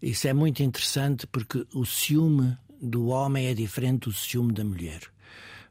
Isso 0.00 0.28
é 0.28 0.32
muito 0.32 0.62
interessante 0.62 1.26
porque 1.26 1.66
o 1.74 1.84
ciúme 1.84 2.56
do 2.80 3.08
homem 3.08 3.46
é 3.46 3.54
diferente 3.54 4.04
do 4.04 4.12
ciúme 4.12 4.52
da 4.52 4.64
mulher. 4.64 5.00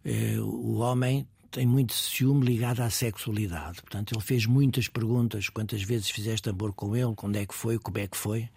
Eh, 0.04 0.38
o 0.39 0.78
homem 0.80 1.28
tem 1.56 1.65
muito 1.65 1.94
ciúme 1.94 2.46
ligado 2.46 2.82
à 2.82 2.89
sexualidade. 2.89 3.82
Portanto, 3.82 4.13
ele 4.13 4.22
fez 4.22 4.46
muitas 4.46 4.89
perguntas. 4.89 5.48
Quantas 5.48 5.82
vezes 5.82 6.10
fizeste 6.10 6.50
amor 6.50 6.73
com 6.73 6.94
ele? 6.98 7.13
Quando 7.15 7.38
é 7.38 7.46
que 7.46 7.54
foi? 7.54 7.79
Como 7.79 7.98
é 7.98 8.08
que 8.08 8.17
foi? 8.17 8.50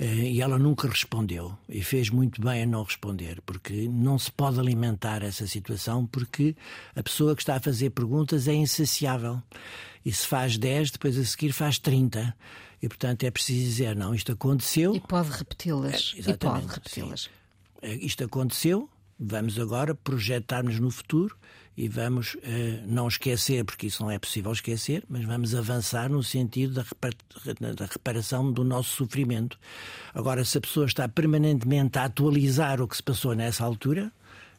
Eh, 0.00 0.32
e 0.32 0.42
ela 0.42 0.58
nunca 0.58 0.88
respondeu. 0.88 1.56
E 1.68 1.80
fez 1.80 2.10
muito 2.10 2.42
bem 2.42 2.64
a 2.64 2.66
não 2.66 2.82
responder, 2.82 3.40
porque 3.46 3.86
não 3.88 4.18
se 4.18 4.32
pode 4.32 4.58
alimentar 4.58 5.22
essa 5.22 5.46
situação, 5.46 6.06
porque 6.06 6.56
a 6.96 7.04
pessoa 7.04 7.36
que 7.36 7.42
está 7.42 7.54
a 7.54 7.60
fazer 7.60 7.90
perguntas 7.90 8.48
é 8.48 8.54
insaciável. 8.54 9.40
E 10.04 10.12
se 10.12 10.26
faz 10.26 10.58
10, 10.58 10.90
depois 10.90 11.16
a 11.16 11.24
seguir 11.24 11.52
faz 11.52 11.78
30. 11.78 12.36
E, 12.82 12.88
portanto, 12.88 13.22
é 13.22 13.30
preciso 13.30 13.64
dizer: 13.64 13.94
não, 13.94 14.12
isto 14.12 14.32
aconteceu. 14.32 14.92
E 14.96 15.00
pode 15.00 15.30
repeti-las. 15.30 16.16
É, 16.16 16.32
e 16.32 16.36
pode 16.36 16.66
repeti-las. 16.66 17.30
Eh, 17.80 17.94
isto 17.94 18.24
aconteceu, 18.24 18.90
vamos 19.20 19.56
agora 19.56 19.94
projetar-nos 19.94 20.80
no 20.80 20.90
futuro 20.90 21.36
e 21.76 21.88
vamos 21.88 22.36
eh, 22.42 22.82
não 22.86 23.08
esquecer, 23.08 23.64
porque 23.64 23.88
isso 23.88 24.02
não 24.02 24.10
é 24.10 24.18
possível 24.18 24.52
esquecer, 24.52 25.04
mas 25.08 25.24
vamos 25.24 25.54
avançar 25.54 26.08
no 26.08 26.22
sentido 26.22 26.74
da, 26.74 27.72
da 27.72 27.86
reparação 27.86 28.52
do 28.52 28.62
nosso 28.62 28.96
sofrimento. 28.96 29.58
Agora, 30.14 30.44
se 30.44 30.58
a 30.58 30.60
pessoa 30.60 30.86
está 30.86 31.08
permanentemente 31.08 31.98
a 31.98 32.04
atualizar 32.04 32.80
o 32.80 32.86
que 32.86 32.96
se 32.96 33.02
passou 33.02 33.34
nessa 33.34 33.64
altura, 33.64 34.12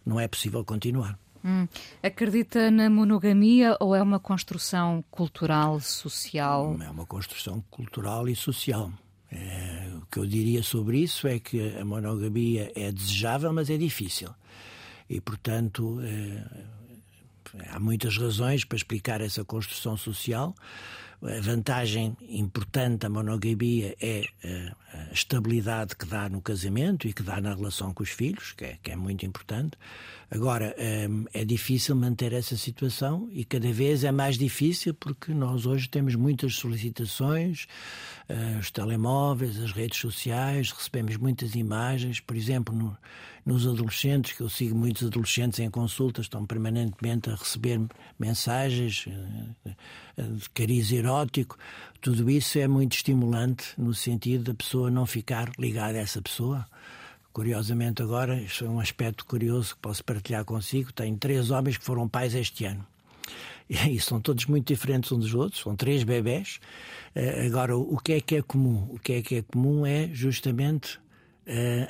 não 0.05 0.20
é 0.20 0.28
possível 0.28 0.63
continuar. 0.66 1.18
Hum. 1.43 1.68
Acredita 2.01 2.72
na 2.72 2.89
monogamia 2.89 3.78
ou 3.80 3.95
é 3.95 4.01
uma 4.01 4.20
construção 4.20 5.03
cultural, 5.11 5.80
social? 5.80 6.76
É 6.82 6.89
uma 6.89 7.05
construção 7.05 7.63
cultural 7.70 8.28
e 8.28 8.36
social. 8.36 8.91
É, 9.32 9.91
o 9.95 10.05
que 10.07 10.18
eu 10.18 10.26
diria 10.26 10.63
sobre 10.63 10.99
isso 10.99 11.28
é 11.28 11.39
que 11.39 11.78
a 11.78 11.86
monogamia 11.86 12.72
é 12.76 12.91
desejável, 12.91 13.53
mas 13.53 13.70
é 13.70 13.78
difícil. 13.78 14.30
E, 15.07 15.22
portanto, 15.22 15.99
é, 16.01 16.43
há 17.70 17.80
muitas 17.80 18.18
razões 18.18 18.64
para 18.64 18.78
explicar 18.78 19.22
essa 19.22 19.43
construção 19.43 19.98
social. 19.98 20.56
A 21.22 21.41
vantagem 21.41 22.16
importante 22.22 23.00
da 23.00 23.10
monogamia 23.10 23.96
é 24.02 24.24
a 24.93 25.14
estabilidade 25.14 25.96
que 25.96 26.06
dá 26.06 26.30
no 26.30 26.41
casamento 26.41 27.08
e 27.08 27.14
que 27.14 27.24
dá 27.24 27.41
na 27.41 27.56
relação 27.56 27.93
com 27.93 28.04
os 28.04 28.10
filhos, 28.10 28.52
que 28.52 28.66
é, 28.66 28.78
que 28.84 28.91
é 28.91 28.96
muito 28.96 29.26
importante. 29.26 29.78
Agora, 30.30 30.76
hum, 31.10 31.26
é 31.34 31.46
difícil 31.46 31.96
manter 31.96 32.34
essa 32.34 32.58
situação 32.58 33.30
e 33.32 33.46
cada 33.46 33.72
vez 33.72 34.04
é 34.04 34.12
mais 34.12 34.38
difícil 34.38 34.93
porque 34.93 35.34
nós 35.34 35.66
hoje 35.66 35.89
temos 35.89 36.16
muitas 36.16 36.56
solicitações, 36.56 37.68
eh, 38.28 38.58
os 38.60 38.70
telemóveis, 38.70 39.58
as 39.60 39.72
redes 39.72 40.00
sociais, 40.00 40.72
recebemos 40.72 41.16
muitas 41.18 41.56
imagens. 41.56 42.20
Por 42.20 42.36
exemplo, 42.36 42.76
no, 42.76 42.98
nos 43.46 43.68
adolescentes, 43.68 44.34
que 44.34 44.41
eu 44.41 44.50
sigo 44.50 44.76
muitos 44.76 45.06
adolescentes 45.06 45.60
em 45.60 45.70
consultas, 45.70 46.26
estão 46.26 46.46
permanentemente 46.46 47.30
a 47.30 47.36
receber 47.36 47.80
mensagens 48.18 49.06
eh, 49.08 49.72
eh, 50.18 50.24
de 50.24 50.50
cariz 50.50 50.91
erótico. 50.91 51.56
Tudo 52.02 52.28
isso 52.30 52.58
é 52.58 52.68
muito 52.68 52.93
estimulante 52.93 53.66
no 53.78 53.93
sentido 53.93 54.46
da 54.46 54.54
pessoa 54.56 54.89
não 54.89 55.06
ficar 55.06 55.52
ligada 55.60 56.00
a 56.00 56.02
essa 56.02 56.22
pessoa. 56.22 56.66
Curiosamente, 57.32 58.02
agora, 58.02 58.41
isto 58.41 58.66
é 58.66 58.70
um 58.70 58.80
aspecto 58.80 59.26
curioso 59.26 59.76
que 59.76 59.82
posso 59.82 60.04
partilhar 60.04 60.43
consigo. 60.43 60.91
Tenho 60.91 61.16
três 61.18 61.52
homens 61.52 61.78
que 61.78 61.84
foram 61.84 62.10
pais 62.10 62.34
este 62.34 62.66
ano. 62.66 62.86
E 63.68 64.00
são 64.00 64.22
todos 64.22 64.46
muito 64.46 64.68
diferentes 64.72 65.12
uns 65.12 65.26
dos 65.26 65.34
outros, 65.34 65.62
são 65.62 65.76
três 65.76 66.04
bebés. 66.04 66.60
Eh, 67.14 67.46
agora, 67.46 67.78
o 67.78 67.98
que 67.98 68.14
é 68.14 68.22
que 68.22 68.38
é 68.38 68.41
comum? 68.41 68.88
O 68.89 69.00
que 69.00 69.14
é 69.14 69.22
que 69.22 69.36
é 69.36 69.41
comum 69.43 69.86
é 69.86 70.10
justamente 70.12 71.00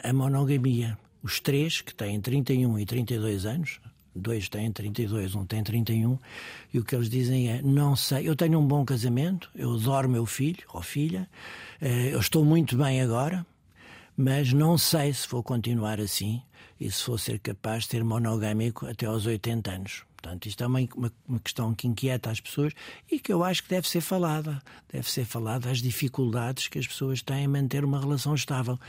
a 0.03 0.11
monogamia. 0.11 0.97
Os 1.25 1.39
três, 1.39 1.81
que 1.81 1.91
têm 1.91 2.21
31 2.21 2.77
e 2.77 2.85
32 2.85 3.47
anos, 3.47 3.79
dois 4.15 4.47
têm 4.47 4.71
32, 4.71 5.33
um 5.33 5.43
tem 5.43 5.63
31, 5.63 6.19
e 6.71 6.77
o 6.77 6.83
que 6.83 6.93
eles 6.93 7.09
dizem 7.09 7.49
é: 7.49 7.63
não 7.63 7.95
sei, 7.95 8.29
eu 8.29 8.35
tenho 8.35 8.59
um 8.59 8.67
bom 8.67 8.85
casamento, 8.85 9.49
eu 9.55 9.73
adoro 9.73 10.07
meu 10.07 10.27
filho 10.27 10.63
ou 10.71 10.83
filha, 10.83 11.27
eh, 11.81 12.13
eu 12.13 12.19
estou 12.19 12.45
muito 12.45 12.77
bem 12.77 13.01
agora, 13.01 13.43
mas 14.15 14.53
não 14.53 14.77
sei 14.77 15.11
se 15.11 15.27
vou 15.27 15.41
continuar 15.41 15.99
assim 15.99 16.43
e 16.79 16.91
se 16.91 17.07
vou 17.07 17.17
ser 17.17 17.39
capaz 17.39 17.85
de 17.85 17.89
ser 17.89 18.03
monogâmico 18.03 18.85
até 18.85 19.07
aos 19.07 19.25
80 19.25 19.71
anos. 19.71 20.03
Portanto, 20.25 20.47
isto 20.47 20.63
é 20.63 20.67
uma, 20.67 20.79
uma, 20.95 21.11
uma, 21.27 21.39
questão 21.39 21.71
que 21.75 21.87
inquieta 21.87 22.31
as 22.31 22.39
pessoas 22.39 22.73
e 23.11 23.19
que 23.19 23.31
eu 23.31 23.43
acho 23.43 23.61
que 23.61 23.69
deve 23.69 23.87
ser 23.87 24.01
falada. 24.01 24.59
Deve 24.91 25.07
ser 25.09 25.23
falada 25.23 25.69
as 25.69 25.77
dificuldades 25.77 26.67
que 26.67 26.79
as 26.79 26.87
pessoas 26.87 27.21
têm 27.21 27.43
em 27.43 27.47
manter 27.47 27.85
uma 27.85 27.99
relação 27.99 28.33
estável. 28.33 28.79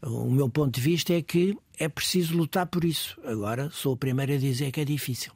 O 0.00 0.30
meu 0.30 0.48
ponto 0.48 0.74
de 0.74 0.80
vista 0.80 1.12
é 1.12 1.20
que 1.20 1.54
é 1.78 1.90
preciso 1.90 2.34
lutar 2.34 2.64
por 2.64 2.86
isso. 2.86 3.20
Agora, 3.22 3.68
sou 3.68 3.92
o 3.92 3.96
primeiro 3.98 4.32
a 4.32 4.38
dizer 4.38 4.72
que 4.72 4.80
é 4.80 4.84
difícil. 4.84 5.30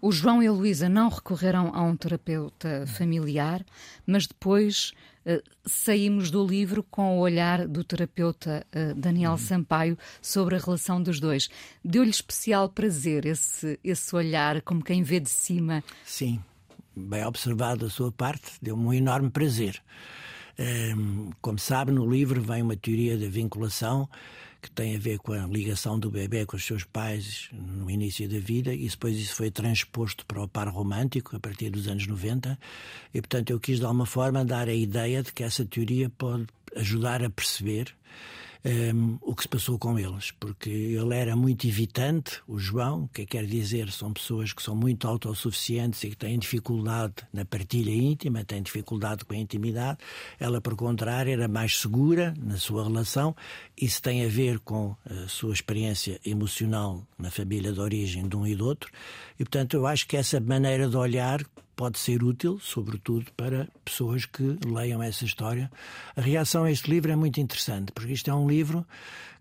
O 0.00 0.12
João 0.12 0.40
e 0.40 0.46
a 0.46 0.52
Luísa 0.52 0.88
não 0.88 1.08
recorreram 1.08 1.74
a 1.74 1.82
um 1.82 1.96
terapeuta 1.96 2.86
familiar, 2.86 3.66
mas 4.06 4.28
depois 4.28 4.92
saímos 5.64 6.30
do 6.30 6.46
livro 6.46 6.82
com 6.82 7.16
o 7.16 7.20
olhar 7.20 7.66
do 7.66 7.82
terapeuta 7.82 8.66
uh, 8.74 8.94
Daniel 8.94 9.32
uhum. 9.32 9.38
Sampaio 9.38 9.98
sobre 10.20 10.56
a 10.56 10.58
relação 10.58 11.02
dos 11.02 11.20
dois. 11.20 11.48
Deu-lhe 11.84 12.10
especial 12.10 12.68
prazer 12.68 13.24
esse, 13.26 13.78
esse 13.82 14.14
olhar, 14.14 14.60
como 14.62 14.82
quem 14.82 15.02
vê 15.02 15.20
de 15.20 15.30
cima? 15.30 15.82
Sim, 16.04 16.40
bem 16.94 17.24
observado 17.24 17.86
da 17.86 17.90
sua 17.90 18.12
parte, 18.12 18.52
deu-me 18.60 18.84
um 18.84 18.92
enorme 18.92 19.30
prazer. 19.30 19.80
Ehm, 20.58 21.30
como 21.40 21.58
sabe, 21.58 21.90
no 21.90 22.08
livro 22.08 22.40
vem 22.40 22.62
uma 22.62 22.76
teoria 22.76 23.18
da 23.18 23.28
vinculação 23.28 24.08
que 24.64 24.70
tem 24.70 24.96
a 24.96 24.98
ver 24.98 25.18
com 25.18 25.34
a 25.34 25.46
ligação 25.46 25.98
do 25.98 26.10
bebê 26.10 26.46
com 26.46 26.56
os 26.56 26.64
seus 26.64 26.84
pais 26.84 27.50
no 27.52 27.90
início 27.90 28.26
da 28.26 28.38
vida 28.38 28.72
e 28.72 28.88
depois 28.88 29.14
isso 29.18 29.34
foi 29.34 29.50
transposto 29.50 30.24
para 30.24 30.42
o 30.42 30.48
par 30.48 30.68
romântico 30.68 31.36
a 31.36 31.38
partir 31.38 31.68
dos 31.68 31.86
anos 31.86 32.06
90 32.06 32.58
e 33.12 33.20
portanto 33.20 33.50
eu 33.50 33.60
quis 33.60 33.78
de 33.78 33.84
alguma 33.84 34.06
forma 34.06 34.42
dar 34.42 34.66
a 34.66 34.74
ideia 34.74 35.22
de 35.22 35.34
que 35.34 35.42
essa 35.44 35.66
teoria 35.66 36.08
pode 36.08 36.46
ajudar 36.76 37.22
a 37.22 37.28
perceber 37.28 37.94
um, 38.64 39.18
o 39.20 39.34
que 39.34 39.42
se 39.42 39.48
passou 39.48 39.78
com 39.78 39.98
eles, 39.98 40.30
porque 40.30 40.70
ele 40.70 41.14
era 41.14 41.36
muito 41.36 41.66
evitante, 41.66 42.40
o 42.48 42.58
João, 42.58 43.06
que 43.12 43.26
quer 43.26 43.44
dizer, 43.44 43.90
são 43.90 44.12
pessoas 44.12 44.52
que 44.52 44.62
são 44.62 44.74
muito 44.74 45.06
autossuficientes 45.06 46.02
e 46.02 46.10
que 46.10 46.16
têm 46.16 46.38
dificuldade 46.38 47.14
na 47.32 47.44
partilha 47.44 47.90
íntima, 47.90 48.44
têm 48.44 48.62
dificuldade 48.62 49.24
com 49.24 49.34
a 49.34 49.36
intimidade. 49.36 49.98
Ela, 50.38 50.60
por 50.60 50.74
contrário, 50.76 51.32
era 51.32 51.46
mais 51.46 51.78
segura 51.78 52.32
na 52.38 52.56
sua 52.56 52.84
relação. 52.84 53.36
Isso 53.80 54.00
tem 54.00 54.24
a 54.24 54.28
ver 54.28 54.58
com 54.60 54.96
a 55.04 55.28
sua 55.28 55.52
experiência 55.52 56.18
emocional 56.24 57.06
na 57.18 57.30
família 57.30 57.72
de 57.72 57.80
origem 57.80 58.26
de 58.26 58.36
um 58.36 58.46
e 58.46 58.54
do 58.54 58.64
outro. 58.66 58.90
E, 59.38 59.44
portanto, 59.44 59.74
eu 59.74 59.86
acho 59.86 60.06
que 60.06 60.16
essa 60.16 60.40
maneira 60.40 60.88
de 60.88 60.96
olhar 60.96 61.44
pode 61.74 61.98
ser 61.98 62.22
útil, 62.22 62.58
sobretudo 62.60 63.26
para 63.36 63.68
pessoas 63.84 64.26
que 64.26 64.58
leiam 64.66 65.02
essa 65.02 65.24
história. 65.24 65.70
A 66.16 66.20
reação 66.20 66.64
a 66.64 66.70
este 66.70 66.90
livro 66.90 67.12
é 67.12 67.16
muito 67.16 67.40
interessante, 67.40 67.92
porque 67.92 68.12
isto 68.12 68.30
é 68.30 68.34
um 68.34 68.48
livro 68.48 68.86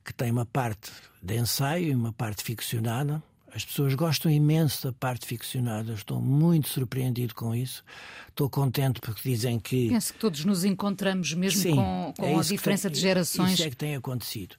que 0.03 0.13
tem 0.13 0.31
uma 0.31 0.45
parte 0.45 0.91
de 1.21 1.37
ensaio 1.37 1.91
e 1.91 1.95
uma 1.95 2.11
parte 2.11 2.43
ficcionada. 2.43 3.23
As 3.55 3.63
pessoas 3.63 3.93
gostam 3.93 4.31
imenso 4.31 4.87
da 4.87 4.93
parte 4.93 5.27
ficcionada, 5.27 5.93
estou 5.93 6.19
muito 6.19 6.67
surpreendido 6.69 7.35
com 7.35 7.53
isso. 7.53 7.83
Estou 8.27 8.49
contente 8.49 8.99
porque 8.99 9.21
dizem 9.29 9.59
que. 9.59 9.89
Penso 9.89 10.13
que 10.13 10.19
todos 10.19 10.43
nos 10.43 10.63
encontramos 10.65 11.33
mesmo 11.33 11.61
Sim, 11.61 11.75
com, 11.75 12.13
com 12.17 12.25
é 12.25 12.35
a 12.35 12.41
diferença 12.41 12.89
tem, 12.89 12.95
de 12.95 13.01
gerações. 13.01 13.53
Isso 13.53 13.63
é 13.63 13.69
que 13.69 13.77
tem 13.77 13.95
acontecido 13.95 14.55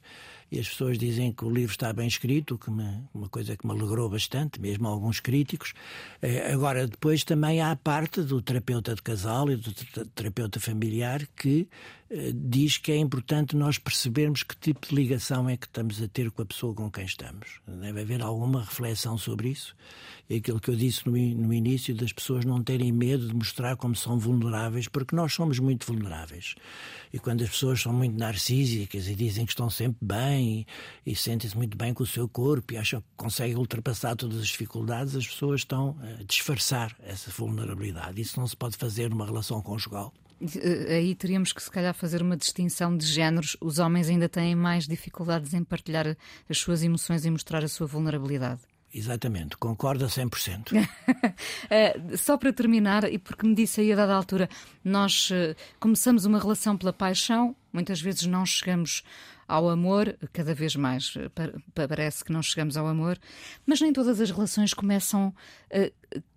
e 0.55 0.59
as 0.59 0.69
pessoas 0.69 0.97
dizem 0.97 1.31
que 1.31 1.43
o 1.43 1.49
livro 1.49 1.71
está 1.71 1.91
bem 1.91 2.07
escrito, 2.07 2.57
que 2.57 2.71
me, 2.71 3.01
uma 3.13 3.27
coisa 3.27 3.57
que 3.57 3.67
me 3.67 3.73
alegrou 3.73 4.09
bastante, 4.09 4.59
mesmo 4.59 4.87
alguns 4.87 5.19
críticos. 5.19 5.73
Eh, 6.21 6.51
agora, 6.51 6.87
depois 6.87 7.23
também 7.23 7.61
há 7.61 7.71
a 7.71 7.75
parte 7.75 8.21
do 8.21 8.41
terapeuta 8.41 8.95
de 8.95 9.01
casal 9.01 9.51
e 9.51 9.55
do 9.55 9.73
terapeuta 10.15 10.59
familiar 10.59 11.27
que 11.35 11.67
diz 12.33 12.77
que 12.77 12.91
é 12.91 12.97
importante 12.97 13.55
nós 13.55 13.79
percebermos 13.79 14.43
que 14.43 14.55
tipo 14.55 14.87
de 14.87 14.95
ligação 14.95 15.49
é 15.49 15.57
que 15.57 15.65
estamos 15.65 16.01
a 16.01 16.07
ter 16.07 16.29
com 16.29 16.43
a 16.43 16.45
pessoa 16.45 16.73
com 16.73 16.89
quem 16.91 17.03
estamos. 17.03 17.59
Deve 17.67 18.01
haver 18.01 18.21
alguma 18.21 18.61
reflexão 18.61 19.17
sobre 19.17 19.49
isso. 19.49 19.75
E 20.29 20.35
aquilo 20.35 20.59
que 20.59 20.69
eu 20.69 20.75
disse 20.75 21.05
no, 21.05 21.13
no 21.13 21.53
início, 21.53 21.95
das 21.95 22.13
pessoas 22.13 22.45
não 22.45 22.63
terem 22.63 22.91
medo 22.91 23.27
de 23.27 23.33
mostrar 23.33 23.75
como 23.75 23.95
são 23.95 24.19
vulneráveis, 24.19 24.87
porque 24.87 25.15
nós 25.15 25.33
somos 25.33 25.57
muito 25.59 25.85
vulneráveis. 25.85 26.55
E 27.11 27.19
quando 27.19 27.43
as 27.43 27.49
pessoas 27.49 27.81
são 27.81 27.93
muito 27.93 28.17
narcísicas 28.17 29.07
e 29.07 29.15
dizem 29.15 29.45
que 29.45 29.51
estão 29.51 29.69
sempre 29.69 29.97
bem 30.01 30.65
e, 31.05 31.11
e 31.11 31.15
sentem-se 31.15 31.57
muito 31.57 31.75
bem 31.77 31.93
com 31.93 32.03
o 32.03 32.07
seu 32.07 32.29
corpo 32.29 32.73
e 32.73 32.77
acham 32.77 33.01
que 33.01 33.07
conseguem 33.17 33.55
ultrapassar 33.55 34.15
todas 34.15 34.39
as 34.39 34.47
dificuldades, 34.47 35.15
as 35.15 35.27
pessoas 35.27 35.61
estão 35.61 35.97
a 36.01 36.23
disfarçar 36.23 36.95
essa 37.03 37.31
vulnerabilidade. 37.31 38.21
Isso 38.21 38.39
não 38.39 38.47
se 38.47 38.55
pode 38.55 38.77
fazer 38.77 39.09
numa 39.09 39.25
relação 39.25 39.61
conjugal. 39.61 40.13
Eh, 40.41 40.95
aí 40.95 41.15
teríamos 41.15 41.53
que, 41.53 41.61
se 41.61 41.71
calhar, 41.71 41.93
fazer 41.93 42.21
uma 42.21 42.37
distinção 42.37 42.95
de 42.95 43.05
géneros. 43.05 43.57
Os 43.61 43.79
homens 43.79 44.09
ainda 44.09 44.29
têm 44.29 44.55
mais 44.55 44.87
dificuldades 44.87 45.53
em 45.53 45.63
partilhar 45.63 46.15
as 46.49 46.57
suas 46.57 46.83
emoções 46.83 47.25
e 47.25 47.29
mostrar 47.29 47.63
a 47.63 47.67
sua 47.67 47.87
vulnerabilidade. 47.87 48.61
Exatamente, 48.93 49.57
concordo 49.57 50.05
a 50.05 50.07
100%. 50.07 50.71
uh, 50.73 52.15
só 52.17 52.37
para 52.37 52.53
terminar, 52.53 53.03
e 53.11 53.17
porque 53.17 53.45
me 53.45 53.53
disse 53.53 53.81
aí 53.81 53.91
a 53.91 53.95
dada 53.95 54.15
altura, 54.15 54.49
nós 54.85 55.29
uh, 55.31 55.53
começamos 55.81 56.23
uma 56.23 56.39
relação 56.39 56.77
pela 56.77 56.93
paixão, 56.93 57.53
muitas 57.73 57.99
vezes 57.99 58.25
não 58.25 58.45
chegamos 58.45 59.03
ao 59.47 59.69
amor, 59.69 60.17
cada 60.33 60.53
vez 60.53 60.75
mais 60.75 61.15
uh, 61.15 61.31
parece 61.73 62.23
que 62.23 62.31
não 62.31 62.41
chegamos 62.41 62.77
ao 62.77 62.87
amor, 62.87 63.17
mas 63.65 63.81
nem 63.81 63.93
todas 63.93 64.19
as 64.19 64.31
relações 64.31 64.73
começam 64.73 65.33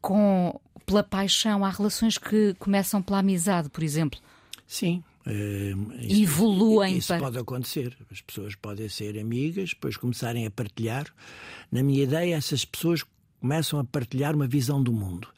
com 0.01 0.61
pela 0.85 1.03
paixão. 1.03 1.65
Há 1.65 1.71
relações 1.71 2.19
que 2.19 2.55
começam 2.59 3.03
pela 3.03 3.19
amizade, 3.19 3.69
por 3.69 3.83
exemplo. 3.83 4.19
Sim, 4.67 5.03
Uh, 5.29 5.93
isso, 6.01 6.23
Evoluem. 6.23 6.97
Isso 6.97 7.09
para... 7.09 7.19
pode 7.21 7.39
acontecer. 7.39 7.95
As 8.11 8.23
pessoas 8.23 8.55
podem 8.55 8.89
ser 8.89 9.19
amigas, 9.19 9.71
depois 9.71 9.95
começarem 9.95 10.47
a 10.47 10.51
partilhar. 10.51 11.07
Na 11.71 11.83
minha 11.83 12.03
ideia, 12.03 12.35
essas 12.35 12.65
pessoas 12.65 13.05
começam 13.39 13.79
a 13.79 13.85
partilhar 13.85 14.35
uma 14.35 14.47
visão 14.47 14.83
do 14.83 14.91
mundo. 14.91 15.29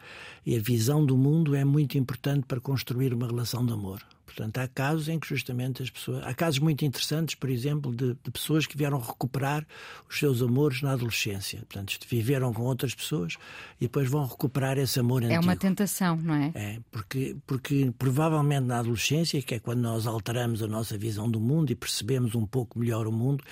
E 0.47 0.57
a 0.57 0.61
visão 0.61 1.05
do 1.05 1.17
mundo 1.17 1.57
é 1.57 1.65
muito 1.65 1.99
importante 1.99 2.47
para 2.47 2.61
construir 2.61 3.13
uma 3.13 3.27
relação 3.27 3.67
de 3.67 3.73
amor. 3.73 4.01
Portanto, 4.41 4.57
há 4.57 4.69
casos 4.69 5.09
em 5.09 5.19
que 5.19 5.29
justamente 5.29 5.83
as 5.83 5.91
pessoas. 5.91 6.25
Há 6.25 6.33
casos 6.33 6.61
muito 6.61 6.83
interessantes, 6.83 7.35
por 7.35 7.51
exemplo, 7.51 7.95
de, 7.95 8.17
de, 8.25 8.31
pessoas 8.31 8.67
que 8.67 8.75
vieram 8.75 8.99
recuperar 8.99 9.67
os 10.09 10.19
seus 10.19 10.41
amores 10.41 10.81
na 10.81 10.93
adolescência. 10.93 11.59
Portanto, 11.69 11.99
viveram 12.09 12.51
com 12.51 12.63
outras 12.63 12.95
pessoas 12.95 13.35
e 13.79 13.85
depois 13.85 14.09
vão 14.09 14.25
recuperar 14.25 14.79
esse 14.79 14.99
amor 14.99 15.23
antigo. 15.23 15.35
É 15.35 15.41
uma 15.41 15.57
tentação, 15.57 16.17
não 16.17 16.35
é? 16.35 16.53
É, 16.55 16.79
porque, 16.91 17.37
porque 17.47 17.93
provavelmente 17.99 18.65
na 18.65 18.79
adolescência, 18.79 19.43
que 19.43 19.57
é 19.57 19.59
quando 19.59 19.81
nós 19.81 20.07
alteramos 20.07 20.63
a 20.63 20.67
nossa 20.67 20.97
visão 20.97 21.31
do 21.31 21.39
mundo 21.39 21.71
e 21.71 21.75
percebemos 21.75 22.35
um 22.35 22.47
pouco 22.47 22.79
melhor 22.79 23.07
o 23.07 23.13
mundo, 23.13 23.45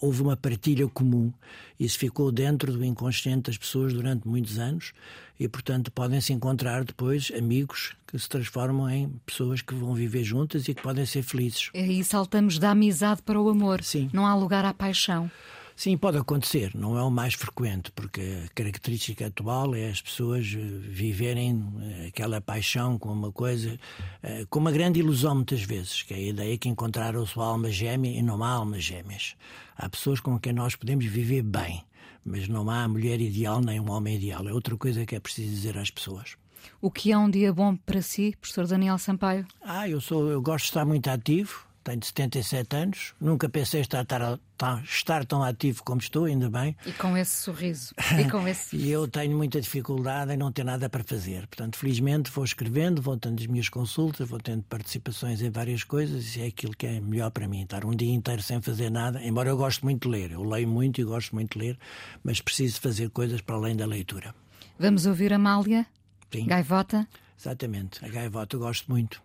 houve 0.00 0.22
uma 0.22 0.36
partilha 0.36 0.88
comum. 0.88 1.30
Isso 1.78 1.98
ficou 1.98 2.32
dentro 2.32 2.72
do 2.72 2.82
inconsciente 2.82 3.50
das 3.50 3.58
pessoas 3.58 3.92
durante 3.92 4.26
muitos 4.26 4.58
anos 4.58 4.94
e, 5.38 5.48
portanto, 5.48 5.90
podem 5.90 6.20
se 6.20 6.32
encontrar 6.32 6.84
depois 6.84 7.32
amigos 7.36 7.94
que 8.06 8.18
se 8.18 8.28
transformam 8.28 8.88
em 8.90 9.08
pessoas 9.26 9.62
que 9.62 9.74
vão 9.74 9.94
viver 9.94 10.22
juntas 10.22 10.68
e 10.68 10.74
que 10.74 10.82
podem 10.82 11.06
ser 11.06 11.22
felizes. 11.22 11.70
E 11.74 11.78
aí 11.78 12.04
saltamos 12.04 12.58
da 12.58 12.70
amizade 12.70 13.22
para 13.22 13.40
o 13.40 13.48
amor. 13.48 13.82
Sim. 13.82 14.10
Não 14.12 14.26
há 14.26 14.34
lugar 14.34 14.64
à 14.64 14.72
paixão. 14.72 15.30
Sim, 15.74 15.96
pode 15.96 16.18
acontecer, 16.18 16.70
não 16.74 16.98
é 16.98 17.02
o 17.02 17.10
mais 17.10 17.34
frequente, 17.34 17.90
porque 17.92 18.20
a 18.44 18.48
característica 18.54 19.26
atual 19.26 19.74
é 19.74 19.88
as 19.88 20.02
pessoas 20.02 20.54
eh, 20.54 20.58
viverem 20.58 21.66
eh, 21.80 22.06
aquela 22.08 22.40
paixão 22.40 22.98
com 22.98 23.10
uma 23.10 23.32
coisa, 23.32 23.78
eh, 24.22 24.44
com 24.50 24.60
uma 24.60 24.70
grande 24.70 25.00
ilusão 25.00 25.34
muitas 25.34 25.62
vezes, 25.62 26.02
que 26.02 26.12
é 26.12 26.18
a 26.18 26.20
ideia 26.20 26.58
que 26.58 26.68
encontraram 26.68 27.22
a 27.22 27.26
sua 27.26 27.46
alma 27.46 27.70
gêmea 27.70 28.16
e 28.16 28.22
não 28.22 28.44
há 28.44 28.50
almas 28.50 28.84
gêmeas. 28.84 29.34
Há 29.76 29.88
pessoas 29.88 30.20
com 30.20 30.38
quem 30.38 30.52
nós 30.52 30.76
podemos 30.76 31.06
viver 31.06 31.42
bem, 31.42 31.82
mas 32.24 32.48
não 32.48 32.68
há 32.70 32.86
mulher 32.86 33.20
ideal 33.20 33.60
nem 33.60 33.80
um 33.80 33.90
homem 33.90 34.16
ideal. 34.16 34.46
É 34.48 34.52
outra 34.52 34.76
coisa 34.76 35.04
que 35.04 35.14
é 35.14 35.20
preciso 35.20 35.50
dizer 35.50 35.76
às 35.78 35.90
pessoas. 35.90 36.36
O 36.80 36.90
que 36.90 37.10
é 37.10 37.18
um 37.18 37.28
dia 37.28 37.52
bom 37.52 37.76
para 37.76 38.00
si, 38.02 38.36
professor 38.40 38.66
Daniel 38.66 38.98
Sampaio? 38.98 39.46
Ah, 39.60 39.88
eu 39.88 40.00
sou, 40.00 40.30
eu 40.30 40.40
gosto 40.40 40.64
de 40.64 40.70
estar 40.70 40.84
muito 40.84 41.08
ativo. 41.08 41.66
Tenho 41.84 42.04
77 42.04 42.76
anos, 42.76 43.14
nunca 43.20 43.48
pensei 43.48 43.80
estar, 43.80 44.02
estar, 44.02 44.82
estar 44.84 45.26
tão 45.26 45.42
ativo 45.42 45.82
como 45.82 46.00
estou, 46.00 46.26
ainda 46.26 46.48
bem. 46.48 46.76
E 46.86 46.92
com 46.92 47.16
esse 47.16 47.42
sorriso. 47.42 47.92
E, 48.12 48.30
com 48.30 48.46
esse... 48.46 48.76
e 48.76 48.90
eu 48.90 49.08
tenho 49.08 49.36
muita 49.36 49.60
dificuldade 49.60 50.32
em 50.32 50.36
não 50.36 50.52
ter 50.52 50.64
nada 50.64 50.88
para 50.88 51.02
fazer. 51.02 51.46
Portanto, 51.46 51.76
felizmente 51.76 52.30
vou 52.30 52.44
escrevendo, 52.44 53.02
vou 53.02 53.16
tendo 53.16 53.40
as 53.40 53.46
minhas 53.46 53.68
consultas, 53.68 54.28
vou 54.28 54.38
tendo 54.38 54.62
participações 54.64 55.42
em 55.42 55.50
várias 55.50 55.82
coisas 55.82 56.36
e 56.36 56.42
é 56.42 56.46
aquilo 56.46 56.76
que 56.76 56.86
é 56.86 57.00
melhor 57.00 57.30
para 57.30 57.48
mim. 57.48 57.62
Estar 57.62 57.84
um 57.84 57.96
dia 57.96 58.12
inteiro 58.12 58.42
sem 58.42 58.60
fazer 58.60 58.90
nada, 58.90 59.20
embora 59.24 59.48
eu 59.48 59.56
goste 59.56 59.82
muito 59.84 60.08
de 60.08 60.16
ler. 60.16 60.32
Eu 60.32 60.44
leio 60.44 60.68
muito 60.68 61.00
e 61.00 61.04
gosto 61.04 61.34
muito 61.34 61.58
de 61.58 61.64
ler, 61.64 61.78
mas 62.22 62.40
preciso 62.40 62.80
fazer 62.80 63.10
coisas 63.10 63.40
para 63.40 63.56
além 63.56 63.74
da 63.74 63.86
leitura. 63.86 64.34
Vamos 64.78 65.06
ouvir 65.06 65.32
a 65.32 65.36
Amália? 65.36 65.86
Sim. 66.32 66.46
Gaivota? 66.46 67.08
Exatamente, 67.38 68.04
a 68.04 68.08
Gaivota 68.08 68.56
eu 68.56 68.60
gosto 68.60 68.90
muito. 68.90 69.20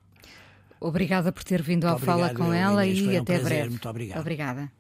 Obrigada 0.80 1.32
por 1.32 1.44
ter 1.44 1.62
vindo 1.62 1.86
ao 1.86 1.98
Fala 1.98 2.34
com 2.34 2.54
ela 2.54 2.86
Inês, 2.86 3.00
e 3.00 3.08
um 3.08 3.22
até 3.22 3.34
prazer, 3.38 3.44
breve. 3.44 3.70
Muito 3.70 3.90
obrigado. 3.90 4.20
Obrigada. 4.20 4.72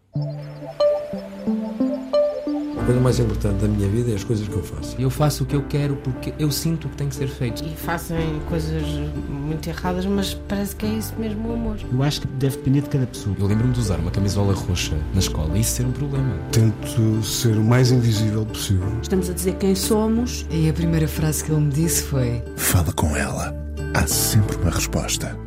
A 2.80 2.86
coisa 2.88 3.02
mais 3.02 3.20
importante 3.20 3.60
da 3.60 3.68
minha 3.68 3.89
vida 3.89 4.12
é 4.12 4.16
as 4.16 4.24
coisas 4.24 4.48
que 4.48 4.56
eu 4.56 4.64
faço. 4.64 4.95
Eu 4.98 5.10
faço 5.10 5.43
o 5.43 5.45
que 5.45 5.56
eu 5.56 5.64
quero 5.64 5.98
porque 5.98 6.34
eu 6.39 6.50
sinto 6.50 6.88
que 6.88 6.95
tem 6.95 7.10
que 7.10 7.16
ser 7.16 7.28
feito. 7.28 7.62
E 7.66 7.76
fazem 7.76 8.39
coisas 8.48 8.82
muito 9.28 9.68
erradas, 9.68 10.06
mas 10.06 10.34
parece 10.34 10.76
que 10.76 10.86
é 10.86 10.89
isso 10.89 11.14
mesmo 11.18 11.50
o 11.50 11.54
amor. 11.54 11.78
Eu 11.91 12.04
acho 12.04 12.22
que 12.22 12.28
deve 12.28 12.56
depender 12.56 12.82
de 12.82 12.89
cada 12.89 13.08
pessoa. 13.08 13.36
Eu 13.38 13.48
lembro-me 13.48 13.74
de 13.74 13.80
usar 13.80 14.00
uma 14.00 14.12
camisola 14.12 14.54
roxa 14.54 14.95
na 15.14 15.20
escola 15.20 15.58
e 15.58 15.62
isso 15.62 15.72
ser 15.72 15.86
um 15.86 15.91
problema. 15.91 16.34
Tento 16.52 17.24
ser 17.24 17.58
o 17.58 17.64
mais 17.64 17.91
invisível 17.91 18.45
possível. 18.45 18.88
Estamos 19.02 19.30
a 19.30 19.34
dizer 19.34 19.56
quem 19.56 19.76
somos. 19.76 20.45
E 20.50 20.70
a 20.70 20.74
primeira 20.74 21.10
frase 21.10 21.43
que 21.43 21.52
ele 21.52 21.62
me 21.62 21.72
disse 21.74 22.04
foi: 22.04 22.41
Fala 22.56 22.93
com 22.93 23.18
ela. 23.18 23.54
Há 23.93 24.08
sempre 24.08 24.56
uma 24.58 24.72
resposta 24.72 25.47